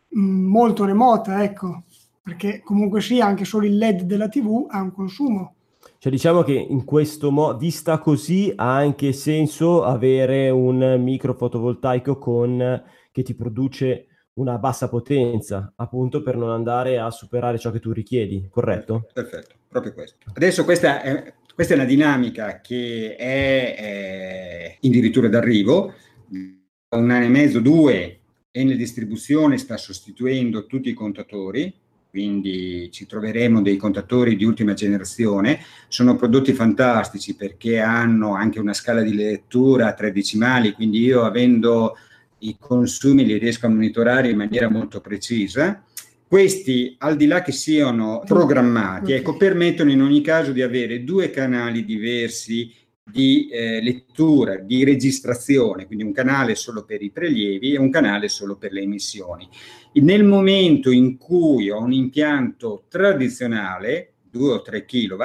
mh, 0.08 0.20
molto 0.20 0.84
remota, 0.84 1.42
ecco, 1.44 1.84
perché 2.22 2.61
comunque 2.61 3.00
sia 3.00 3.26
anche 3.26 3.44
solo 3.44 3.66
il 3.66 3.78
LED 3.78 4.02
della 4.02 4.28
TV 4.28 4.66
ha 4.68 4.80
un 4.80 4.92
consumo. 4.92 5.54
Cioè 6.03 6.11
diciamo 6.11 6.42
che 6.42 6.55
in 6.55 6.86
questo 6.86 7.30
modo, 7.30 7.59
vista 7.59 7.98
così, 7.98 8.51
ha 8.57 8.74
anche 8.74 9.12
senso 9.12 9.84
avere 9.84 10.48
un 10.48 10.98
micro 10.98 11.34
fotovoltaico 11.34 12.16
con, 12.16 12.82
che 13.12 13.22
ti 13.22 13.34
produce 13.34 14.07
una 14.38 14.57
bassa 14.57 14.88
potenza, 14.88 15.74
appunto 15.76 16.22
per 16.22 16.38
non 16.38 16.48
andare 16.48 16.98
a 16.98 17.11
superare 17.11 17.59
ciò 17.59 17.70
che 17.70 17.80
tu 17.80 17.92
richiedi, 17.92 18.48
corretto? 18.48 19.11
Perfetto, 19.12 19.57
proprio 19.68 19.92
questo. 19.92 20.16
Adesso 20.32 20.64
questa 20.64 21.03
è, 21.03 21.34
questa 21.55 21.74
è 21.74 21.76
una 21.76 21.86
dinamica 21.86 22.62
che 22.62 23.14
è, 23.16 23.74
è 23.76 24.78
addirittura 24.82 25.28
d'arrivo, 25.28 25.92
un 26.30 27.11
anno 27.11 27.24
e 27.26 27.28
mezzo, 27.28 27.61
due, 27.61 28.20
e 28.51 28.64
nella 28.64 28.74
distribuzione 28.74 29.59
sta 29.59 29.76
sostituendo 29.76 30.64
tutti 30.64 30.88
i 30.88 30.94
contatori, 30.94 31.70
quindi 32.11 32.90
ci 32.90 33.06
troveremo 33.06 33.62
dei 33.62 33.76
contatori 33.76 34.36
di 34.36 34.44
ultima 34.44 34.74
generazione. 34.74 35.61
Sono 35.88 36.16
prodotti 36.16 36.52
fantastici 36.52 37.36
perché 37.36 37.78
hanno 37.78 38.34
anche 38.34 38.58
una 38.58 38.74
scala 38.74 39.00
di 39.02 39.14
lettura 39.14 39.86
a 39.86 39.94
tre 39.94 40.12
decimali, 40.12 40.72
quindi 40.72 41.00
io 41.00 41.22
avendo 41.22 41.96
i 42.38 42.56
consumi 42.58 43.24
li 43.24 43.38
riesco 43.38 43.66
a 43.66 43.70
monitorare 43.70 44.30
in 44.30 44.36
maniera 44.36 44.68
molto 44.68 45.00
precisa. 45.00 45.84
Questi, 46.26 46.94
al 46.98 47.16
di 47.16 47.26
là 47.26 47.42
che 47.42 47.52
siano 47.52 48.22
programmati, 48.24 49.12
ecco, 49.12 49.36
permettono 49.36 49.90
in 49.90 50.00
ogni 50.00 50.20
caso 50.20 50.52
di 50.52 50.62
avere 50.62 51.02
due 51.02 51.30
canali 51.30 51.84
diversi 51.84 52.72
di 53.11 53.48
eh, 53.48 53.80
lettura, 53.82 54.57
di 54.57 54.84
registrazione, 54.84 55.86
quindi 55.86 56.05
un 56.05 56.12
canale 56.12 56.55
solo 56.55 56.84
per 56.84 57.03
i 57.03 57.11
prelievi 57.11 57.74
e 57.74 57.78
un 57.78 57.90
canale 57.90 58.28
solo 58.28 58.57
per 58.57 58.72
le 58.72 58.82
emissioni. 58.82 59.48
Nel 59.94 60.24
momento 60.24 60.90
in 60.90 61.18
cui 61.18 61.70
ho 61.70 61.80
un 61.80 61.92
impianto 61.92 62.84
tradizionale, 62.88 64.12
2 64.30 64.53
o 64.53 64.62
3 64.62 64.84
kW, 64.84 65.24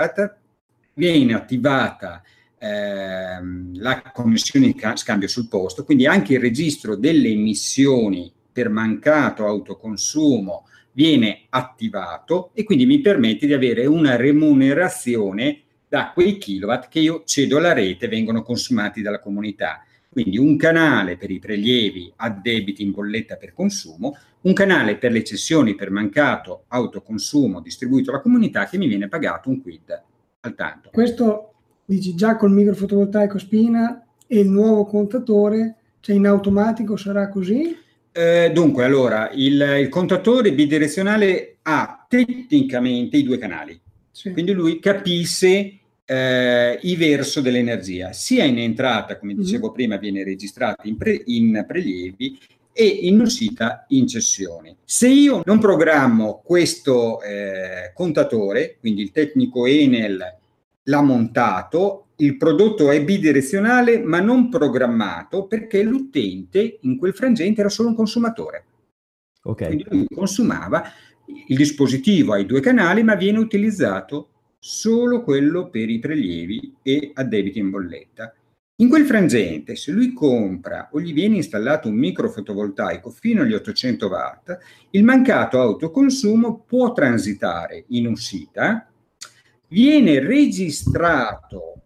viene 0.96 1.34
attivata 1.34 2.24
ehm, 2.58 3.80
la 3.80 4.02
connessione 4.14 4.72
di 4.72 4.82
scambio 4.96 5.28
sul 5.28 5.48
posto, 5.48 5.84
quindi 5.84 6.08
anche 6.08 6.34
il 6.34 6.40
registro 6.40 6.96
delle 6.96 7.30
emissioni 7.30 8.32
per 8.52 8.70
mancato 8.70 9.46
autoconsumo 9.46 10.66
viene 10.94 11.46
attivato 11.50 12.52
e 12.54 12.64
quindi 12.64 12.86
mi 12.86 13.02
permette 13.02 13.46
di 13.46 13.54
avere 13.54 13.86
una 13.86 14.16
remunerazione 14.16 15.65
da 15.88 16.12
quei 16.14 16.38
kilowatt 16.38 16.90
che 16.90 17.00
io 17.00 17.24
cedo 17.26 17.58
alla 17.58 17.74
rete 17.74 18.08
vengono 18.08 18.42
consumati 18.42 19.02
dalla 19.02 19.20
comunità. 19.20 19.84
Quindi 20.10 20.38
un 20.38 20.56
canale 20.56 21.18
per 21.18 21.30
i 21.30 21.40
prelievi 21.40 22.12
a 22.18 22.30
debiti 22.30 22.84
in 22.84 22.92
bolletta 22.92 23.36
per 23.36 23.54
consumo, 23.54 24.16
un 24.42 24.54
canale 24.54 24.98
per 24.98 25.12
le 25.12 25.24
cessioni 25.24 25.76
per 25.76 25.92
mancato 25.92 26.64
autoconsumo 26.70 27.60
distribuito 27.60 28.12
alla 28.12 28.22
comunità 28.22 28.66
che 28.66 28.78
mi 28.78 28.88
viene 28.88 29.10
pagato 29.10 29.50
un 29.50 29.62
quid 29.62 30.04
al 30.40 30.56
tanto. 30.56 30.90
Questo 30.94 31.54
dici 31.84 32.16
già 32.16 32.38
col 32.38 32.52
microfotovoltaico 32.52 33.38
spina 33.38 34.06
e 34.26 34.40
il 34.40 34.50
nuovo 34.50 34.86
contatore, 34.86 35.76
cioè 36.00 36.16
in 36.16 36.28
automatico 36.28 36.96
sarà 36.96 37.28
così? 37.28 37.78
Eh, 38.12 38.52
dunque, 38.54 38.86
allora, 38.86 39.30
il, 39.34 39.62
il 39.82 39.90
contatore 39.90 40.54
bidirezionale 40.54 41.58
ha 41.64 42.06
tecnicamente 42.08 43.18
i 43.18 43.24
due 43.24 43.38
canali 43.38 43.78
sì. 44.16 44.32
Quindi 44.32 44.54
lui 44.54 44.80
capisse 44.80 45.80
eh, 46.06 46.80
i 46.82 46.96
verso 46.96 47.42
dell'energia, 47.42 48.14
sia 48.14 48.46
in 48.46 48.60
entrata, 48.60 49.20
come 49.20 49.34
mhm. 49.34 49.42
dicevo 49.42 49.70
mm 49.70 49.74
prima, 49.74 49.98
viene 49.98 50.24
registrata 50.24 50.84
in, 50.86 50.96
pre- 50.96 51.22
in 51.26 51.66
prelievi 51.68 52.40
e 52.72 52.86
in 52.86 53.20
uscita 53.20 53.84
in 53.90 54.08
cessioni. 54.08 54.74
Se 54.86 55.10
io 55.10 55.42
non 55.44 55.60
programmo 55.60 56.42
questo 56.46 57.22
eh, 57.22 57.92
contatore, 57.94 58.78
quindi 58.80 59.02
il 59.02 59.12
tecnico 59.12 59.66
Enel 59.66 60.38
l'ha 60.84 61.02
montato, 61.02 62.06
il 62.18 62.38
prodotto 62.38 62.92
è 62.92 63.04
bidirezionale 63.04 64.00
ma 64.00 64.22
non 64.22 64.48
programmato 64.48 65.46
perché 65.46 65.84
l'utente 65.84 66.78
in 66.84 66.98
quel 66.98 67.14
frangente 67.14 67.60
era 67.60 67.70
solo 67.70 67.90
un 67.90 67.96
consumatore. 67.96 68.64
Okay. 69.44 69.68
Quindi 69.68 69.86
lui 69.90 70.06
consumava 70.10 70.90
il 71.48 71.58
dispositivo 71.58 72.34
ha 72.34 72.38
i 72.38 72.46
due 72.46 72.62
canali, 72.62 73.04
ma 73.04 73.16
viene 73.16 73.40
utilizzato 73.40 74.30
solo 74.60 75.24
quello 75.24 75.70
per 75.70 75.90
i 75.90 76.00
prelievi 76.00 76.76
e 76.82 77.12
addebiti 77.14 77.60
in 77.60 77.70
bolletta. 77.70 78.34
In 78.78 78.90
quel 78.90 79.06
frangente, 79.06 79.76
se 79.76 79.92
lui 79.92 80.12
compra 80.12 80.90
o 80.92 81.00
gli 81.00 81.14
viene 81.14 81.38
installato 81.38 81.88
un 81.88 81.96
microfotovoltaico 81.96 83.10
fino 83.10 83.44
agli 83.44 83.54
800 83.54 84.08
watt, 84.08 84.58
il 84.90 85.04
mancato 85.04 85.62
autoconsumo 85.62 86.64
può 86.68 86.92
transitare 86.92 87.86
in 87.90 88.08
uscita, 88.08 88.86
viene 89.70 90.20
registrato 90.20 91.84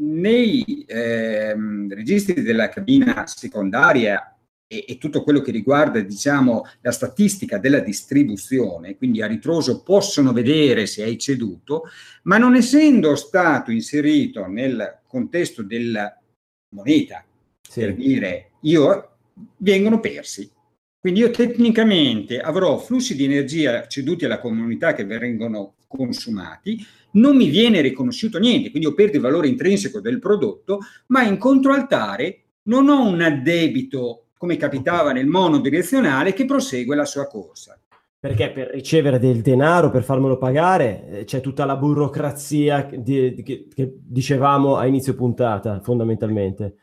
nei 0.00 0.84
eh, 0.86 1.56
registri 1.88 2.42
della 2.42 2.68
cabina 2.68 3.26
secondaria 3.26 4.37
e, 4.68 4.84
e, 4.86 4.98
tutto 4.98 5.22
quello 5.22 5.40
che 5.40 5.50
riguarda 5.50 5.98
diciamo, 6.00 6.62
la 6.82 6.92
statistica 6.92 7.58
della 7.58 7.80
distribuzione, 7.80 8.96
quindi 8.96 9.22
a 9.22 9.26
ritroso 9.26 9.82
possono 9.82 10.32
vedere 10.32 10.86
se 10.86 11.02
hai 11.02 11.18
ceduto, 11.18 11.84
ma 12.24 12.36
non 12.36 12.54
essendo 12.54 13.16
stato 13.16 13.70
inserito 13.72 14.46
nel 14.46 15.00
contesto 15.08 15.62
della 15.62 16.16
moneta, 16.74 17.24
sì. 17.60 17.80
per 17.80 17.94
dire 17.94 18.50
io, 18.60 19.16
vengono 19.56 20.00
persi. 20.00 20.50
Quindi 21.00 21.20
io 21.20 21.30
tecnicamente 21.30 22.40
avrò 22.40 22.76
flussi 22.76 23.14
di 23.14 23.24
energia 23.24 23.86
ceduti 23.86 24.24
alla 24.24 24.40
comunità 24.40 24.92
che 24.92 25.04
vengono 25.04 25.76
consumati, 25.86 26.84
non 27.12 27.36
mi 27.36 27.48
viene 27.48 27.80
riconosciuto 27.80 28.38
niente, 28.38 28.70
quindi 28.70 28.88
io 28.88 28.94
perdo 28.94 29.16
il 29.16 29.22
valore 29.22 29.48
intrinseco 29.48 30.00
del 30.00 30.18
prodotto, 30.18 30.80
ma 31.06 31.22
in 31.22 31.38
controaltare 31.38 32.42
non 32.64 32.88
ho 32.88 33.08
un 33.08 33.22
addebito 33.22 34.27
come 34.38 34.56
capitava 34.56 35.12
nel 35.12 35.26
monodirezionale, 35.26 36.32
che 36.32 36.46
prosegue 36.46 36.96
la 36.96 37.04
sua 37.04 37.26
corsa. 37.26 37.78
Perché 38.20 38.50
per 38.50 38.68
ricevere 38.68 39.18
del 39.18 39.42
denaro, 39.42 39.90
per 39.90 40.02
farmelo 40.02 40.38
pagare, 40.38 41.08
eh, 41.08 41.24
c'è 41.24 41.40
tutta 41.40 41.64
la 41.64 41.76
burocrazia 41.76 42.88
di, 42.90 43.34
di, 43.34 43.42
che, 43.42 43.68
che, 43.72 43.94
dicevamo 43.96 44.76
a 44.76 44.86
inizio 44.86 45.14
puntata, 45.14 45.80
fondamentalmente. 45.80 46.78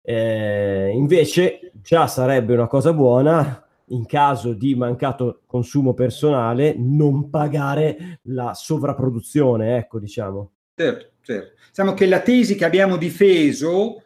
Eh, 0.00 0.92
invece 0.94 1.72
già 1.82 2.06
sarebbe 2.06 2.54
una 2.54 2.68
cosa 2.68 2.92
buona 2.92 3.66
in 3.90 4.06
caso 4.06 4.52
di 4.54 4.74
mancato 4.74 5.42
consumo 5.46 5.92
personale 5.94 6.74
non 6.76 7.28
pagare 7.28 8.20
la 8.22 8.54
sovrapproduzione, 8.54 9.76
ecco 9.76 9.98
diciamo. 9.98 10.52
Certo, 10.74 11.06
certo. 11.20 11.52
Diciamo 11.68 11.92
che 11.92 12.06
la 12.06 12.20
tesi 12.20 12.54
che 12.54 12.64
abbiamo 12.64 12.96
difeso 12.96 14.02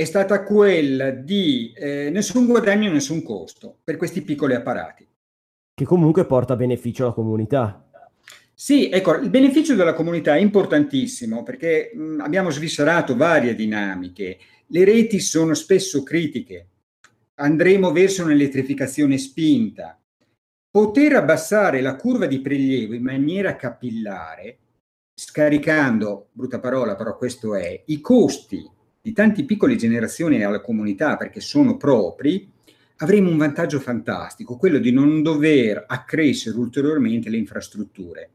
è 0.00 0.04
stata 0.04 0.44
quella 0.44 1.10
di 1.10 1.74
eh, 1.76 2.08
nessun 2.10 2.46
guadagno, 2.46 2.90
nessun 2.90 3.22
costo 3.22 3.80
per 3.84 3.98
questi 3.98 4.22
piccoli 4.22 4.54
apparati. 4.54 5.06
Che 5.74 5.84
comunque 5.84 6.24
porta 6.24 6.56
beneficio 6.56 7.04
alla 7.04 7.12
comunità. 7.12 7.86
Sì, 8.54 8.88
ecco, 8.88 9.16
il 9.16 9.28
beneficio 9.28 9.74
della 9.74 9.92
comunità 9.92 10.36
è 10.36 10.40
importantissimo 10.40 11.42
perché 11.42 11.92
mh, 11.94 12.20
abbiamo 12.20 12.48
sviscerato 12.48 13.14
varie 13.14 13.54
dinamiche. 13.54 14.38
Le 14.68 14.84
reti 14.86 15.20
sono 15.20 15.52
spesso 15.52 16.02
critiche. 16.02 16.68
Andremo 17.34 17.92
verso 17.92 18.24
un'elettrificazione 18.24 19.18
spinta. 19.18 20.00
Poter 20.70 21.16
abbassare 21.16 21.82
la 21.82 21.96
curva 21.96 22.24
di 22.24 22.40
prelievo 22.40 22.94
in 22.94 23.02
maniera 23.02 23.54
capillare, 23.54 24.58
scaricando, 25.12 26.28
brutta 26.32 26.58
parola, 26.58 26.96
però 26.96 27.18
questo 27.18 27.54
è, 27.54 27.82
i 27.86 28.00
costi 28.00 28.78
di 29.02 29.12
tante 29.12 29.44
piccole 29.44 29.76
generazioni 29.76 30.42
alla 30.42 30.60
comunità 30.60 31.16
perché 31.16 31.40
sono 31.40 31.76
propri, 31.76 32.50
avremo 32.98 33.30
un 33.30 33.38
vantaggio 33.38 33.80
fantastico, 33.80 34.56
quello 34.56 34.78
di 34.78 34.92
non 34.92 35.22
dover 35.22 35.84
accrescere 35.86 36.56
ulteriormente 36.56 37.30
le 37.30 37.38
infrastrutture. 37.38 38.30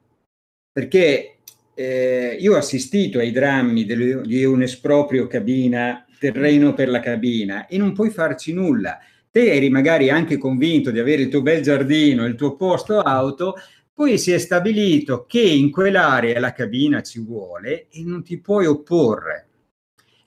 Perché 0.72 1.38
eh, 1.76 2.38
io 2.40 2.54
ho 2.54 2.58
assistito 2.58 3.20
ai 3.20 3.32
drammi 3.32 3.86
del, 3.86 4.22
di 4.26 4.44
un 4.44 4.64
esproprio 4.64 5.28
cabina, 5.28 6.06
terreno 6.18 6.74
per 6.74 6.90
la 6.90 7.00
cabina, 7.00 7.68
e 7.68 7.78
non 7.78 7.94
puoi 7.94 8.10
farci 8.10 8.54
nulla. 8.54 8.98
Te 9.30 9.52
eri 9.52 9.70
magari 9.70 10.10
anche 10.10 10.38
convinto 10.38 10.90
di 10.92 11.00
avere 11.00 11.24
il 11.24 11.28
tuo 11.30 11.42
bel 11.42 11.62
giardino, 11.62 12.26
il 12.26 12.36
tuo 12.36 12.56
posto 12.56 13.00
auto, 13.02 13.56
poi 13.94 14.18
si 14.18 14.32
è 14.32 14.38
stabilito 14.40 15.26
che 15.28 15.42
in 15.42 15.70
quell'area 15.72 16.40
la 16.40 16.54
cabina 16.54 17.02
ci 17.02 17.20
vuole 17.20 17.88
e 17.90 18.04
non 18.04 18.24
ti 18.24 18.40
puoi 18.40 18.66
opporre. 18.66 19.48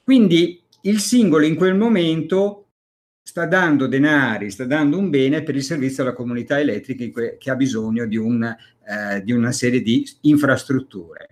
Quindi 0.09 0.59
il 0.85 1.01
singolo 1.01 1.45
in 1.45 1.55
quel 1.55 1.77
momento 1.77 2.69
sta 3.23 3.45
dando 3.45 3.87
denari, 3.87 4.51
sta 4.51 4.65
dando 4.65 4.97
un 4.97 5.11
bene 5.11 5.43
per 5.43 5.55
il 5.55 5.63
servizio 5.63 6.03
alla 6.03 6.15
comunità 6.15 6.59
elettrica 6.59 7.37
che 7.37 7.51
ha 7.51 7.55
bisogno 7.55 8.07
di, 8.07 8.17
un, 8.17 8.43
eh, 8.43 9.23
di 9.23 9.33
una 9.33 9.53
serie 9.53 9.83
di 9.83 10.03
infrastrutture. 10.23 11.29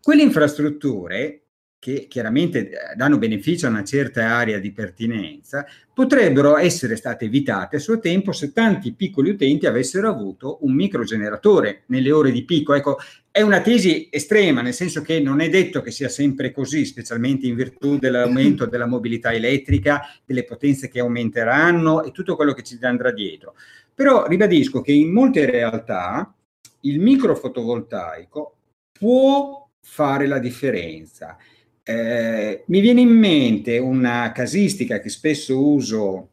Quelle 0.00 0.22
infrastrutture 0.22 1.42
che 1.78 2.06
chiaramente 2.08 2.70
eh, 2.70 2.96
danno 2.96 3.18
beneficio 3.18 3.66
a 3.66 3.70
una 3.70 3.84
certa 3.84 4.26
area 4.26 4.58
di 4.58 4.72
pertinenza, 4.72 5.66
potrebbero 5.94 6.56
essere 6.56 6.96
state 6.96 7.26
evitate 7.26 7.76
a 7.76 7.80
suo 7.80 8.00
tempo 8.00 8.32
se 8.32 8.52
tanti 8.52 8.92
piccoli 8.92 9.30
utenti 9.30 9.66
avessero 9.66 10.08
avuto 10.08 10.58
un 10.62 10.74
microgeneratore 10.74 11.82
nelle 11.86 12.10
ore 12.10 12.32
di 12.32 12.44
picco. 12.44 12.74
Ecco, 12.74 12.98
è 13.38 13.42
una 13.42 13.60
tesi 13.60 14.08
estrema, 14.10 14.62
nel 14.62 14.74
senso 14.74 15.00
che 15.00 15.20
non 15.20 15.40
è 15.40 15.48
detto 15.48 15.80
che 15.80 15.92
sia 15.92 16.08
sempre 16.08 16.50
così, 16.50 16.84
specialmente 16.84 17.46
in 17.46 17.54
virtù 17.54 17.96
dell'aumento 17.96 18.66
della 18.66 18.86
mobilità 18.86 19.32
elettrica, 19.32 20.02
delle 20.24 20.42
potenze 20.42 20.88
che 20.88 20.98
aumenteranno 20.98 22.02
e 22.02 22.10
tutto 22.10 22.34
quello 22.34 22.52
che 22.52 22.64
ci 22.64 22.76
andrà 22.82 23.12
dietro. 23.12 23.54
Però 23.94 24.26
ribadisco 24.26 24.80
che 24.80 24.90
in 24.90 25.12
molte 25.12 25.48
realtà 25.48 26.34
il 26.80 26.98
microfotovoltaico 26.98 28.56
può 28.90 29.68
fare 29.80 30.26
la 30.26 30.40
differenza 30.40 31.36
eh, 31.84 32.64
mi 32.66 32.80
viene 32.80 33.00
in 33.00 33.08
mente 33.08 33.78
una 33.78 34.30
casistica 34.32 35.00
che 35.00 35.08
spesso 35.08 35.64
uso 35.64 36.28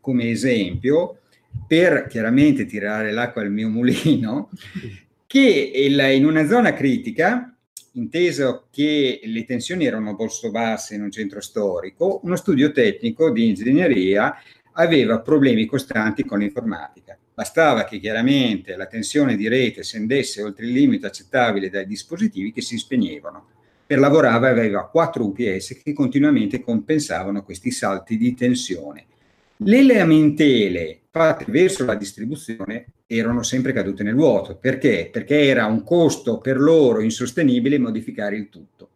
come 0.00 0.30
esempio 0.30 1.20
per 1.64 2.06
chiaramente 2.08 2.66
tirare 2.66 3.12
l'acqua 3.12 3.42
al 3.42 3.52
mio 3.52 3.68
mulino, 3.68 4.50
che 5.28 5.72
il, 5.74 6.00
in 6.14 6.24
una 6.24 6.46
zona 6.46 6.72
critica, 6.72 7.54
inteso 7.92 8.68
che 8.70 9.20
le 9.22 9.44
tensioni 9.44 9.84
erano 9.84 10.16
molto 10.18 10.50
basse 10.50 10.94
in 10.94 11.02
un 11.02 11.10
centro 11.10 11.42
storico, 11.42 12.20
uno 12.22 12.34
studio 12.34 12.72
tecnico 12.72 13.30
di 13.30 13.46
ingegneria 13.46 14.34
aveva 14.72 15.20
problemi 15.20 15.66
costanti 15.66 16.24
con 16.24 16.38
l'informatica. 16.38 17.18
Bastava 17.34 17.84
che 17.84 17.98
chiaramente 18.00 18.74
la 18.74 18.86
tensione 18.86 19.36
di 19.36 19.48
rete 19.48 19.84
scendesse 19.84 20.42
oltre 20.42 20.64
il 20.64 20.72
limite 20.72 21.06
accettabile 21.06 21.68
dai 21.68 21.86
dispositivi 21.86 22.50
che 22.50 22.62
si 22.62 22.78
spegnevano 22.78 23.48
per 23.84 23.98
lavorare 23.98 24.48
aveva 24.48 24.88
quattro 24.88 25.24
UPS 25.24 25.80
che 25.82 25.92
continuamente 25.92 26.60
compensavano 26.62 27.42
questi 27.42 27.70
salti 27.70 28.16
di 28.16 28.34
tensione. 28.34 29.04
Le 29.60 29.82
lamentele 29.82 31.00
fatte 31.10 31.44
verso 31.48 31.84
la 31.84 31.96
distribuzione 31.96 32.92
erano 33.06 33.42
sempre 33.42 33.72
cadute 33.72 34.04
nel 34.04 34.14
vuoto. 34.14 34.56
Perché? 34.56 35.08
Perché 35.10 35.46
era 35.46 35.66
un 35.66 35.82
costo 35.82 36.38
per 36.38 36.60
loro 36.60 37.00
insostenibile 37.00 37.78
modificare 37.78 38.36
il 38.36 38.48
tutto. 38.50 38.90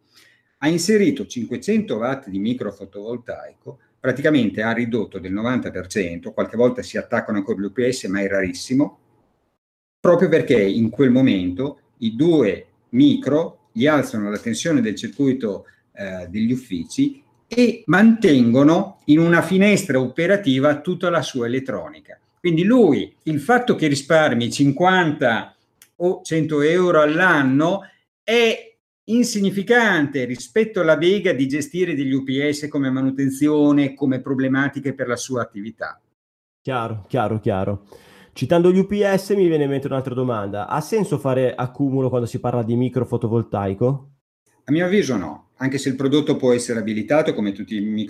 Ha 0.59 0.69
inserito 0.69 1.25
500 1.25 1.95
watt 1.95 2.29
di 2.29 2.39
microfotovoltaico, 2.39 3.79
praticamente 3.99 4.61
ha 4.61 4.71
ridotto 4.71 5.19
del 5.19 5.33
90%, 5.33 6.31
qualche 6.31 6.55
volta 6.55 6.81
si 6.81 6.97
attaccano 6.97 7.39
ancora 7.39 7.59
gli 7.59 7.65
UPS, 7.65 8.05
ma 8.05 8.21
è 8.21 8.27
rarissimo, 8.29 8.99
proprio 9.99 10.29
perché 10.29 10.61
in 10.61 10.89
quel 10.89 11.09
momento 11.09 11.79
i 11.97 12.15
due 12.15 12.67
micro 12.89 13.67
gli 13.73 13.87
alzano 13.87 14.29
la 14.29 14.37
tensione 14.37 14.79
del 14.79 14.95
circuito 14.95 15.65
eh, 15.93 16.27
degli 16.29 16.51
uffici 16.53 17.22
e 17.53 17.83
mantengono 17.85 18.99
in 19.05 19.19
una 19.19 19.41
finestra 19.41 19.99
operativa 19.99 20.81
tutta 20.81 21.09
la 21.09 21.21
sua 21.21 21.45
elettronica. 21.45 22.19
Quindi 22.39 22.63
lui, 22.63 23.15
il 23.23 23.39
fatto 23.39 23.75
che 23.75 23.87
risparmi 23.87 24.51
50 24.51 25.55
o 25.97 26.21
100 26.23 26.61
euro 26.61 27.01
all'anno 27.01 27.81
è 28.23 28.75
insignificante 29.05 30.25
rispetto 30.25 30.81
alla 30.81 30.97
vega 30.97 31.33
di 31.33 31.47
gestire 31.47 31.93
degli 31.93 32.13
UPS 32.13 32.67
come 32.69 32.89
manutenzione, 32.89 33.93
come 33.93 34.21
problematiche 34.21 34.93
per 34.93 35.07
la 35.07 35.15
sua 35.15 35.41
attività. 35.41 36.01
Chiaro, 36.61 37.05
chiaro, 37.07 37.39
chiaro. 37.39 37.85
Citando 38.33 38.71
gli 38.71 38.79
UPS 38.79 39.29
mi 39.31 39.47
viene 39.47 39.65
in 39.65 39.69
mente 39.69 39.87
un'altra 39.87 40.13
domanda. 40.13 40.67
Ha 40.67 40.81
senso 40.81 41.19
fare 41.19 41.53
accumulo 41.53 42.09
quando 42.09 42.25
si 42.25 42.39
parla 42.39 42.63
di 42.63 42.75
microfotovoltaico? 42.75 44.09
A 44.65 44.71
mio 44.71 44.85
avviso 44.85 45.17
no, 45.17 45.49
anche 45.63 45.77
se 45.77 45.87
il 45.87 45.95
prodotto 45.95 46.35
può 46.35 46.51
essere 46.51 46.79
abilitato 46.79 47.33
come 47.33 47.53
tutti 47.53 47.75
i, 47.75 48.09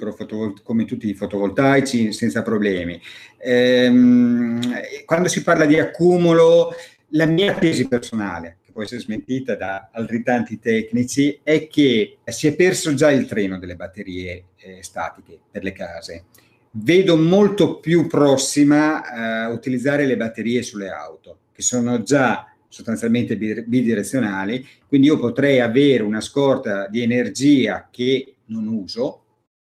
come 0.64 0.86
tutti 0.86 1.08
i 1.08 1.14
fotovoltaici 1.14 2.12
senza 2.12 2.42
problemi. 2.42 3.00
Ehm, 3.38 4.60
quando 5.06 5.28
si 5.28 5.44
parla 5.44 5.66
di 5.66 5.80
accumulo, 5.80 6.74
la 7.10 7.28
mia 7.28 7.54
tesi 7.54 7.88
personale, 7.88 8.58
che 8.66 8.72
può 8.72 8.82
essere 8.82 9.02
smentita 9.02 9.56
da 9.56 9.90
altri 9.92 10.24
tanti 10.24 10.60
tecnici, 10.60 11.40
è 11.44 11.68
che 11.68 12.18
si 12.26 12.48
è 12.48 12.56
perso 12.56 12.96
già 12.96 13.12
il 13.12 13.28
treno 13.28 13.60
delle 13.60 13.76
batterie 13.76 14.46
eh, 14.58 14.82
statiche 14.82 15.40
per 15.52 15.64
le 15.64 15.74
case 15.74 16.26
vedo 16.76 17.16
molto 17.18 17.80
più 17.80 18.08
prossima 18.08 19.48
uh, 19.48 19.54
utilizzare 19.54 20.08
le 20.08 20.18
batterie 20.18 20.64
sulle 20.64 20.90
auto, 20.90 21.38
che 21.54 21.62
sono 21.62 22.02
già 22.02 22.53
sostanzialmente 22.74 23.38
bidirezionali, 23.38 24.68
quindi 24.88 25.06
io 25.06 25.20
potrei 25.20 25.60
avere 25.60 26.02
una 26.02 26.22
scorta 26.22 26.88
di 26.88 27.02
energia 27.02 27.88
che 27.92 28.38
non 28.46 28.66
uso, 28.66 29.26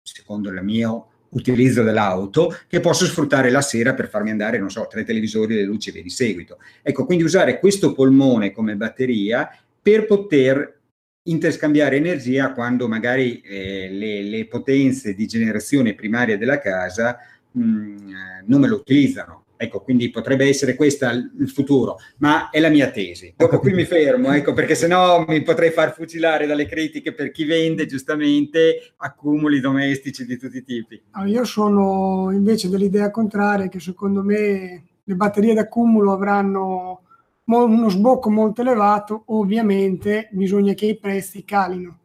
secondo 0.03 0.49
il 0.49 0.61
mio 0.61 1.07
utilizzo 1.29 1.81
dell'auto, 1.81 2.55
che 2.67 2.79
posso 2.79 3.05
sfruttare 3.05 3.49
la 3.49 3.61
sera 3.61 3.95
per 3.95 4.07
farmi 4.07 4.29
andare, 4.29 4.59
non 4.59 4.69
so, 4.69 4.85
tra 4.87 4.99
i 4.99 5.05
televisori 5.05 5.55
le 5.55 5.63
luci 5.63 5.89
e 5.89 5.93
via 5.93 6.03
di 6.03 6.11
seguito. 6.11 6.59
Ecco, 6.83 7.05
quindi 7.05 7.23
usare 7.23 7.57
questo 7.57 7.91
polmone 7.93 8.51
come 8.51 8.75
batteria 8.75 9.49
per 9.81 10.05
poter 10.05 10.79
interscambiare 11.23 11.95
energia 11.95 12.51
quando 12.51 12.87
magari 12.87 13.41
eh, 13.41 13.89
le, 13.91 14.21
le, 14.21 14.45
potenze 14.45 15.15
di 15.15 15.25
generazione 15.25 15.95
primaria 15.95 16.37
della 16.37 16.59
casa 16.59 17.17
mh, 17.51 17.63
mm, 17.63 18.09
non 18.45 18.61
me 18.61 18.67
lo 18.67 18.75
utilizzano. 18.75 19.45
Ecco, 19.63 19.81
quindi 19.81 20.09
potrebbe 20.09 20.47
essere 20.47 20.73
questo 20.73 21.07
il 21.07 21.47
futuro, 21.47 21.99
ma 22.17 22.49
è 22.49 22.59
la 22.59 22.69
mia 22.69 22.89
tesi. 22.89 23.31
Dopo 23.37 23.59
qui 23.59 23.73
mi 23.73 23.85
fermo, 23.85 24.31
ecco, 24.31 24.53
perché 24.53 24.73
sennò 24.73 25.23
mi 25.27 25.43
potrei 25.43 25.69
far 25.69 25.93
fucilare 25.93 26.47
dalle 26.47 26.65
critiche 26.65 27.13
per 27.13 27.29
chi 27.29 27.45
vende 27.45 27.85
giustamente 27.85 28.93
accumuli 28.97 29.59
domestici 29.59 30.25
di 30.25 30.35
tutti 30.35 30.57
i 30.57 30.63
tipi. 30.63 31.03
io 31.27 31.43
sono 31.43 32.31
invece 32.31 32.69
dell'idea 32.69 33.11
contraria 33.11 33.67
che 33.67 33.79
secondo 33.79 34.23
me 34.23 34.83
le 35.03 35.13
batterie 35.13 35.53
d'accumulo 35.53 36.11
avranno 36.11 37.01
uno 37.43 37.89
sbocco 37.89 38.31
molto 38.31 38.61
elevato, 38.61 39.25
ovviamente 39.27 40.27
bisogna 40.31 40.73
che 40.73 40.87
i 40.87 40.97
prezzi 40.97 41.45
calino. 41.45 41.99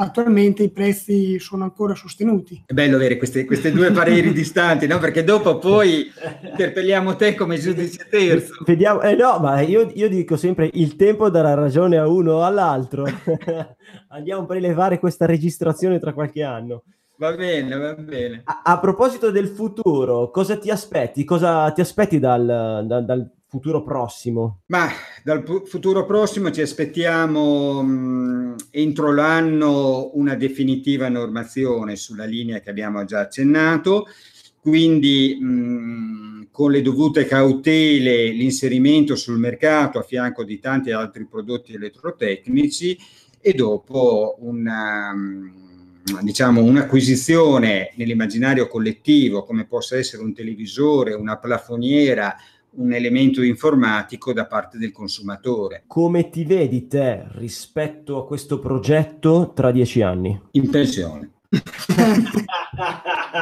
Attualmente 0.00 0.62
i 0.62 0.70
prezzi 0.70 1.40
sono 1.40 1.64
ancora 1.64 1.96
sostenuti. 1.96 2.62
È 2.66 2.72
bello 2.72 2.94
avere 2.94 3.16
queste, 3.16 3.44
queste 3.44 3.72
due 3.72 3.90
pareri 3.90 4.30
distanti, 4.34 4.86
no? 4.86 4.98
perché 4.98 5.24
dopo 5.24 5.58
poi 5.58 6.08
interpelliamo 6.42 7.16
te 7.16 7.34
come 7.34 7.58
giudice 7.58 8.06
terzo. 8.08 8.62
Vediamo, 8.64 9.00
eh 9.00 9.16
no, 9.16 9.40
ma 9.40 9.60
io, 9.60 9.90
io, 9.92 10.08
dico 10.08 10.36
sempre 10.36 10.70
il 10.74 10.94
tempo 10.94 11.28
darà 11.30 11.54
ragione 11.54 11.96
a 11.96 12.06
uno 12.06 12.34
o 12.34 12.44
all'altro. 12.44 13.06
Andiamo 14.10 14.42
a 14.42 14.46
prelevare 14.46 15.00
questa 15.00 15.26
registrazione 15.26 15.98
tra 15.98 16.12
qualche 16.12 16.44
anno. 16.44 16.84
Va 17.16 17.32
bene, 17.32 17.76
va 17.76 17.94
bene. 17.94 18.42
A, 18.44 18.62
a 18.62 18.78
proposito 18.78 19.32
del 19.32 19.48
futuro, 19.48 20.30
cosa 20.30 20.56
ti 20.56 20.70
aspetti? 20.70 21.24
Cosa 21.24 21.72
ti 21.72 21.80
aspetti 21.80 22.20
dal, 22.20 22.84
dal, 22.86 23.04
dal 23.04 23.30
futuro 23.48 23.82
prossimo? 23.82 24.60
Ma 24.66 24.88
dal 25.24 25.42
pu- 25.42 25.64
futuro 25.64 26.04
prossimo 26.04 26.50
ci 26.50 26.60
aspettiamo 26.60 27.82
mh, 27.82 28.56
entro 28.70 29.12
l'anno 29.12 30.10
una 30.14 30.34
definitiva 30.34 31.08
normazione 31.08 31.96
sulla 31.96 32.24
linea 32.24 32.60
che 32.60 32.70
abbiamo 32.70 33.04
già 33.04 33.20
accennato, 33.20 34.06
quindi 34.60 35.38
mh, 35.40 36.48
con 36.50 36.70
le 36.70 36.82
dovute 36.82 37.24
cautele 37.24 38.28
l'inserimento 38.28 39.16
sul 39.16 39.38
mercato 39.38 39.98
a 39.98 40.02
fianco 40.02 40.44
di 40.44 40.58
tanti 40.58 40.90
altri 40.90 41.26
prodotti 41.26 41.72
elettrotecnici 41.72 42.98
e 43.40 43.52
dopo 43.54 44.36
una 44.40 45.14
diciamo, 46.22 46.62
un'acquisizione 46.62 47.92
nell'immaginario 47.96 48.66
collettivo, 48.66 49.44
come 49.44 49.66
possa 49.66 49.96
essere 49.96 50.22
un 50.22 50.32
televisore, 50.32 51.12
una 51.12 51.36
plafoniera, 51.36 52.34
un 52.72 52.92
elemento 52.92 53.42
informatico 53.42 54.32
da 54.32 54.46
parte 54.46 54.78
del 54.78 54.92
consumatore. 54.92 55.84
Come 55.86 56.30
ti 56.30 56.44
vedi 56.44 56.86
te 56.86 57.26
rispetto 57.32 58.18
a 58.18 58.26
questo 58.26 58.58
progetto 58.58 59.52
tra 59.54 59.70
dieci 59.70 60.02
anni? 60.02 60.40
In 60.52 60.70
pensione. 60.70 61.30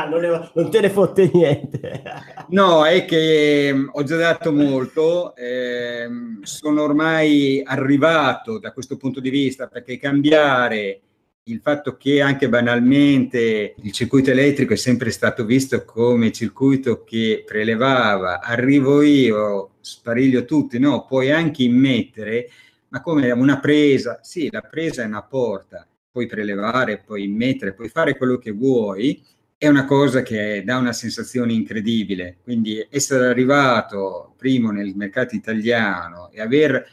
non, 0.09 0.21
ne, 0.21 0.51
non, 0.55 0.71
te 0.71 0.81
ne 0.81 0.91
fotte 0.91 1.29
niente. 1.33 2.03
no, 2.51 2.85
è 2.85 3.05
che 3.05 3.69
eh, 3.69 3.89
ho 3.91 4.03
già 4.05 4.17
dato 4.17 4.53
molto, 4.53 5.35
eh, 5.35 6.09
sono 6.43 6.83
ormai 6.83 7.63
arrivato 7.65 8.59
da 8.61 8.73
questo 8.73 8.97
punto 8.97 9.19
di 9.19 9.31
vista 9.31 9.67
perché 9.67 9.99
cambiare 9.99 11.01
il 11.49 11.61
fatto 11.63 11.97
che 11.97 12.21
anche 12.21 12.49
banalmente 12.49 13.75
il 13.81 13.93
circuito 13.93 14.31
elettrico 14.33 14.73
è 14.73 14.77
sempre 14.77 15.11
stato 15.11 15.45
visto 15.45 15.85
come 15.85 16.33
circuito 16.33 17.05
che 17.05 17.45
prelevava, 17.47 18.41
arrivo 18.41 19.01
io, 19.03 19.75
spariglio 19.81 20.45
tutti, 20.45 20.81
no, 20.81 21.05
puoi 21.07 21.31
anche 21.31 21.63
immettere, 21.63 22.51
ma 22.89 23.01
come 23.01 23.31
una 23.31 23.61
presa, 23.61 24.19
sì, 24.23 24.49
la 24.51 24.61
presa 24.61 25.03
è 25.03 25.07
una 25.07 25.23
porta, 25.23 25.87
puoi 26.11 26.27
prelevare, 26.27 26.99
puoi 26.99 27.25
immettere, 27.25 27.75
puoi 27.75 27.91
fare 27.91 28.17
quello 28.17 28.39
che 28.39 28.51
vuoi, 28.51 29.23
è 29.57 29.69
una 29.69 29.85
cosa 29.85 30.23
che 30.23 30.65
dà 30.65 30.79
una 30.79 30.93
sensazione 30.93 31.53
incredibile. 31.53 32.39
Quindi 32.43 32.85
essere 32.91 33.27
arrivato 33.27 34.35
primo 34.37 34.73
nel 34.73 34.97
mercato 34.97 35.37
italiano 35.37 36.29
e 36.33 36.41
aver 36.41 36.85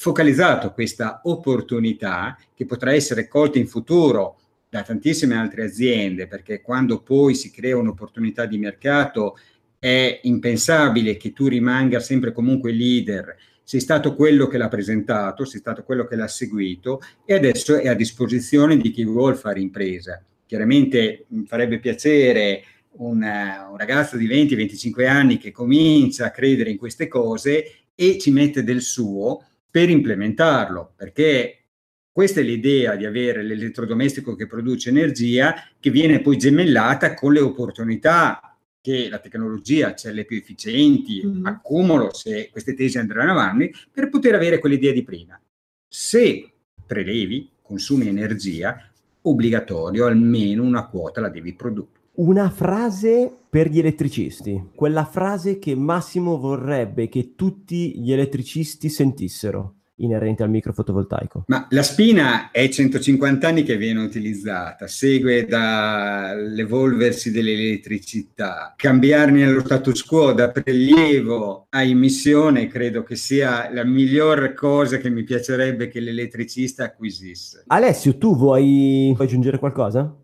focalizzato 0.00 0.72
questa 0.72 1.22
opportunità 1.24 2.38
che 2.54 2.66
potrà 2.66 2.92
essere 2.92 3.26
colta 3.26 3.58
in 3.58 3.66
futuro 3.66 4.38
da 4.68 4.82
tantissime 4.82 5.34
altre 5.34 5.64
aziende, 5.64 6.28
perché 6.28 6.60
quando 6.60 7.02
poi 7.02 7.34
si 7.34 7.50
crea 7.50 7.76
un'opportunità 7.76 8.46
di 8.46 8.58
mercato 8.58 9.36
è 9.76 10.20
impensabile 10.22 11.16
che 11.16 11.32
tu 11.32 11.48
rimanga 11.48 11.98
sempre 11.98 12.32
comunque 12.32 12.70
leader. 12.70 13.36
Sei 13.64 13.80
stato 13.80 14.14
quello 14.14 14.46
che 14.46 14.56
l'ha 14.56 14.68
presentato, 14.68 15.44
sei 15.44 15.58
stato 15.58 15.82
quello 15.82 16.06
che 16.06 16.14
l'ha 16.14 16.28
seguito 16.28 17.00
e 17.24 17.34
adesso 17.34 17.76
è 17.76 17.88
a 17.88 17.94
disposizione 17.94 18.76
di 18.76 18.90
chi 18.90 19.04
vuole 19.04 19.34
fare 19.34 19.58
impresa. 19.60 20.22
Chiaramente 20.46 21.26
mi 21.30 21.44
farebbe 21.44 21.80
piacere 21.80 22.62
un, 22.98 23.16
un 23.16 23.76
ragazzo 23.76 24.16
di 24.16 24.28
20-25 24.28 25.08
anni 25.08 25.38
che 25.38 25.50
comincia 25.50 26.26
a 26.26 26.30
credere 26.30 26.70
in 26.70 26.78
queste 26.78 27.08
cose 27.08 27.64
e 27.96 28.16
ci 28.18 28.30
mette 28.30 28.62
del 28.62 28.80
suo 28.80 29.42
per 29.78 29.90
implementarlo, 29.90 30.94
perché 30.96 31.66
questa 32.10 32.40
è 32.40 32.42
l'idea 32.42 32.96
di 32.96 33.06
avere 33.06 33.44
l'elettrodomestico 33.44 34.34
che 34.34 34.48
produce 34.48 34.88
energia 34.88 35.54
che 35.78 35.90
viene 35.90 36.20
poi 36.20 36.36
gemellata 36.36 37.14
con 37.14 37.32
le 37.32 37.38
opportunità 37.38 38.58
che 38.80 39.08
la 39.08 39.20
tecnologia, 39.20 39.94
celle 39.94 40.24
più 40.24 40.36
efficienti, 40.36 41.24
mm. 41.24 41.46
accumulo 41.46 42.12
se 42.12 42.48
queste 42.50 42.74
tesi 42.74 42.98
andranno 42.98 43.30
avanti, 43.30 43.72
per 43.92 44.08
poter 44.08 44.34
avere 44.34 44.58
quell'idea 44.58 44.92
di 44.92 45.04
prima. 45.04 45.40
Se 45.86 46.50
prelevi, 46.84 47.48
consumi 47.62 48.08
energia, 48.08 48.84
obbligatorio 49.22 50.06
almeno 50.06 50.64
una 50.64 50.88
quota 50.88 51.20
la 51.20 51.28
devi 51.28 51.54
produrre. 51.54 52.00
Una 52.14 52.50
frase 52.50 53.37
per 53.50 53.70
gli 53.70 53.78
elettricisti, 53.78 54.70
quella 54.74 55.04
frase 55.04 55.58
che 55.58 55.74
Massimo 55.74 56.38
vorrebbe 56.38 57.08
che 57.08 57.34
tutti 57.34 57.98
gli 57.98 58.12
elettricisti 58.12 58.88
sentissero 58.88 59.74
inerente 60.00 60.42
al 60.42 60.50
microfotovoltaico? 60.50 61.44
Ma 61.46 61.66
la 61.70 61.82
spina 61.82 62.50
è 62.50 62.68
150 62.68 63.48
anni 63.48 63.62
che 63.62 63.76
viene 63.76 64.02
utilizzata, 64.02 64.86
segue 64.86 65.46
dall'evolversi 65.46 67.30
dell'elettricità. 67.30 68.74
Cambiarne 68.76 69.50
lo 69.50 69.60
status 69.60 70.04
quo 70.04 70.32
da 70.32 70.50
prelievo 70.50 71.66
a 71.70 71.82
emissione 71.82 72.66
credo 72.66 73.02
che 73.02 73.16
sia 73.16 73.72
la 73.72 73.84
miglior 73.84 74.52
cosa 74.54 74.98
che 74.98 75.10
mi 75.10 75.22
piacerebbe 75.22 75.88
che 75.88 76.00
l'elettricista 76.00 76.84
acquisisse. 76.84 77.64
Alessio, 77.68 78.18
tu 78.18 78.36
vuoi, 78.36 79.12
vuoi 79.14 79.26
aggiungere 79.26 79.58
qualcosa? 79.58 80.14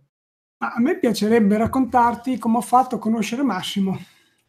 A 0.73 0.81
me 0.81 0.99
piacerebbe 0.99 1.57
raccontarti 1.59 2.39
come 2.39 2.57
ho 2.57 2.63
fatto 2.63 2.97
a 2.97 2.99
conoscere 2.99 3.43
Massimo. 3.43 3.99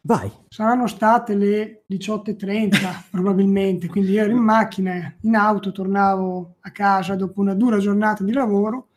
Vai. 0.00 0.30
Saranno 0.48 0.86
state 0.86 1.34
le 1.34 1.82
18.30 1.90 3.08
probabilmente, 3.10 3.88
quindi 3.88 4.12
io 4.12 4.22
ero 4.22 4.30
in 4.30 4.38
macchina, 4.38 5.14
in 5.20 5.34
auto, 5.34 5.72
tornavo 5.72 6.54
a 6.60 6.70
casa 6.70 7.16
dopo 7.16 7.40
una 7.40 7.54
dura 7.54 7.78
giornata 7.78 8.22
di 8.22 8.32
lavoro, 8.32 8.88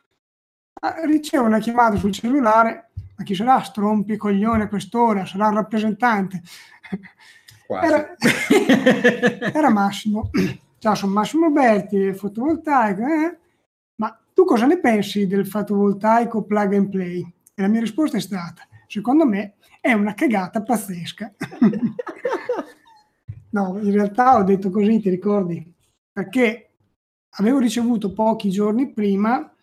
ah, 0.82 1.06
ricevo 1.06 1.46
una 1.46 1.58
chiamata 1.58 1.98
sul 1.98 2.12
cellulare, 2.12 2.92
ma 3.18 3.24
chi 3.24 3.34
sarà? 3.34 3.60
Strompi, 3.62 4.18
coglione 4.18 4.64
a 4.64 4.68
quest'ora, 4.68 5.26
sarà 5.26 5.48
un 5.48 5.56
rappresentante. 5.56 6.42
Era, 7.68 8.16
era, 9.54 9.70
Massimo. 9.70 10.30
Ciao, 10.78 10.96
sono 10.96 11.14
Massimo 11.14 11.50
Berti, 11.50 12.14
fotovoltaico. 12.14 13.02
Eh? 13.02 13.38
Tu 14.40 14.46
cosa 14.46 14.66
ne 14.66 14.80
pensi 14.80 15.28
del 15.28 15.46
fotovoltaico 15.46 16.44
plug 16.44 16.74
and 16.74 16.88
play? 16.88 17.20
E 17.54 17.62
la 17.62 17.68
mia 17.68 17.82
risposta 17.82 18.16
è 18.16 18.22
stata, 18.22 18.66
secondo 18.88 19.26
me 19.26 19.56
è 19.82 19.92
una 19.92 20.14
cagata 20.14 20.64
pazzesca. 20.64 21.34
no, 23.52 23.80
in 23.82 23.92
realtà 23.92 24.38
ho 24.38 24.44
detto 24.44 24.70
così, 24.70 25.02
ti 25.02 25.10
ricordi? 25.10 25.74
Perché 26.10 26.70
avevo 27.32 27.60
ricevuto 27.60 28.14
pochi 28.14 28.50
giorni 28.50 28.94
prima 28.94 29.54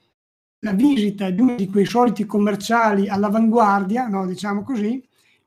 la 0.58 0.72
visita 0.72 1.30
di 1.30 1.40
uno 1.40 1.56
di 1.56 1.70
quei 1.70 1.86
soliti 1.86 2.26
commerciali 2.26 3.08
all'avanguardia, 3.08 4.08
no, 4.08 4.26
diciamo 4.26 4.62
così, 4.62 5.02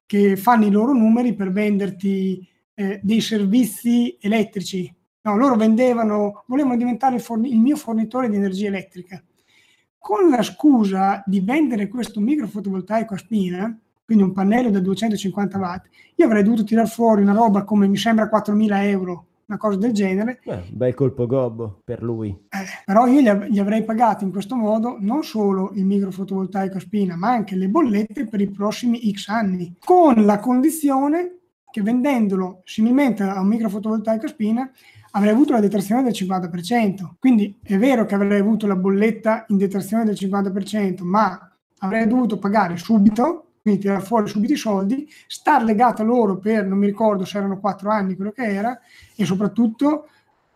che 0.07 0.37
fanno 0.37 0.65
i 0.65 0.71
loro 0.71 0.93
numeri 0.93 1.35
per 1.35 1.51
venderti 1.51 2.49
eh, 2.73 2.99
dei 3.03 3.21
servizi 3.21 4.17
elettrici. 4.19 4.91
No, 5.21 5.35
loro 5.35 5.55
vendevano, 5.55 6.43
volevano 6.45 6.77
diventare 6.77 7.15
il, 7.15 7.21
forni- 7.21 7.51
il 7.51 7.59
mio 7.59 7.75
fornitore 7.75 8.29
di 8.29 8.37
energia 8.37 8.67
elettrica. 8.67 9.21
Con 9.97 10.29
la 10.29 10.41
scusa 10.43 11.21
di 11.25 11.41
vendere 11.41 11.89
questo 11.89 12.21
microfotovoltaico 12.21 13.15
a 13.15 13.17
spina, 13.17 13.77
quindi 14.05 14.23
un 14.23 14.31
pannello 14.31 14.69
da 14.69 14.79
250 14.79 15.57
watt, 15.57 15.87
io 16.15 16.25
avrei 16.25 16.41
dovuto 16.41 16.63
tirare 16.63 16.87
fuori 16.87 17.21
una 17.21 17.33
roba 17.33 17.63
come 17.63 17.87
mi 17.87 17.97
sembra 17.97 18.29
4.000 18.29 18.83
euro, 18.85 19.25
una 19.47 19.57
cosa 19.57 19.77
del 19.77 19.91
genere. 19.91 20.39
Eh, 20.45 20.63
bel 20.71 20.93
colpo 20.93 21.27
gobbo 21.27 21.81
per 21.83 22.01
lui. 22.01 22.29
Eh, 22.29 22.83
però 22.85 23.05
io 23.05 23.19
gli, 23.19 23.27
av- 23.27 23.45
gli, 23.45 23.59
avrei 23.59 23.83
pagato 23.83 24.23
in 24.23 24.31
questo 24.31 24.55
modo 24.55 24.95
non 24.99 25.23
solo 25.23 25.71
il 25.73 25.85
microfotovoltaico 25.85 26.77
a 26.77 26.79
spina, 26.79 27.17
ma 27.17 27.31
anche 27.31 27.55
le 27.55 27.67
bollette 27.67 28.25
per 28.27 28.39
i 28.39 28.49
prossimi 28.49 29.11
X 29.11 29.27
anni, 29.27 29.75
con 29.79 30.23
la 30.23 30.39
condizione 30.39 31.39
che 31.69 31.81
vendendolo 31.81 32.61
similmente 32.63 33.23
a 33.23 33.39
un 33.39 33.47
microfotovoltaico 33.47 34.25
a 34.25 34.29
spina 34.29 34.71
avrei 35.11 35.31
avuto 35.31 35.53
la 35.53 35.59
detrazione 35.59 36.03
del 36.03 36.13
50%. 36.13 37.15
Quindi 37.19 37.57
è 37.63 37.77
vero 37.77 38.05
che 38.05 38.15
avrei 38.15 38.39
avuto 38.39 38.67
la 38.67 38.75
bolletta 38.75 39.45
in 39.49 39.57
detrazione 39.57 40.05
del 40.05 40.17
50%, 40.19 41.03
ma 41.03 41.51
avrei 41.79 42.07
dovuto 42.07 42.37
pagare 42.37 42.77
subito 42.77 43.49
quindi 43.61 43.81
tirare 43.81 44.01
fuori 44.01 44.27
subito 44.27 44.53
i 44.53 44.57
soldi, 44.57 45.07
star 45.27 45.63
legata 45.63 46.01
loro 46.01 46.37
per, 46.37 46.65
non 46.65 46.77
mi 46.77 46.85
ricordo 46.85 47.25
se 47.25 47.37
erano 47.37 47.59
quattro 47.59 47.91
anni 47.91 48.15
quello 48.15 48.31
che 48.31 48.43
era, 48.43 48.79
e 49.15 49.25
soprattutto 49.25 50.07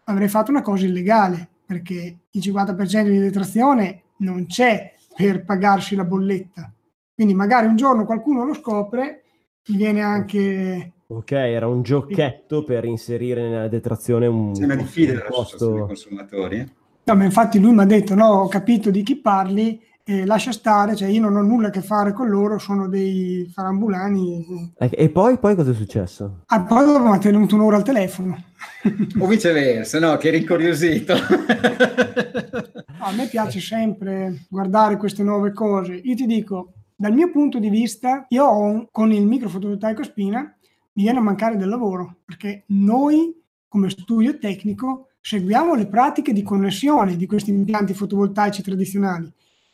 avrei 0.05 0.27
fatto 0.27 0.51
una 0.51 0.61
cosa 0.61 0.85
illegale, 0.85 1.47
perché 1.65 2.17
il 2.29 2.41
50% 2.41 3.09
di 3.09 3.19
detrazione 3.19 4.03
non 4.17 4.45
c'è 4.47 4.95
per 5.15 5.43
pagarsi 5.43 5.95
la 5.95 6.05
bolletta. 6.05 6.71
Quindi 7.13 7.33
magari 7.33 7.67
un 7.67 7.75
giorno 7.75 8.05
qualcuno 8.05 8.45
lo 8.45 8.53
scopre, 8.53 9.23
gli 9.63 9.75
viene 9.75 10.01
anche... 10.01 10.91
Ok, 11.17 11.31
era 11.31 11.67
un 11.67 11.83
giocchetto 11.83 12.63
per 12.63 12.85
inserire 12.85 13.47
nella 13.47 13.67
detrazione 13.67 14.25
un... 14.25 14.53
C'è 14.53 14.63
una 14.63 14.75
diffida 14.75 15.13
della 15.13 15.29
costo... 15.29 15.71
dei 15.71 15.85
consumatori. 15.85 16.57
Eh? 16.57 16.67
No, 17.03 17.15
ma 17.15 17.23
infatti 17.23 17.59
lui 17.59 17.73
mi 17.73 17.81
ha 17.81 17.85
detto, 17.85 18.15
no, 18.15 18.27
ho 18.27 18.47
capito 18.47 18.89
di 18.89 19.03
chi 19.03 19.17
parli, 19.17 19.79
e 20.05 20.25
lascia 20.25 20.51
stare, 20.51 20.95
cioè 20.95 21.07
io 21.07 21.21
non 21.21 21.35
ho 21.37 21.41
nulla 21.41 21.67
a 21.67 21.69
che 21.69 21.81
fare 21.81 22.11
con 22.11 22.27
loro, 22.27 22.57
sono 22.57 22.89
dei 22.89 23.49
farambulani. 23.53 24.73
E 24.77 25.09
poi, 25.09 25.37
poi 25.37 25.55
cosa 25.55 25.71
è 25.71 25.73
successo? 25.73 26.41
Ah, 26.47 26.63
poi 26.63 26.85
dopo 26.85 27.03
mi 27.03 27.15
ha 27.15 27.17
tenuto 27.19 27.55
un'ora 27.55 27.77
al 27.77 27.83
telefono. 27.83 28.43
o 29.17 29.27
viceversa, 29.27 29.99
no? 29.99 30.17
Che 30.17 30.27
eri 30.27 30.39
incuriosito. 30.39 31.13
a 32.99 33.11
me 33.15 33.27
piace 33.27 33.61
sempre 33.61 34.45
guardare 34.49 34.97
queste 34.97 35.23
nuove 35.23 35.53
cose. 35.53 35.93
Io 35.93 36.15
ti 36.15 36.25
dico, 36.25 36.73
dal 36.95 37.13
mio 37.13 37.31
punto 37.31 37.59
di 37.59 37.69
vista, 37.69 38.25
io 38.27 38.43
ho, 38.43 38.89
con 38.91 39.13
il 39.13 39.25
microfotovoltaico 39.25 40.03
spina 40.03 40.53
mi 40.93 41.03
viene 41.03 41.19
a 41.19 41.21
mancare 41.21 41.57
del 41.57 41.69
lavoro, 41.69 42.17
perché 42.25 42.63
noi 42.67 43.39
come 43.67 43.89
studio 43.89 44.37
tecnico 44.37 45.09
seguiamo 45.19 45.75
le 45.75 45.87
pratiche 45.87 46.33
di 46.33 46.43
connessione 46.43 47.15
di 47.15 47.25
questi 47.25 47.51
impianti 47.51 47.93
fotovoltaici 47.93 48.61
tradizionali 48.61 49.31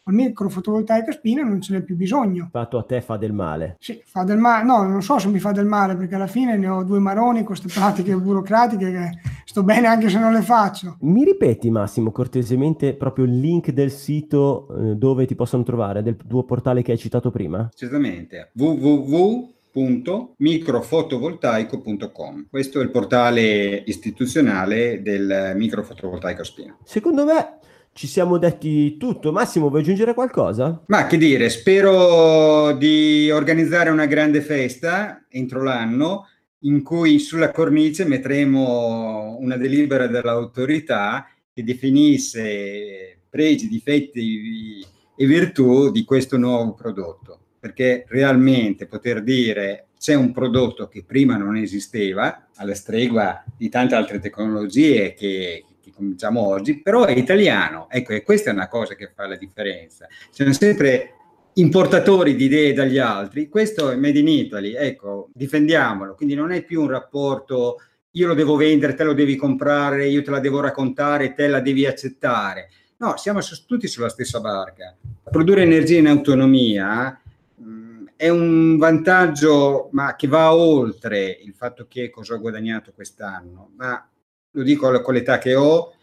al 0.10 0.16
microfotovoltaico 0.16 1.12
a 1.12 1.14
spina 1.14 1.44
non 1.44 1.62
ce 1.62 1.74
n'è 1.74 1.82
più 1.82 1.96
bisogno. 1.96 2.50
Fatto 2.52 2.78
a 2.78 2.84
te 2.84 3.02
fa 3.02 3.18
del 3.18 3.32
male. 3.32 3.78
Sì, 3.80 4.02
fa 4.04 4.24
del 4.24 4.40
male. 4.40 4.66
No, 4.66 4.84
non 4.84 5.02
so 5.02 5.20
se 5.20 5.28
mi 5.30 5.40
fa 5.40 5.52
del 5.52 5.66
male 5.66 5.96
perché 5.96 6.16
alla 6.16 6.28
fine 6.28 6.58
ne 6.58 6.68
ho 6.68 6.84
due 6.84 7.00
maroni 7.00 7.38
con 7.38 7.48
queste 7.48 7.68
pratiche 7.68 8.16
burocratiche 8.18 8.92
che 8.92 9.10
sto 9.46 9.64
bene 9.64 9.88
anche 9.88 10.10
se 10.10 10.20
non 10.20 10.34
le 10.34 10.42
faccio. 10.42 10.98
Mi 11.02 11.24
ripeti 11.24 11.70
Massimo 11.70 12.12
cortesemente 12.12 12.96
proprio 12.96 13.26
il 13.26 13.40
link 13.40 13.72
del 13.72 13.92
sito 13.92 14.68
eh, 14.76 14.96
dove 14.96 15.26
ti 15.26 15.36
possono 15.36 15.64
trovare, 15.64 16.02
del 16.02 16.18
tuo 16.18 16.44
portale 16.44 16.82
che 16.82 16.92
hai 16.92 16.98
citato 16.98 17.30
prima? 17.30 17.70
Certamente, 17.74 18.52
www.microfotovoltaico.com. 19.72 22.48
Questo 22.50 22.80
è 22.80 22.84
il 22.84 22.92
portale 22.92 23.84
istituzionale 23.86 25.02
del 25.02 25.54
microfotovoltaico 25.56 26.44
spina. 26.44 26.78
Secondo 26.84 27.24
me 27.26 27.58
ci 27.94 28.08
siamo 28.08 28.38
detti 28.38 28.98
tutto. 28.98 29.32
Massimo, 29.32 29.70
vuoi 29.70 29.82
aggiungere 29.82 30.14
qualcosa? 30.14 30.84
Ma 30.88 31.08
che 31.08 31.18
dire, 31.18 31.50
spero 31.50 32.74
di 32.74 33.32
organizzare 33.32 33.90
una 33.90 34.06
grande 34.06 34.42
festa 34.42 35.26
entro 35.30 35.64
l'anno 35.64 36.28
in 36.64 36.84
cui 36.84 37.20
sulla 37.20 37.52
cornice 37.52 38.04
metteremo 38.06 39.38
una 39.40 39.56
delibera 39.56 40.08
dell'autorità 40.08 41.26
che 41.54 41.64
definisse 41.64 43.22
pregi, 43.30 43.68
difetti 43.68 44.86
e 45.16 45.26
virtù 45.26 45.92
di 45.92 46.04
questo 46.04 46.38
nuovo 46.38 46.74
prodotto. 46.74 47.39
Perché 47.60 48.06
realmente 48.08 48.86
poter 48.86 49.22
dire 49.22 49.88
c'è 50.00 50.14
un 50.14 50.32
prodotto 50.32 50.88
che 50.88 51.04
prima 51.04 51.36
non 51.36 51.58
esisteva, 51.58 52.48
alla 52.56 52.74
stregua 52.74 53.44
di 53.58 53.68
tante 53.70 53.96
altre 53.96 54.20
tecnologie 54.20 55.14
che, 55.14 55.66
cominciamo 56.00 56.48
oggi, 56.48 56.82
però 56.82 57.04
è 57.04 57.12
italiano. 57.12 57.90
Ecco, 57.90 58.14
e 58.14 58.24
questa 58.24 58.52
è 58.52 58.54
una 58.54 58.70
cosa 58.70 58.96
che 58.96 59.12
fa 59.14 59.28
la 59.28 59.36
differenza. 59.36 60.08
Sono 60.32 60.54
sempre 60.54 61.16
importatori 61.56 62.36
di 62.36 62.46
idee 62.46 62.72
dagli 62.72 62.98
altri, 62.98 63.50
questo 63.50 63.90
è 63.90 63.98
Made 63.98 64.20
in 64.20 64.30
Italy, 64.30 64.76
ecco, 64.76 65.30
difendiamolo, 65.34 66.16
quindi 66.16 66.36
non 66.36 66.52
è 66.54 66.64
più 66.64 66.82
un 66.82 66.90
rapporto 66.90 67.82
io 68.12 68.28
lo 68.28 68.34
devo 68.34 68.56
vendere, 68.56 68.96
te 68.96 69.04
lo 69.04 69.14
devi 69.14 69.36
comprare, 69.36 70.08
io 70.08 70.24
te 70.24 70.32
la 70.32 70.40
devo 70.40 70.62
raccontare, 70.62 71.34
te 71.34 71.48
la 71.48 71.60
devi 71.60 71.86
accettare. 71.86 72.70
No, 72.98 73.18
siamo 73.18 73.40
tutti 73.68 73.88
sulla 73.88 74.10
stessa 74.10 74.40
barca. 74.40 74.96
Produrre 75.30 75.62
energia 75.62 76.00
in 76.00 76.08
autonomia 76.08 77.22
è 78.20 78.28
un 78.28 78.76
vantaggio, 78.76 79.88
ma 79.94 80.18
che 80.18 80.28
va 80.28 80.54
oltre 80.54 81.40
il 81.42 81.54
fatto 81.54 81.88
che 81.88 82.10
cosa 82.10 82.34
ho 82.34 82.40
guadagnato 82.42 82.92
quest'anno, 82.92 83.72
ma 83.78 84.10
lo 84.52 84.62
dico 84.62 85.00
con 85.00 85.14
l'età 85.14 85.38
che 85.38 85.56
ho, 85.56 85.94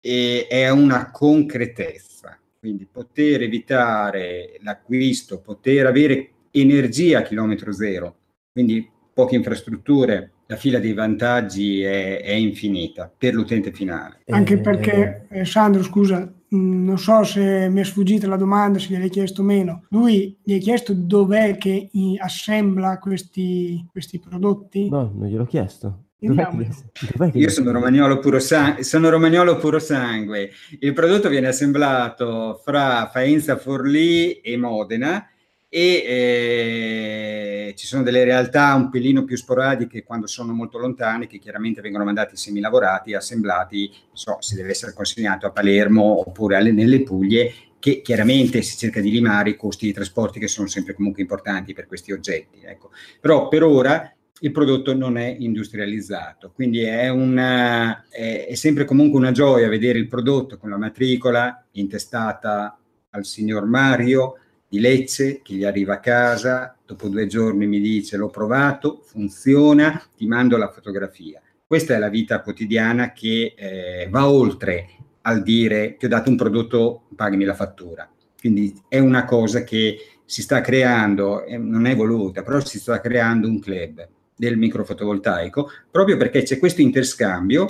e 0.00 0.46
è 0.48 0.70
una 0.70 1.10
concretezza. 1.10 2.38
Quindi 2.58 2.88
poter 2.90 3.42
evitare 3.42 4.58
l'acquisto, 4.62 5.42
poter 5.42 5.84
avere 5.84 6.30
energia 6.52 7.18
a 7.18 7.22
chilometro 7.22 7.70
zero, 7.72 8.16
quindi 8.50 8.90
poche 9.12 9.34
infrastrutture, 9.34 10.32
la 10.46 10.56
fila 10.56 10.78
dei 10.78 10.94
vantaggi 10.94 11.82
è, 11.82 12.22
è 12.22 12.32
infinita 12.32 13.12
per 13.14 13.34
l'utente 13.34 13.70
finale. 13.70 14.22
Anche 14.28 14.54
eh, 14.54 14.60
perché, 14.60 15.26
eh, 15.28 15.44
Sandro, 15.44 15.82
scusa, 15.82 16.32
non 16.50 16.98
so 16.98 17.24
se 17.24 17.68
mi 17.68 17.80
è 17.80 17.84
sfuggita 17.84 18.26
la 18.26 18.36
domanda, 18.36 18.78
se 18.78 18.88
gliel'hai 18.90 19.10
chiesto 19.10 19.42
o 19.42 19.44
meno. 19.44 19.84
Lui 19.90 20.38
gli 20.42 20.54
ha 20.54 20.58
chiesto 20.58 20.92
dov'è 20.94 21.56
che 21.56 21.90
assembla 22.18 22.98
questi, 22.98 23.84
questi 23.90 24.18
prodotti? 24.18 24.88
No, 24.88 25.12
non 25.14 25.28
gliel'ho 25.28 25.46
chiesto. 25.46 26.02
Io 26.18 27.50
sono 27.50 27.72
romagnolo, 27.72 28.18
puro 28.18 28.40
sang- 28.40 28.80
sono 28.80 29.10
romagnolo 29.10 29.58
puro 29.58 29.78
sangue. 29.78 30.50
Il 30.80 30.94
prodotto 30.94 31.28
viene 31.28 31.48
assemblato 31.48 32.60
fra 32.64 33.08
Faenza 33.12 33.56
Forlì 33.56 34.40
e 34.40 34.56
Modena 34.56 35.28
e 35.76 37.68
eh, 37.68 37.74
ci 37.76 37.86
sono 37.86 38.02
delle 38.02 38.24
realtà 38.24 38.72
un 38.72 38.88
pelino 38.88 39.24
più 39.24 39.36
sporadiche 39.36 40.04
quando 40.04 40.26
sono 40.26 40.54
molto 40.54 40.78
lontane 40.78 41.26
che 41.26 41.38
chiaramente 41.38 41.82
vengono 41.82 42.04
mandati 42.04 42.34
semilavorati, 42.34 43.12
assemblati, 43.12 43.92
so, 44.10 44.38
si 44.40 44.54
deve 44.54 44.70
essere 44.70 44.94
consegnato 44.94 45.44
a 45.44 45.50
Palermo 45.50 46.20
oppure 46.26 46.56
alle, 46.56 46.72
nelle 46.72 47.02
Puglie 47.02 47.52
che 47.78 48.00
chiaramente 48.00 48.62
si 48.62 48.78
cerca 48.78 49.02
di 49.02 49.10
limare 49.10 49.50
i 49.50 49.56
costi 49.56 49.84
di 49.84 49.92
trasporti 49.92 50.38
che 50.38 50.48
sono 50.48 50.66
sempre 50.66 50.94
comunque 50.94 51.20
importanti 51.20 51.74
per 51.74 51.86
questi 51.86 52.10
oggetti. 52.10 52.62
Ecco. 52.64 52.90
Però 53.20 53.48
per 53.48 53.62
ora 53.62 54.10
il 54.40 54.52
prodotto 54.52 54.94
non 54.94 55.18
è 55.18 55.36
industrializzato, 55.38 56.52
quindi 56.54 56.84
è, 56.84 57.10
una, 57.10 58.06
è, 58.08 58.46
è 58.48 58.54
sempre 58.54 58.86
comunque 58.86 59.18
una 59.18 59.32
gioia 59.32 59.68
vedere 59.68 59.98
il 59.98 60.08
prodotto 60.08 60.56
con 60.56 60.70
la 60.70 60.78
matricola 60.78 61.66
intestata 61.72 62.78
al 63.10 63.26
signor 63.26 63.66
Mario, 63.66 64.38
di 64.76 64.80
Lecce 64.80 65.40
che 65.42 65.54
gli 65.54 65.64
arriva 65.64 65.94
a 65.94 66.00
casa, 66.00 66.76
dopo 66.84 67.08
due 67.08 67.26
giorni 67.26 67.66
mi 67.66 67.80
dice 67.80 68.16
l'ho 68.16 68.28
provato, 68.28 69.02
funziona, 69.04 70.02
ti 70.16 70.26
mando 70.26 70.56
la 70.58 70.70
fotografia. 70.70 71.40
Questa 71.66 71.94
è 71.94 71.98
la 71.98 72.10
vita 72.10 72.42
quotidiana 72.42 73.12
che 73.12 73.54
eh, 73.56 74.08
va 74.10 74.28
oltre 74.28 74.88
al 75.22 75.42
dire 75.42 75.96
ti 75.96 76.04
ho 76.04 76.08
dato 76.08 76.30
un 76.30 76.36
prodotto, 76.36 77.06
pagami 77.16 77.44
la 77.44 77.54
fattura. 77.54 78.08
Quindi 78.38 78.74
è 78.88 78.98
una 78.98 79.24
cosa 79.24 79.64
che 79.64 79.98
si 80.24 80.42
sta 80.42 80.60
creando, 80.60 81.44
eh, 81.44 81.56
non 81.56 81.86
è 81.86 81.96
voluta, 81.96 82.42
però 82.42 82.60
si 82.60 82.78
sta 82.78 83.00
creando 83.00 83.48
un 83.48 83.58
club 83.58 84.06
del 84.36 84.58
microfotovoltaico 84.58 85.70
proprio 85.90 86.18
perché 86.18 86.42
c'è 86.42 86.58
questo 86.58 86.82
interscambio 86.82 87.66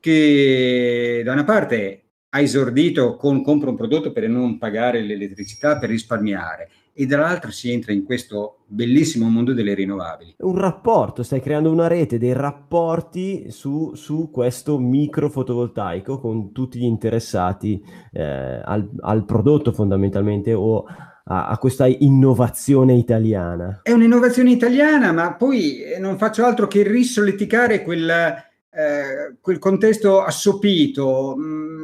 che 0.00 1.20
da 1.22 1.32
una 1.32 1.44
parte 1.44 1.99
ha 2.30 2.40
esordito 2.40 3.16
con 3.16 3.42
compro 3.42 3.70
un 3.70 3.76
prodotto 3.76 4.12
per 4.12 4.28
non 4.28 4.58
pagare 4.58 5.02
l'elettricità, 5.02 5.78
per 5.78 5.90
risparmiare 5.90 6.70
e 6.92 7.06
dall'altro 7.06 7.50
si 7.50 7.72
entra 7.72 7.92
in 7.92 8.04
questo 8.04 8.58
bellissimo 8.66 9.28
mondo 9.28 9.54
delle 9.54 9.74
rinnovabili. 9.74 10.34
Un 10.38 10.58
rapporto, 10.58 11.22
stai 11.22 11.40
creando 11.40 11.70
una 11.70 11.86
rete 11.86 12.18
dei 12.18 12.34
rapporti 12.34 13.50
su, 13.50 13.94
su 13.94 14.30
questo 14.30 14.78
microfotovoltaico 14.78 16.20
con 16.20 16.52
tutti 16.52 16.78
gli 16.78 16.84
interessati 16.84 17.82
eh, 18.12 18.22
al, 18.22 18.88
al, 19.00 19.24
prodotto 19.24 19.72
fondamentalmente 19.72 20.52
o 20.52 20.84
a, 21.24 21.48
a, 21.48 21.58
questa 21.58 21.86
innovazione 21.86 22.94
italiana. 22.94 23.80
È 23.82 23.92
un'innovazione 23.92 24.50
italiana, 24.50 25.12
ma 25.12 25.34
poi 25.34 25.82
non 25.98 26.18
faccio 26.18 26.44
altro 26.44 26.66
che 26.66 26.82
risolleticare 26.82 27.82
quel, 27.82 28.10
eh, 28.10 29.36
quel 29.40 29.58
contesto 29.58 30.22
assopito. 30.22 31.34
Mh, 31.36 31.42
mm, 31.42 31.79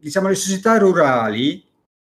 diciamo, 0.00 0.28
le 0.28 0.34
società 0.34 0.78
rurali 0.78 1.62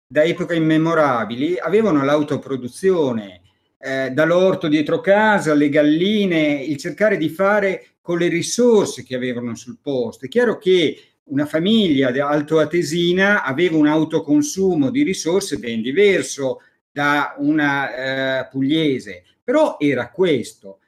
da 0.07 0.23
epoche 0.23 0.55
immemorabili 0.55 1.59
avevano 1.59 2.05
l'autoproduzione, 2.05 3.43
eh, 3.79 4.11
dall'orto 4.11 4.69
dietro 4.69 5.01
casa, 5.01 5.55
le 5.55 5.69
galline, 5.69 6.63
il 6.63 6.77
cercare 6.77 7.17
di 7.17 7.29
fare 7.29 7.95
con 8.01 8.19
le 8.19 8.29
risorse 8.29 9.03
che 9.05 9.15
avevano 9.15 9.55
sul 9.55 9.79
posto. 9.81 10.25
È 10.25 10.29
chiaro 10.29 10.59
che 10.59 11.01
una 11.25 11.47
famiglia 11.47 12.09
altoatesina 12.27 13.45
aveva 13.45 13.77
un 13.77 13.87
autoconsumo 13.87 14.91
di 14.91 15.03
risorse 15.03 15.59
ben 15.59 15.81
diverso 15.81 16.61
da 16.91 17.35
una 17.39 18.43
eh, 18.43 18.49
pugliese, 18.51 19.23
però 19.43 19.77
era 19.79 20.11
questo. 20.11 20.81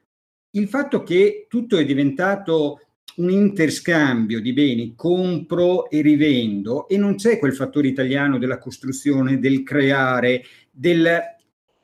Il 0.50 0.68
fatto 0.68 1.02
che 1.02 1.46
tutto 1.48 1.76
è 1.76 1.84
diventato 1.84 2.80
un 3.16 3.30
interscambio 3.30 4.40
di 4.40 4.52
beni, 4.52 4.94
compro 4.96 5.90
e 5.90 6.00
rivendo 6.00 6.88
e 6.88 6.96
non 6.96 7.16
c'è 7.16 7.38
quel 7.38 7.54
fattore 7.54 7.88
italiano 7.88 8.38
della 8.38 8.58
costruzione, 8.58 9.38
del 9.38 9.62
creare, 9.62 10.42
del 10.70 11.20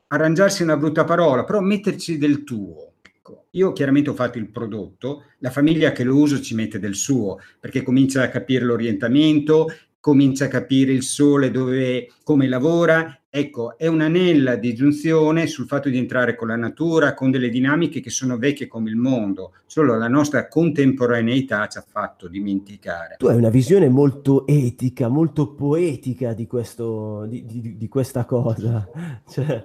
arrangiarsi 0.08 0.62
una 0.62 0.76
brutta 0.76 1.04
parola, 1.04 1.44
però 1.44 1.60
metterci 1.60 2.18
del 2.18 2.44
tuo. 2.44 2.94
Ecco, 3.02 3.46
io 3.50 3.72
chiaramente 3.72 4.10
ho 4.10 4.14
fatto 4.14 4.38
il 4.38 4.48
prodotto, 4.48 5.24
la 5.38 5.50
famiglia 5.50 5.92
che 5.92 6.04
lo 6.04 6.16
usa 6.16 6.40
ci 6.40 6.54
mette 6.54 6.78
del 6.78 6.94
suo, 6.94 7.38
perché 7.60 7.82
comincia 7.82 8.22
a 8.22 8.28
capire 8.28 8.64
l'orientamento, 8.64 9.66
comincia 10.00 10.46
a 10.46 10.48
capire 10.48 10.92
il 10.92 11.02
sole 11.02 11.50
dove, 11.50 12.10
come 12.22 12.48
lavora. 12.48 13.17
Ecco, 13.30 13.76
è 13.76 13.86
un'anella 13.86 14.56
di 14.56 14.74
giunzione 14.74 15.46
sul 15.46 15.66
fatto 15.66 15.90
di 15.90 15.98
entrare 15.98 16.34
con 16.34 16.48
la 16.48 16.56
natura, 16.56 17.12
con 17.12 17.30
delle 17.30 17.50
dinamiche 17.50 18.00
che 18.00 18.08
sono 18.08 18.38
vecchie 18.38 18.66
come 18.66 18.88
il 18.88 18.96
mondo, 18.96 19.52
solo 19.66 19.98
la 19.98 20.08
nostra 20.08 20.48
contemporaneità 20.48 21.66
ci 21.66 21.76
ha 21.76 21.84
fatto 21.86 22.26
dimenticare. 22.26 23.16
Tu 23.18 23.26
hai 23.26 23.36
una 23.36 23.50
visione 23.50 23.90
molto 23.90 24.46
etica, 24.46 25.08
molto 25.08 25.52
poetica 25.52 26.32
di, 26.32 26.46
questo, 26.46 27.26
di, 27.26 27.44
di, 27.44 27.76
di 27.76 27.88
questa 27.88 28.24
cosa. 28.24 28.88
Cioè, 29.28 29.64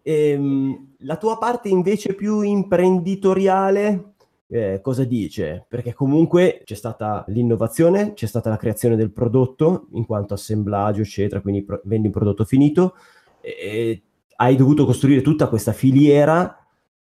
ehm, 0.00 0.94
la 1.00 1.16
tua 1.18 1.36
parte 1.36 1.68
invece 1.68 2.14
più 2.14 2.40
imprenditoriale 2.40 4.14
eh, 4.48 4.80
cosa 4.80 5.04
dice? 5.04 5.64
Perché 5.68 5.92
comunque 5.92 6.62
c'è 6.64 6.74
stata 6.74 7.24
l'innovazione, 7.28 8.12
c'è 8.14 8.26
stata 8.26 8.48
la 8.48 8.56
creazione 8.56 8.96
del 8.96 9.10
prodotto 9.10 9.88
in 9.92 10.06
quanto 10.06 10.34
assemblaggio, 10.34 11.00
eccetera, 11.00 11.40
quindi 11.40 11.64
pro- 11.64 11.80
vendi 11.84 12.06
un 12.06 12.12
prodotto 12.12 12.44
finito 12.44 12.94
e 13.40 14.02
hai 14.36 14.56
dovuto 14.56 14.84
costruire 14.84 15.22
tutta 15.22 15.48
questa 15.48 15.72
filiera 15.72 16.64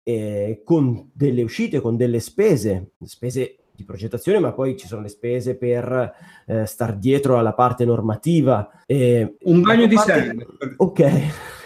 eh, 0.03 0.63
con 0.65 1.11
delle 1.13 1.43
uscite, 1.43 1.81
con 1.81 1.97
delle 1.97 2.21
spese, 2.21 2.93
spese 3.03 3.57
di 3.75 3.85
progettazione, 3.85 4.39
ma 4.39 4.53
poi 4.53 4.77
ci 4.77 4.87
sono 4.87 5.03
le 5.03 5.09
spese 5.09 5.57
per 5.57 6.15
eh, 6.47 6.67
star 6.67 6.97
dietro 6.97 7.39
alla 7.39 7.55
parte 7.55 7.85
normativa. 7.85 8.83
Eh, 8.87 9.37
un 9.41 9.63
bagno 9.63 9.87
di 9.87 9.95
parte... 9.97 10.13
sangue. 10.13 10.47
Ok. 10.77 11.01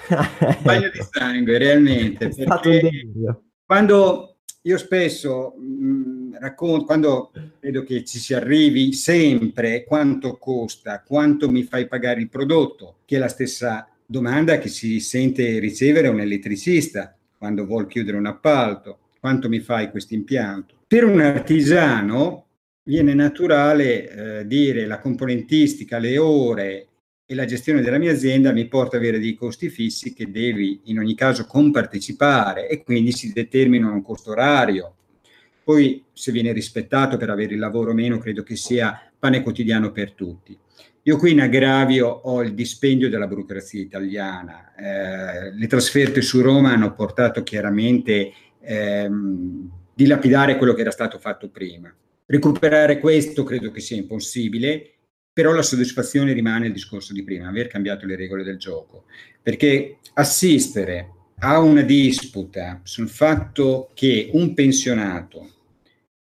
un 0.08 0.56
bagno 0.62 0.88
di 0.90 1.00
sangue, 1.10 1.58
realmente. 1.58 2.28
È 2.28 2.30
stato 2.30 2.70
un 2.70 2.78
delirio. 2.80 3.42
Quando 3.66 4.27
io 4.62 4.78
spesso 4.78 5.54
mh, 5.56 5.84
mm, 5.84 6.34
racconto, 6.40 6.84
quando 6.84 7.32
vedo 7.60 7.82
che 7.82 8.04
ci 8.04 8.18
si 8.18 8.34
arrivi 8.34 8.92
sempre, 8.92 9.84
quanto 9.84 10.36
costa, 10.36 11.02
quanto 11.02 11.48
mi 11.48 11.62
fai 11.62 11.86
pagare 11.86 12.20
il 12.20 12.28
prodotto, 12.28 12.98
che 13.04 13.16
è 13.16 13.18
la 13.18 13.28
stessa 13.28 13.88
domanda 14.04 14.58
che 14.58 14.68
si 14.68 15.00
sente 15.00 15.58
ricevere 15.58 16.08
un 16.08 16.20
elettricista 16.20 17.16
quando 17.36 17.66
vuol 17.66 17.86
chiudere 17.86 18.16
un 18.16 18.26
appalto, 18.26 18.98
quanto 19.20 19.48
mi 19.48 19.60
fai 19.60 19.90
questo 19.90 20.14
impianto. 20.14 20.74
Per 20.86 21.04
un 21.04 21.20
artigiano 21.20 22.46
viene 22.82 23.14
naturale 23.14 24.40
eh, 24.40 24.46
dire 24.46 24.86
la 24.86 24.98
componentistica, 24.98 25.98
le 25.98 26.18
ore 26.18 26.87
e 27.30 27.34
la 27.34 27.44
gestione 27.44 27.82
della 27.82 27.98
mia 27.98 28.12
azienda 28.12 28.52
mi 28.52 28.66
porta 28.68 28.96
ad 28.96 29.02
avere 29.02 29.18
dei 29.18 29.34
costi 29.34 29.68
fissi 29.68 30.14
che 30.14 30.30
devi 30.30 30.80
in 30.84 30.98
ogni 30.98 31.14
caso 31.14 31.44
compartecipare 31.44 32.66
e 32.70 32.82
quindi 32.82 33.12
si 33.12 33.34
determina 33.34 33.90
un 33.90 34.00
costo 34.00 34.30
orario. 34.30 34.94
Poi 35.62 36.04
se 36.10 36.32
viene 36.32 36.52
rispettato 36.52 37.18
per 37.18 37.28
avere 37.28 37.52
il 37.52 37.60
lavoro 37.60 37.90
o 37.90 37.94
meno, 37.94 38.16
credo 38.16 38.42
che 38.42 38.56
sia 38.56 38.98
pane 39.18 39.42
quotidiano 39.42 39.92
per 39.92 40.12
tutti. 40.12 40.56
Io 41.02 41.18
qui 41.18 41.32
in 41.32 41.42
aggravio 41.42 42.08
ho 42.08 42.42
il 42.42 42.54
dispendio 42.54 43.10
della 43.10 43.26
burocrazia 43.26 43.82
italiana. 43.82 44.72
Eh, 44.74 45.52
le 45.52 45.66
trasferte 45.66 46.22
su 46.22 46.40
Roma 46.40 46.72
hanno 46.72 46.94
portato 46.94 47.42
chiaramente 47.42 48.32
ehm, 48.58 49.70
dilapidare 49.92 50.56
quello 50.56 50.72
che 50.72 50.80
era 50.80 50.90
stato 50.90 51.18
fatto 51.18 51.50
prima. 51.50 51.94
Recuperare 52.24 53.00
questo 53.00 53.44
credo 53.44 53.70
che 53.70 53.80
sia 53.80 53.98
impossibile 53.98 54.92
però 55.38 55.52
la 55.52 55.62
soddisfazione 55.62 56.32
rimane 56.32 56.66
il 56.66 56.72
discorso 56.72 57.12
di 57.12 57.22
prima, 57.22 57.46
aver 57.46 57.68
cambiato 57.68 58.06
le 58.06 58.16
regole 58.16 58.42
del 58.42 58.58
gioco, 58.58 59.04
perché 59.40 59.98
assistere 60.14 61.12
a 61.38 61.60
una 61.60 61.82
disputa 61.82 62.80
sul 62.82 63.08
fatto 63.08 63.90
che 63.94 64.30
un 64.32 64.52
pensionato 64.52 65.48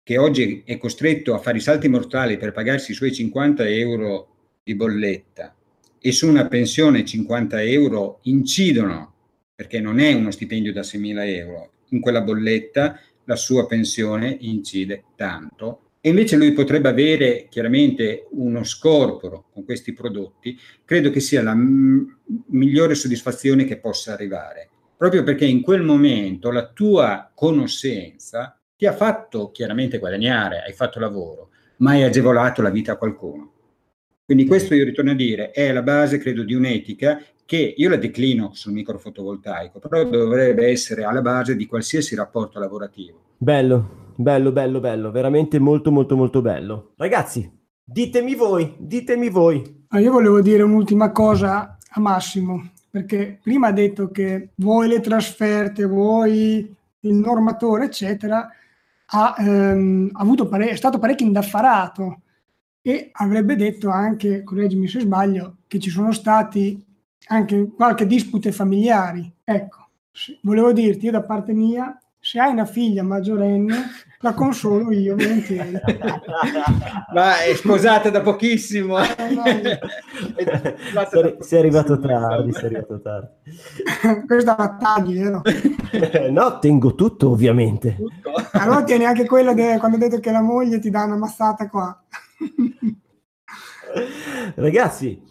che 0.03 0.19
oggi 0.19 0.65
è 0.67 0.77
costretto 0.77 1.33
a 1.33 1.39
fare 1.39 1.57
i 1.57 1.63
salti 1.63 1.89
mortali 1.89 2.37
per 2.37 2.53
pagarsi 2.53 2.91
i 2.91 2.95
suoi 2.95 3.11
50 3.11 3.67
euro 3.67 4.37
di 4.63 4.75
bolletta 4.75 5.57
e 5.99 6.13
su 6.13 6.29
una 6.29 6.47
pensione 6.47 7.03
50 7.03 7.63
euro 7.63 8.19
incidono, 8.25 9.15
perché 9.55 9.81
non 9.81 9.99
è 9.99 10.13
uno 10.13 10.31
stipendio 10.31 10.75
da 10.75 10.83
6.000 10.83 11.27
euro, 11.27 11.71
in 11.89 12.01
quella 12.01 12.21
bolletta 12.21 13.01
la 13.25 13.37
sua 13.37 13.67
pensione 13.67 14.37
incide 14.41 15.05
tanto 15.17 15.86
e 16.07 16.11
invece 16.11 16.37
lui 16.37 16.53
potrebbe 16.53 16.89
avere 16.89 17.49
chiaramente 17.51 18.29
uno 18.31 18.63
scorporo 18.63 19.47
con 19.53 19.65
questi 19.65 19.93
prodotti, 19.93 20.57
credo 20.85 21.11
che 21.11 21.19
sia 21.19 21.43
la 21.43 21.53
m- 21.53 22.19
migliore 22.51 22.95
soddisfazione 22.95 23.65
che 23.65 23.81
possa 23.81 24.13
arrivare, 24.13 24.69
proprio 24.97 25.25
perché 25.25 25.47
in 25.47 25.63
quel 25.63 25.83
momento 25.83 26.53
la 26.53 26.69
tua 26.69 27.33
conoscenza 27.35 28.57
ti 28.77 28.87
ha 28.87 28.93
fatto 28.93 29.51
chiaramente 29.51 29.99
guadagnare, 29.99 30.63
hai 30.65 30.75
fatto 30.75 31.01
lavoro, 31.01 31.49
ma 31.79 31.91
hai 31.91 32.05
agevolato 32.05 32.63
la 32.63 32.71
vita 32.71 32.93
a 32.93 32.99
qualcuno. 32.99 33.53
Quindi 34.25 34.47
questo 34.47 34.77
io 34.77 34.85
ritorno 34.85 35.11
a 35.11 35.15
dire, 35.15 35.51
è 35.51 35.73
la 35.73 35.83
base, 35.83 36.19
credo, 36.19 36.45
di 36.45 36.55
un'etica 36.55 37.21
che 37.45 37.75
io 37.77 37.89
la 37.89 37.97
declino 37.97 38.53
sul 38.55 38.75
microfotovoltaico, 38.75 39.81
però 39.81 40.05
dovrebbe 40.05 40.69
essere 40.69 41.03
alla 41.03 41.21
base 41.21 41.57
di 41.57 41.67
qualsiasi 41.67 42.15
rapporto 42.15 42.61
lavorativo. 42.61 43.23
Bello, 43.39 44.06
bello, 44.17 44.53
bello, 44.53 44.81
bello, 44.81 45.11
veramente 45.11 45.59
molto, 45.59 45.93
molto, 45.93 46.17
molto 46.17 46.41
bello. 46.41 46.93
Ragazzi, 46.97 47.51
ditemi 47.85 48.35
voi, 48.35 48.75
ditemi 48.79 49.29
voi. 49.29 49.85
Ah, 49.89 50.01
io 50.01 50.13
volevo 50.13 50.41
dire 50.41 50.63
un'ultima 50.63 51.13
cosa 51.13 51.79
a 51.89 52.01
Massimo, 52.01 52.71
perché 52.91 53.39
prima 53.43 53.69
ha 53.69 53.73
detto 53.73 54.11
che 54.11 54.51
voi 54.57 54.89
le 54.89 55.01
trasferte, 55.01 55.87
voi 55.87 56.75
il 57.01 57.15
normatore, 57.15 57.85
eccetera, 57.85 58.49
ha, 59.07 59.35
ehm, 59.39 60.11
avuto 60.15 60.49
pare- 60.49 60.71
è 60.71 60.77
stato 60.77 60.99
parecchio 60.99 61.27
indaffarato 61.27 62.23
e 62.83 63.11
avrebbe 63.13 63.57
detto 63.57 63.91
anche, 63.91 64.43
correggimi 64.43 64.89
se 64.89 65.01
sbaglio, 65.01 65.59
che 65.67 65.79
ci 65.79 65.91
sono 65.91 66.13
stati 66.13 66.85
anche 67.29 67.71
qualche 67.75 68.07
dispute 68.07 68.53
familiari. 68.53 69.33
Ecco, 69.45 69.89
volevo 70.43 70.73
dirti 70.73 71.07
io 71.07 71.13
da 71.13 71.23
parte 71.23 71.53
mia, 71.53 71.99
se 72.19 72.41
hai 72.41 72.53
una 72.53 72.65
figlia 72.65 73.03
maggiorenne, 73.03 73.75
la 74.27 74.35
consolo 74.35 74.93
io 74.93 75.15
volentieri. 75.15 75.73
Ma 77.15 77.43
è 77.43 77.55
sposata 77.55 78.11
da 78.11 78.21
pochissimo. 78.21 78.97
sei, 81.11 81.37
sei 81.39 81.59
arrivato 81.59 81.99
tardi, 81.99 82.53
sei 82.53 82.65
arrivato 82.67 83.01
tardi. 83.01 83.29
Questa 84.27 84.57
la 84.59 84.77
tagli, 84.79 85.23
vero? 85.23 85.43
no, 86.31 86.59
tengo 86.59 86.95
tutto 86.95 87.31
ovviamente. 87.31 87.97
Tutto. 87.97 88.33
Allora 88.53 88.83
tieni 88.83 89.05
anche 89.05 89.27
quella 89.27 89.55
de- 89.55 89.79
quando 89.79 89.97
ho 89.97 90.01
detto 90.01 90.19
che 90.21 90.33
la 90.33 90.43
moglie 90.43 90.79
ti 90.79 90.91
dà 90.91 91.05
una 91.05 91.17
massata 91.17 91.69
qua. 91.69 92.03
Ragazzi, 94.57 95.23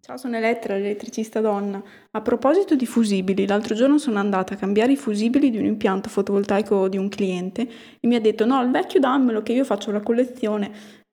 Ciao, 0.00 0.16
sono 0.16 0.36
Elettra, 0.36 0.74
l'elettricista 0.74 1.40
donna. 1.40 1.82
A 2.12 2.20
proposito 2.20 2.74
di 2.74 2.86
fusibili, 2.86 3.46
l'altro 3.46 3.74
giorno 3.74 3.98
sono 3.98 4.18
andata 4.18 4.54
a 4.54 4.56
cambiare 4.56 4.92
i 4.92 4.96
fusibili 4.96 5.50
di 5.50 5.58
un 5.58 5.64
impianto 5.64 6.08
fotovoltaico 6.08 6.88
di 6.88 6.96
un 6.96 7.08
cliente 7.08 7.62
e 8.00 8.06
mi 8.06 8.14
ha 8.14 8.20
detto 8.20 8.46
no, 8.46 8.60
il 8.62 8.70
vecchio 8.70 9.00
dammelo 9.00 9.42
che 9.42 9.52
io 9.52 9.64
faccio 9.64 9.92
la 9.92 10.00
collezione. 10.00 10.70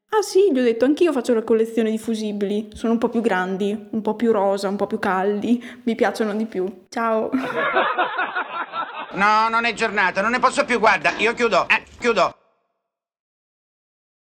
Ah 0.10 0.22
sì, 0.22 0.52
gli 0.52 0.60
ho 0.60 0.64
detto 0.64 0.86
anch'io 0.86 1.12
faccio 1.12 1.34
la 1.34 1.44
collezione 1.44 1.92
di 1.92 1.98
fusibili, 1.98 2.70
sono 2.74 2.94
un 2.94 3.00
po' 3.00 3.10
più 3.10 3.22
grandi, 3.22 3.88
un 3.92 4.02
po' 4.02 4.16
più 4.16 4.32
rosa, 4.32 4.70
un 4.70 4.76
po' 4.76 4.88
più 4.88 5.00
caldi, 5.00 5.64
mi 5.84 5.96
piacciono 5.96 6.34
di 6.36 6.46
più. 6.46 6.86
Ciao. 6.90 7.30
No, 9.14 9.48
non 9.48 9.66
è 9.66 9.74
giornata, 9.74 10.22
non 10.22 10.32
ne 10.32 10.40
posso 10.40 10.66
più, 10.66 10.80
guarda, 10.80 11.12
io 11.18 11.36
chiudo, 11.36 11.68
eh, 11.70 11.84
chiudo. 12.00 12.43